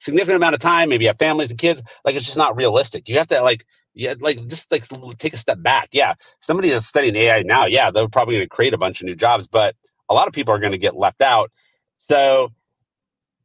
significant 0.00 0.36
amount 0.36 0.54
of 0.54 0.60
time, 0.60 0.88
maybe 0.90 1.06
have 1.06 1.18
families 1.18 1.50
and 1.50 1.58
kids. 1.58 1.82
Like 2.04 2.16
it's 2.16 2.26
just 2.26 2.38
not 2.38 2.56
realistic. 2.56 3.08
You 3.08 3.18
have 3.18 3.28
to 3.28 3.40
like 3.42 3.64
yeah, 3.94 4.14
like 4.20 4.46
just 4.48 4.70
like 4.72 4.84
take 5.18 5.34
a 5.34 5.38
step 5.38 5.62
back. 5.62 5.88
Yeah, 5.92 6.14
somebody 6.40 6.70
that's 6.70 6.86
studying 6.86 7.16
AI 7.16 7.42
now, 7.42 7.66
yeah, 7.66 7.90
they're 7.90 8.08
probably 8.08 8.38
to 8.38 8.46
create 8.48 8.74
a 8.74 8.78
bunch 8.78 9.00
of 9.00 9.06
new 9.06 9.16
jobs, 9.16 9.48
but 9.48 9.76
a 10.08 10.14
lot 10.14 10.28
of 10.28 10.34
people 10.34 10.54
are 10.54 10.60
to 10.72 10.78
get 10.78 10.96
left 10.96 11.22
out. 11.22 11.50
So 11.98 12.50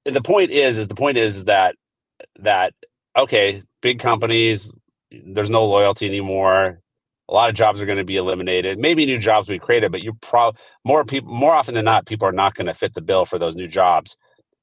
the 0.06 0.22
point 0.22 0.52
is, 0.52 0.80
is 0.80 0.88
the 0.88 0.96
point 0.96 1.18
is 1.18 1.46
that 1.46 1.76
that 2.40 2.74
okay, 3.18 3.64
big 3.82 4.00
companies, 4.00 4.72
there's 5.12 5.50
no 5.50 5.66
loyalty 5.66 6.08
anymore. 6.08 6.82
A 7.30 7.34
lot 7.34 7.50
of 7.50 7.56
jobs 7.56 7.82
are 7.82 7.86
going 7.86 7.98
to 7.98 8.06
be 8.06 8.18
eliminated. 8.18 8.80
Maybe 8.80 9.06
new 9.06 9.20
jobs 9.20 9.48
will 9.48 9.56
be 9.56 9.60
created, 9.60 9.92
but 9.92 10.02
you 10.02 10.14
probably 10.22 10.60
more 10.86 11.04
people 11.06 11.34
more 11.34 11.54
often 11.54 11.74
than 11.76 11.86
not, 11.86 12.06
people 12.06 12.28
are 12.28 12.32
not 12.32 12.56
going 12.56 12.68
to 12.68 12.74
fit 12.74 12.94
the 12.94 13.02
bill 13.02 13.26
for 13.26 13.38
those 13.38 13.56
new 13.56 13.68
jobs. 13.68 14.16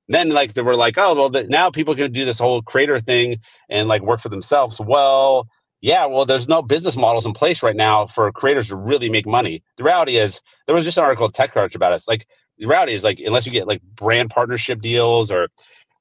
then 0.08 0.30
like 0.30 0.54
they 0.54 0.62
were 0.62 0.76
like, 0.76 0.98
oh 0.98 1.14
well, 1.14 1.44
now 1.48 1.70
people 1.70 1.94
can 1.94 2.12
do 2.12 2.24
this 2.24 2.38
whole 2.38 2.62
creator 2.62 3.00
thing 3.00 3.38
and 3.68 3.88
like 3.88 4.02
work 4.02 4.20
for 4.20 4.28
themselves. 4.28 4.80
Well, 4.80 5.48
yeah, 5.80 6.06
well, 6.06 6.24
there's 6.24 6.48
no 6.48 6.62
business 6.62 6.96
models 6.96 7.26
in 7.26 7.32
place 7.34 7.62
right 7.62 7.76
now 7.76 8.06
for 8.06 8.30
creators 8.32 8.68
to 8.68 8.76
really 8.76 9.10
make 9.10 9.26
money. 9.26 9.62
The 9.76 9.84
reality 9.84 10.16
is, 10.16 10.40
there 10.66 10.74
was 10.74 10.84
just 10.84 10.96
an 10.96 11.04
article 11.04 11.26
in 11.26 11.32
TechCrunch 11.32 11.74
about 11.74 11.92
us. 11.92 12.08
Like, 12.08 12.26
the 12.56 12.66
reality 12.66 12.94
is, 12.94 13.04
like, 13.04 13.20
unless 13.20 13.44
you 13.44 13.52
get 13.52 13.66
like 13.66 13.82
brand 13.94 14.30
partnership 14.30 14.80
deals 14.80 15.30
or, 15.30 15.48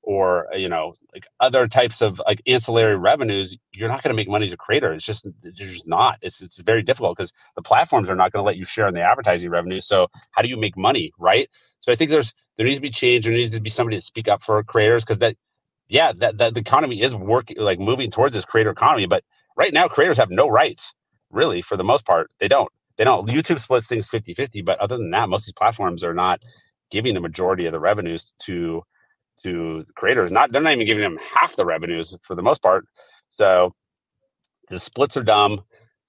or 0.04 0.54
uh, 0.54 0.58
you 0.58 0.70
know, 0.70 0.96
like 1.14 1.28
other 1.40 1.68
types 1.68 2.02
of 2.02 2.22
like 2.28 2.42
ancillary 2.48 2.98
revenues, 2.98 3.58
you're 3.74 3.90
not 3.90 4.04
going 4.04 4.12
to 4.12 4.16
make 4.16 4.30
money 4.30 4.46
as 4.46 4.54
a 4.54 4.58
creator. 4.58 4.94
It's 4.94 5.06
just, 5.06 5.28
you're 5.44 5.70
just 5.70 5.88
not. 5.88 6.20
It's 6.22 6.42
it's 6.42 6.62
very 6.62 6.84
difficult 6.84 7.18
because 7.18 7.34
the 7.56 7.62
platforms 7.64 8.10
are 8.10 8.16
not 8.16 8.32
going 8.32 8.42
to 8.42 8.46
let 8.46 8.58
you 8.58 8.66
share 8.66 8.88
in 8.88 8.94
the 8.94 9.02
advertising 9.02 9.50
revenue. 9.50 9.82
So, 9.82 10.08
how 10.32 10.42
do 10.42 10.50
you 10.50 10.58
make 10.58 10.78
money, 10.78 11.12
right? 11.18 11.50
So, 11.82 11.92
I 11.92 11.96
think 11.96 12.12
there's 12.12 12.34
there 12.58 12.66
needs 12.66 12.80
to 12.80 12.84
be 12.84 12.92
change. 12.92 13.26
There 13.26 13.34
needs 13.34 13.54
to 13.56 13.62
be 13.62 13.70
somebody 13.70 13.98
to 13.98 14.02
speak 14.02 14.28
up 14.28 14.44
for 14.44 14.62
creators 14.64 15.04
because 15.04 15.20
that, 15.20 15.36
yeah, 15.88 16.14
that, 16.18 16.38
that 16.38 16.54
the 16.54 16.62
economy 16.62 17.02
is 17.02 17.16
working 17.16 17.58
like 17.60 17.80
moving 17.80 18.12
towards 18.12 18.36
this 18.36 18.46
creator 18.46 18.72
economy, 18.72 19.08
but 19.08 19.24
right 19.58 19.74
now 19.74 19.88
creators 19.88 20.18
have 20.18 20.30
no 20.30 20.50
rights 20.50 20.94
really 21.32 21.62
for 21.62 21.78
the 21.78 21.84
most 21.84 22.06
part 22.06 22.32
they 22.40 22.48
don't 22.48 22.70
they 22.98 23.04
don't 23.04 23.28
youtube 23.30 23.60
splits 23.60 23.88
things 23.88 24.10
50-50 24.10 24.64
but 24.66 24.80
other 24.80 24.98
than 24.98 25.12
that 25.12 25.30
most 25.30 25.44
of 25.44 25.48
these 25.48 25.54
platforms 25.54 26.04
are 26.04 26.14
not 26.14 26.42
giving 26.92 27.14
the 27.14 27.22
majority 27.22 27.66
of 27.66 27.72
the 27.72 27.80
revenues 27.80 28.34
to 28.40 28.84
to 29.42 29.84
creators 29.96 30.32
not 30.32 30.52
they're 30.52 30.62
not 30.62 30.74
even 30.74 30.88
giving 30.88 31.04
them 31.04 31.18
half 31.36 31.56
the 31.56 31.66
revenues 31.66 32.16
for 32.22 32.36
the 32.36 32.42
most 32.42 32.62
part 32.62 32.86
so 33.30 33.74
the 34.70 34.80
splits 34.80 35.18
are 35.18 35.24
dumb 35.24 35.64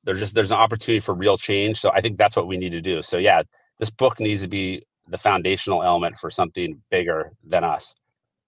there's 0.04 0.20
just 0.20 0.34
there's 0.34 0.50
an 0.50 0.58
opportunity 0.58 1.00
for 1.00 1.14
real 1.14 1.38
change 1.38 1.80
so 1.80 1.90
i 1.92 2.00
think 2.00 2.18
that's 2.18 2.36
what 2.36 2.46
we 2.46 2.56
need 2.56 2.72
to 2.72 2.80
do 2.80 3.02
so 3.02 3.16
yeah 3.18 3.42
this 3.78 3.90
book 3.90 4.20
needs 4.20 4.42
to 4.42 4.48
be 4.48 4.82
the 5.08 5.18
foundational 5.18 5.82
element 5.82 6.16
for 6.18 6.30
something 6.30 6.80
bigger 6.90 7.32
than 7.46 7.64
us 7.64 7.94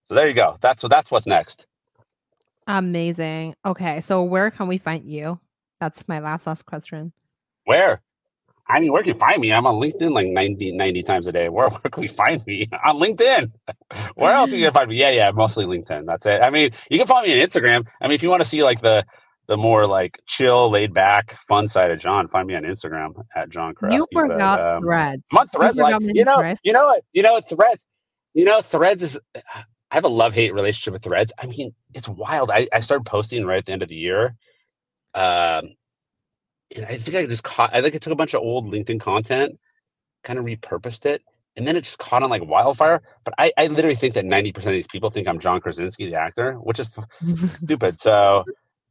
so 0.04 0.14
there 0.14 0.28
you 0.28 0.34
go 0.34 0.56
that's 0.60 0.82
so 0.82 0.88
that's 0.88 1.10
what's 1.10 1.26
next 1.26 1.66
Amazing. 2.66 3.54
Okay, 3.64 4.00
so 4.00 4.24
where 4.24 4.50
can 4.50 4.66
we 4.66 4.78
find 4.78 5.04
you? 5.04 5.38
That's 5.80 6.06
my 6.08 6.18
last 6.18 6.46
last 6.46 6.66
question. 6.66 7.12
Where? 7.64 8.00
I 8.68 8.80
mean, 8.80 8.92
where 8.92 9.02
can 9.02 9.14
you 9.14 9.18
find 9.18 9.40
me? 9.40 9.52
I'm 9.52 9.66
on 9.66 9.80
LinkedIn 9.80 10.12
like 10.12 10.26
90, 10.26 10.72
90 10.72 11.02
times 11.04 11.26
a 11.26 11.32
day. 11.32 11.48
Where, 11.48 11.68
where 11.70 11.90
can 11.90 12.00
we 12.00 12.08
find 12.08 12.44
me? 12.46 12.68
On 12.84 12.98
LinkedIn. 12.98 13.52
where 14.14 14.32
else 14.32 14.52
are 14.52 14.56
you 14.56 14.64
gonna 14.64 14.72
find 14.72 14.90
me? 14.90 14.96
Yeah, 14.96 15.10
yeah, 15.10 15.30
mostly 15.30 15.66
LinkedIn. 15.66 16.06
That's 16.06 16.26
it. 16.26 16.42
I 16.42 16.50
mean, 16.50 16.70
you 16.90 16.98
can 16.98 17.06
follow 17.06 17.26
me 17.26 17.40
on 17.40 17.46
Instagram. 17.46 17.86
I 18.00 18.08
mean, 18.08 18.14
if 18.14 18.22
you 18.22 18.30
want 18.30 18.42
to 18.42 18.48
see 18.48 18.62
like 18.62 18.80
the 18.80 19.04
the 19.48 19.56
more 19.56 19.86
like 19.86 20.20
chill, 20.26 20.68
laid 20.70 20.92
back, 20.92 21.32
fun 21.48 21.68
side 21.68 21.92
of 21.92 22.00
John, 22.00 22.26
find 22.28 22.48
me 22.48 22.56
on 22.56 22.64
Instagram 22.64 23.12
at 23.36 23.48
John 23.48 23.74
Kraski. 23.74 23.96
You 23.96 24.06
forgot 24.12 24.58
but, 24.58 24.74
um, 24.74 24.82
threads. 24.82 25.22
I'm 25.32 25.48
threads. 25.48 25.78
You, 25.78 25.84
like, 25.84 26.00
you 26.00 26.24
know, 26.24 26.38
threads. 26.38 26.60
you 26.64 26.72
know 26.72 26.86
what? 26.86 27.02
You 27.12 27.22
know 27.22 27.32
what? 27.34 27.48
Threads. 27.48 27.84
You 28.34 28.44
know, 28.44 28.60
threads 28.60 29.02
is 29.02 29.20
I 29.90 29.94
have 29.94 30.04
a 30.04 30.08
love 30.08 30.34
hate 30.34 30.52
relationship 30.52 30.92
with 30.92 31.02
Threads. 31.02 31.32
I 31.38 31.46
mean, 31.46 31.74
it's 31.94 32.08
wild. 32.08 32.50
I, 32.50 32.68
I 32.72 32.80
started 32.80 33.06
posting 33.06 33.46
right 33.46 33.58
at 33.58 33.66
the 33.66 33.72
end 33.72 33.82
of 33.82 33.88
the 33.88 33.94
year. 33.94 34.34
Um, 35.14 35.74
and 36.74 36.86
I 36.86 36.98
think 36.98 37.16
I 37.16 37.26
just 37.26 37.44
caught. 37.44 37.74
I 37.74 37.82
think 37.82 37.94
I 37.94 37.98
took 37.98 38.12
a 38.12 38.16
bunch 38.16 38.34
of 38.34 38.42
old 38.42 38.72
LinkedIn 38.72 39.00
content, 39.00 39.58
kind 40.24 40.38
of 40.38 40.44
repurposed 40.44 41.06
it, 41.06 41.22
and 41.56 41.66
then 41.66 41.76
it 41.76 41.84
just 41.84 41.98
caught 41.98 42.22
on 42.22 42.30
like 42.30 42.44
wildfire. 42.44 43.02
But 43.24 43.34
I, 43.38 43.52
I 43.56 43.66
literally 43.66 43.96
think 43.96 44.14
that 44.14 44.24
ninety 44.24 44.52
percent 44.52 44.74
of 44.74 44.78
these 44.78 44.88
people 44.88 45.10
think 45.10 45.28
I'm 45.28 45.38
John 45.38 45.60
Krasinski, 45.60 46.10
the 46.10 46.16
actor, 46.16 46.54
which 46.54 46.80
is 46.80 46.88
mm-hmm. 47.22 47.46
stupid. 47.46 48.00
So 48.00 48.44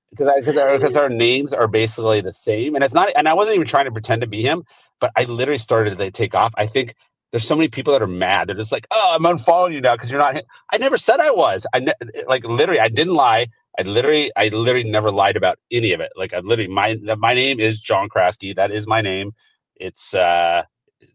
because 0.10 0.32
because 0.38 0.58
our, 0.58 0.78
because 0.78 0.98
our 0.98 1.10
names 1.10 1.54
are 1.54 1.68
basically 1.68 2.22
the 2.22 2.34
same, 2.34 2.76
and 2.76 2.84
it's 2.84 2.94
not. 2.94 3.10
And 3.16 3.28
I 3.28 3.34
wasn't 3.34 3.56
even 3.56 3.68
trying 3.68 3.86
to 3.86 3.92
pretend 3.92 4.22
to 4.22 4.28
be 4.28 4.42
him, 4.42 4.64
but 5.00 5.12
I 5.16 5.26
literally 5.26 5.58
started 5.58 5.98
to 5.98 6.12
take 6.12 6.34
off. 6.36 6.54
I 6.58 6.68
think 6.68 6.96
there's 7.32 7.48
so 7.48 7.56
many 7.56 7.68
people 7.68 7.94
that 7.94 8.02
are 8.02 8.08
mad. 8.08 8.48
They're 8.48 8.56
just 8.56 8.72
like, 8.72 8.88
"Oh, 8.92 9.16
I'm 9.16 9.24
unfollowing 9.24 9.74
you 9.74 9.82
now 9.82 9.96
because 9.96 10.12
you're 10.12 10.20
not." 10.20 10.42
I 10.72 10.78
never 10.78 10.98
said 10.98 11.20
I 11.20 11.32
was. 11.32 11.68
I 11.74 11.80
ne- 11.80 11.94
like 12.28 12.46
literally, 12.46 12.80
I 12.80 12.90
didn't 12.90 13.14
lie. 13.14 13.48
I 13.78 13.84
literally, 13.84 14.32
I 14.36 14.48
literally 14.50 14.90
never 14.90 15.12
lied 15.12 15.38
about 15.38 15.60
any 15.72 15.92
of 15.94 16.00
it. 16.00 16.12
Like 16.16 16.34
I 16.34 16.40
literally, 16.40 16.72
my 16.72 16.98
my 17.18 17.34
name 17.34 17.60
is 17.60 17.80
John 17.80 18.10
Kraski. 18.10 18.54
That 18.54 18.72
is 18.72 18.88
my 18.88 19.02
name. 19.02 19.34
It's 19.76 20.14
uh, 20.14 20.64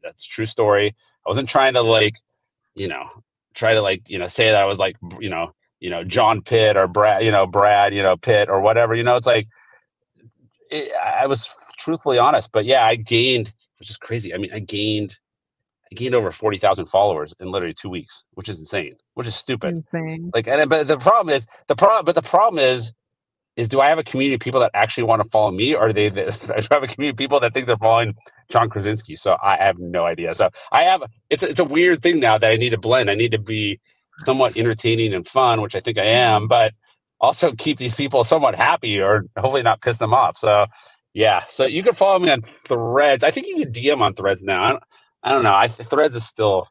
that's 0.03 0.27
true 0.27 0.47
story. 0.47 0.89
I 0.89 1.29
wasn't 1.29 1.49
trying 1.49 1.75
to 1.75 1.83
like, 1.83 2.15
you 2.75 2.89
know, 2.89 3.05
try 3.55 3.75
to 3.75 3.81
like, 3.81 4.03
you 4.09 4.19
know, 4.19 4.29
say 4.29 4.51
that 4.51 4.61
I 4.61 4.67
was 4.67 4.79
like, 4.79 4.97
you 5.21 5.29
know, 5.29 5.53
you 5.81 5.91
know, 5.91 6.05
John 6.05 6.43
Pitt 6.43 6.77
or 6.77 6.87
Brad, 6.87 7.25
you 7.25 7.31
know, 7.31 7.47
Brad, 7.47 7.95
you 7.95 8.03
know, 8.03 8.17
Pitt 8.17 8.49
or 8.49 8.61
whatever. 8.61 8.95
You 8.95 9.05
know, 9.05 9.17
it's 9.17 9.27
like, 9.27 9.49
it, 10.71 10.93
I 10.95 11.27
was 11.27 11.49
truthfully 11.79 12.19
honest. 12.19 12.53
But 12.53 12.65
yeah, 12.67 12.85
I 12.85 12.97
gained, 12.97 13.53
which 13.79 13.91
is 13.91 13.97
crazy. 13.97 14.35
I 14.35 14.39
mean, 14.39 14.53
I 14.53 14.61
gained 14.61 15.17
I 15.91 15.97
gained 15.97 16.15
over 16.15 16.31
40,000 16.31 16.87
followers 16.87 17.35
in 17.41 17.51
literally 17.51 17.75
two 17.75 17.89
weeks, 17.91 18.25
which 18.35 18.49
is 18.49 18.61
insane, 18.61 18.97
which 19.21 19.29
is 19.29 19.37
stupid. 19.37 19.85
Insane. 19.93 20.31
Like, 20.35 20.49
and, 20.49 20.71
but 20.71 20.89
the 20.89 20.97
problem 20.97 21.35
is 21.35 21.47
the 21.69 21.77
problem, 21.77 22.07
but 22.07 22.15
the 22.15 22.23
problem 22.23 22.59
is, 22.59 22.95
is 23.55 23.69
do 23.69 23.79
I 23.79 23.91
have 23.91 23.99
a 23.99 24.03
community 24.03 24.37
of 24.37 24.41
people 24.41 24.61
that 24.61 24.71
actually 24.73 25.05
want 25.05 25.23
to 25.23 25.29
follow 25.29 25.51
me 25.51 25.75
or 25.75 25.89
do 25.89 25.93
they, 25.93 26.09
do 26.09 26.21
I 26.51 26.63
have 26.71 26.83
a 26.83 26.87
community 26.87 27.11
of 27.11 27.17
people 27.19 27.39
that 27.41 27.53
think 27.53 27.67
they're 27.67 27.77
following 27.77 28.15
John 28.49 28.71
Krasinski? 28.71 29.17
So 29.17 29.37
I 29.43 29.59
have 29.59 29.79
no 29.79 30.07
idea. 30.07 30.35
So 30.35 30.49
I 30.73 30.85
have, 30.85 31.03
it's, 31.29 31.43
it's 31.43 31.61
a 31.61 31.65
weird 31.65 32.03
thing 32.03 32.19
now 32.19 32.39
that 32.39 32.51
I 32.51 32.57
need 32.57 32.71
to 32.71 32.79
blend. 32.79 33.11
I 33.11 33.15
need 33.15 33.33
to 33.33 33.39
be 33.39 33.79
somewhat 34.25 34.57
entertaining 34.57 35.13
and 35.13 35.29
fun, 35.29 35.61
which 35.61 35.75
I 35.75 35.81
think 35.81 35.99
I 35.99 36.07
am, 36.07 36.49
but 36.49 36.73
also 37.21 37.53
keep 37.53 37.77
these 37.77 37.95
people 37.95 38.25
somewhat 38.25 38.55
happy 38.55 39.03
or 39.03 39.27
hopefully 39.37 39.63
not 39.63 39.83
piss 39.83 39.99
them 39.99 40.15
off. 40.15 40.39
So 40.39 40.65
yeah, 41.13 41.45
so 41.51 41.67
you 41.67 41.83
can 41.83 41.95
follow 41.95 42.21
me 42.21 42.31
on 42.31 42.43
Threads. 42.67 43.23
I 43.23 43.31
think 43.33 43.49
you 43.49 43.59
can 43.59 43.71
DM 43.71 44.01
on 44.01 44.15
Threads 44.15 44.45
now. 44.45 44.81
I 45.23 45.33
don't 45.33 45.43
know. 45.43 45.55
I 45.55 45.69
Threads 45.69 46.17
is 46.17 46.27
still 46.27 46.69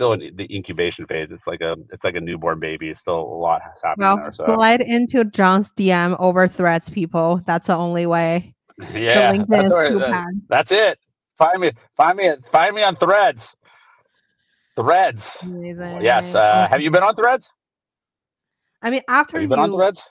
still 0.00 0.14
in 0.14 0.34
the 0.34 0.54
incubation 0.54 1.06
phase. 1.06 1.30
It's 1.30 1.46
like 1.46 1.60
a 1.60 1.76
it's 1.92 2.04
like 2.04 2.14
a 2.14 2.20
newborn 2.20 2.58
baby. 2.58 2.88
It's 2.88 3.00
still 3.00 3.20
a 3.20 3.36
lot 3.36 3.60
happening 3.84 4.06
well, 4.06 4.16
there. 4.16 4.32
So 4.32 4.46
slide 4.46 4.80
into 4.80 5.24
John's 5.26 5.70
DM 5.72 6.16
over 6.18 6.48
Threads, 6.48 6.88
people. 6.88 7.42
That's 7.46 7.66
the 7.66 7.76
only 7.76 8.06
way. 8.06 8.54
Yeah, 8.94 9.34
LinkedIn 9.34 9.46
that's, 9.48 9.70
uh, 9.70 10.24
that's 10.48 10.72
it. 10.72 10.98
Find 11.36 11.60
me, 11.60 11.72
find 11.98 12.16
me, 12.16 12.30
find 12.50 12.74
me 12.74 12.82
on 12.82 12.96
Threads. 12.96 13.54
Threads. 14.74 15.36
Amazing. 15.42 16.00
Yes. 16.02 16.34
Uh, 16.34 16.66
have 16.66 16.80
you 16.80 16.90
been 16.90 17.02
on 17.02 17.14
Threads? 17.14 17.52
I 18.80 18.88
mean, 18.88 19.02
after 19.06 19.36
Have 19.36 19.42
you 19.42 19.48
you, 19.48 19.50
been 19.50 19.58
on 19.58 19.74
Threads? 19.74 20.08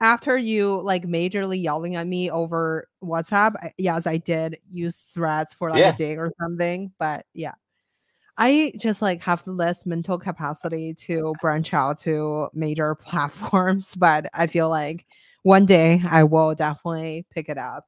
after 0.00 0.38
you 0.38 0.80
like 0.80 1.04
majorly 1.04 1.62
yelling 1.62 1.96
at 1.96 2.06
me 2.06 2.30
over 2.30 2.88
WhatsApp, 3.04 3.54
I- 3.60 3.74
yes, 3.76 4.06
I 4.06 4.16
did 4.16 4.60
use 4.72 4.96
threads 5.12 5.52
for 5.52 5.68
like 5.68 5.80
Yeah. 5.80 5.92
a 5.92 5.96
day 5.96 6.16
or 6.16 6.32
something. 6.40 6.92
But 6.98 7.26
yeah, 7.34 7.52
I 8.38 8.72
just 8.78 9.00
like 9.02 9.22
have 9.22 9.42
the 9.44 9.52
less 9.52 9.86
mental 9.86 10.18
capacity 10.18 10.92
to 10.94 11.34
branch 11.40 11.72
out 11.72 11.98
to 11.98 12.48
major 12.52 12.94
platforms. 13.02 13.94
But 13.94 14.26
I 14.34 14.46
feel 14.46 14.68
like 14.68 15.06
one 15.42 15.64
day 15.66 16.02
I 16.08 16.24
will 16.24 16.54
definitely 16.54 17.26
pick 17.30 17.48
it 17.48 17.58
up. 17.58 17.84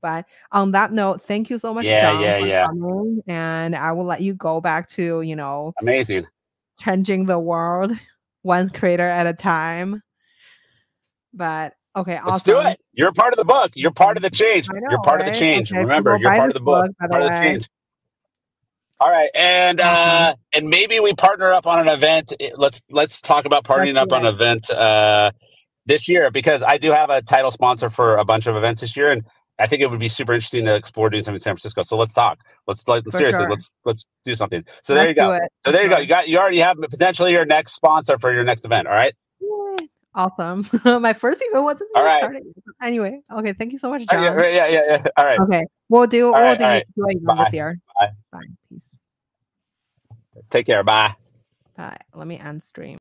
But 0.00 0.26
on 0.52 0.72
that 0.72 0.92
note, 0.92 1.22
thank 1.22 1.48
you 1.48 1.58
so 1.58 1.72
much, 1.72 1.86
Yeah, 1.86 2.12
John, 2.12 2.22
yeah, 2.22 2.38
yeah. 2.38 2.66
coming. 2.66 3.22
And 3.26 3.74
I 3.74 3.92
will 3.92 4.04
let 4.04 4.20
you 4.20 4.34
go 4.34 4.60
back 4.60 4.86
to 4.90 5.22
you 5.22 5.34
know 5.34 5.72
Amazing. 5.80 6.26
changing 6.78 7.24
the 7.26 7.38
world 7.38 7.92
one 8.42 8.68
creator 8.70 9.08
at 9.08 9.26
a 9.26 9.32
time. 9.32 10.02
But 11.32 11.74
okay, 11.96 12.14
Let's 12.24 12.46
awesome. 12.46 12.54
do 12.54 12.60
it. 12.68 12.80
You're 12.92 13.12
part 13.12 13.32
of 13.32 13.38
the 13.38 13.44
book. 13.44 13.72
You're 13.74 13.90
part 13.92 14.16
of 14.16 14.22
the 14.22 14.30
mm, 14.30 14.34
change. 14.34 14.68
I 14.70 14.74
You're 14.74 14.90
know, 14.92 14.98
part 14.98 15.20
of 15.20 15.26
the 15.26 15.32
change. 15.32 15.72
Okay, 15.72 15.80
Remember, 15.80 16.16
you're 16.18 16.34
part 16.36 16.50
of 16.50 16.54
the 16.54 16.60
book. 16.60 16.86
book, 17.00 17.10
part 17.10 17.22
of 17.22 17.26
the 17.28 17.30
way. 17.30 17.42
change. 17.54 17.68
All 19.00 19.10
right, 19.10 19.28
and 19.34 19.80
uh, 19.80 20.36
and 20.54 20.68
maybe 20.68 21.00
we 21.00 21.12
partner 21.14 21.52
up 21.52 21.66
on 21.66 21.80
an 21.80 21.88
event. 21.88 22.32
Let's 22.56 22.80
let's 22.90 23.20
talk 23.20 23.44
about 23.44 23.64
partnering 23.64 23.96
up 23.96 24.12
on 24.12 24.24
an 24.24 24.32
event 24.32 24.70
uh, 24.70 25.32
this 25.84 26.08
year 26.08 26.30
because 26.30 26.62
I 26.62 26.78
do 26.78 26.92
have 26.92 27.10
a 27.10 27.20
title 27.20 27.50
sponsor 27.50 27.90
for 27.90 28.16
a 28.16 28.24
bunch 28.24 28.46
of 28.46 28.54
events 28.54 28.82
this 28.82 28.96
year, 28.96 29.10
and 29.10 29.26
I 29.58 29.66
think 29.66 29.82
it 29.82 29.90
would 29.90 30.00
be 30.00 30.08
super 30.08 30.32
interesting 30.32 30.64
to 30.66 30.76
explore 30.76 31.10
doing 31.10 31.24
something 31.24 31.36
in 31.36 31.40
San 31.40 31.54
Francisco. 31.54 31.82
So 31.82 31.96
let's 31.96 32.14
talk. 32.14 32.38
Let's 32.68 32.86
like 32.86 33.02
seriously. 33.10 33.40
sure. 33.42 33.50
Let's 33.50 33.72
let's 33.84 34.04
do 34.24 34.36
something. 34.36 34.64
So 34.82 34.94
there 34.94 35.04
Let's 35.04 35.10
you 35.10 35.14
go. 35.22 35.38
So 35.64 35.72
there 35.72 35.82
you 35.82 35.90
go. 35.90 35.98
You 35.98 36.06
got 36.06 36.28
you 36.28 36.38
already 36.38 36.58
have 36.60 36.76
potentially 36.78 37.32
your 37.32 37.44
next 37.44 37.74
sponsor 37.74 38.16
for 38.18 38.32
your 38.32 38.44
next 38.44 38.64
event. 38.64 38.86
All 38.86 38.94
right. 38.94 39.14
Awesome. 40.16 40.66
My 40.84 41.12
first 41.12 41.42
event 41.44 41.64
wasn't 41.64 41.90
All 41.96 42.06
even 42.06 42.18
started. 42.18 42.42
Anyway, 42.82 43.20
okay. 43.32 43.52
Thank 43.52 43.72
you 43.72 43.78
so 43.78 43.90
much, 43.90 44.02
Uh, 44.02 44.12
John. 44.12 44.22
yeah, 44.22 44.46
yeah, 44.46 44.66
yeah, 44.68 44.82
yeah. 44.88 45.04
All 45.16 45.24
right. 45.24 45.40
Okay, 45.40 45.64
we'll 45.88 46.06
do. 46.06 46.24
we'll 46.26 46.34
right, 46.34 46.56
do, 46.56 46.64
all 46.64 46.70
right. 46.70 46.86
do 46.96 47.04
it 47.08 47.16
again 47.16 47.24
Bye. 47.24 47.44
this 47.44 47.52
year. 47.52 47.78
Bye. 48.32 48.38
Bye. 48.40 48.46
Peace. 48.70 48.96
Take 50.50 50.66
care. 50.66 50.84
Bye. 50.84 51.14
Bye. 51.76 51.98
Let 52.14 52.26
me 52.26 52.38
end 52.38 52.62
stream. 52.62 52.92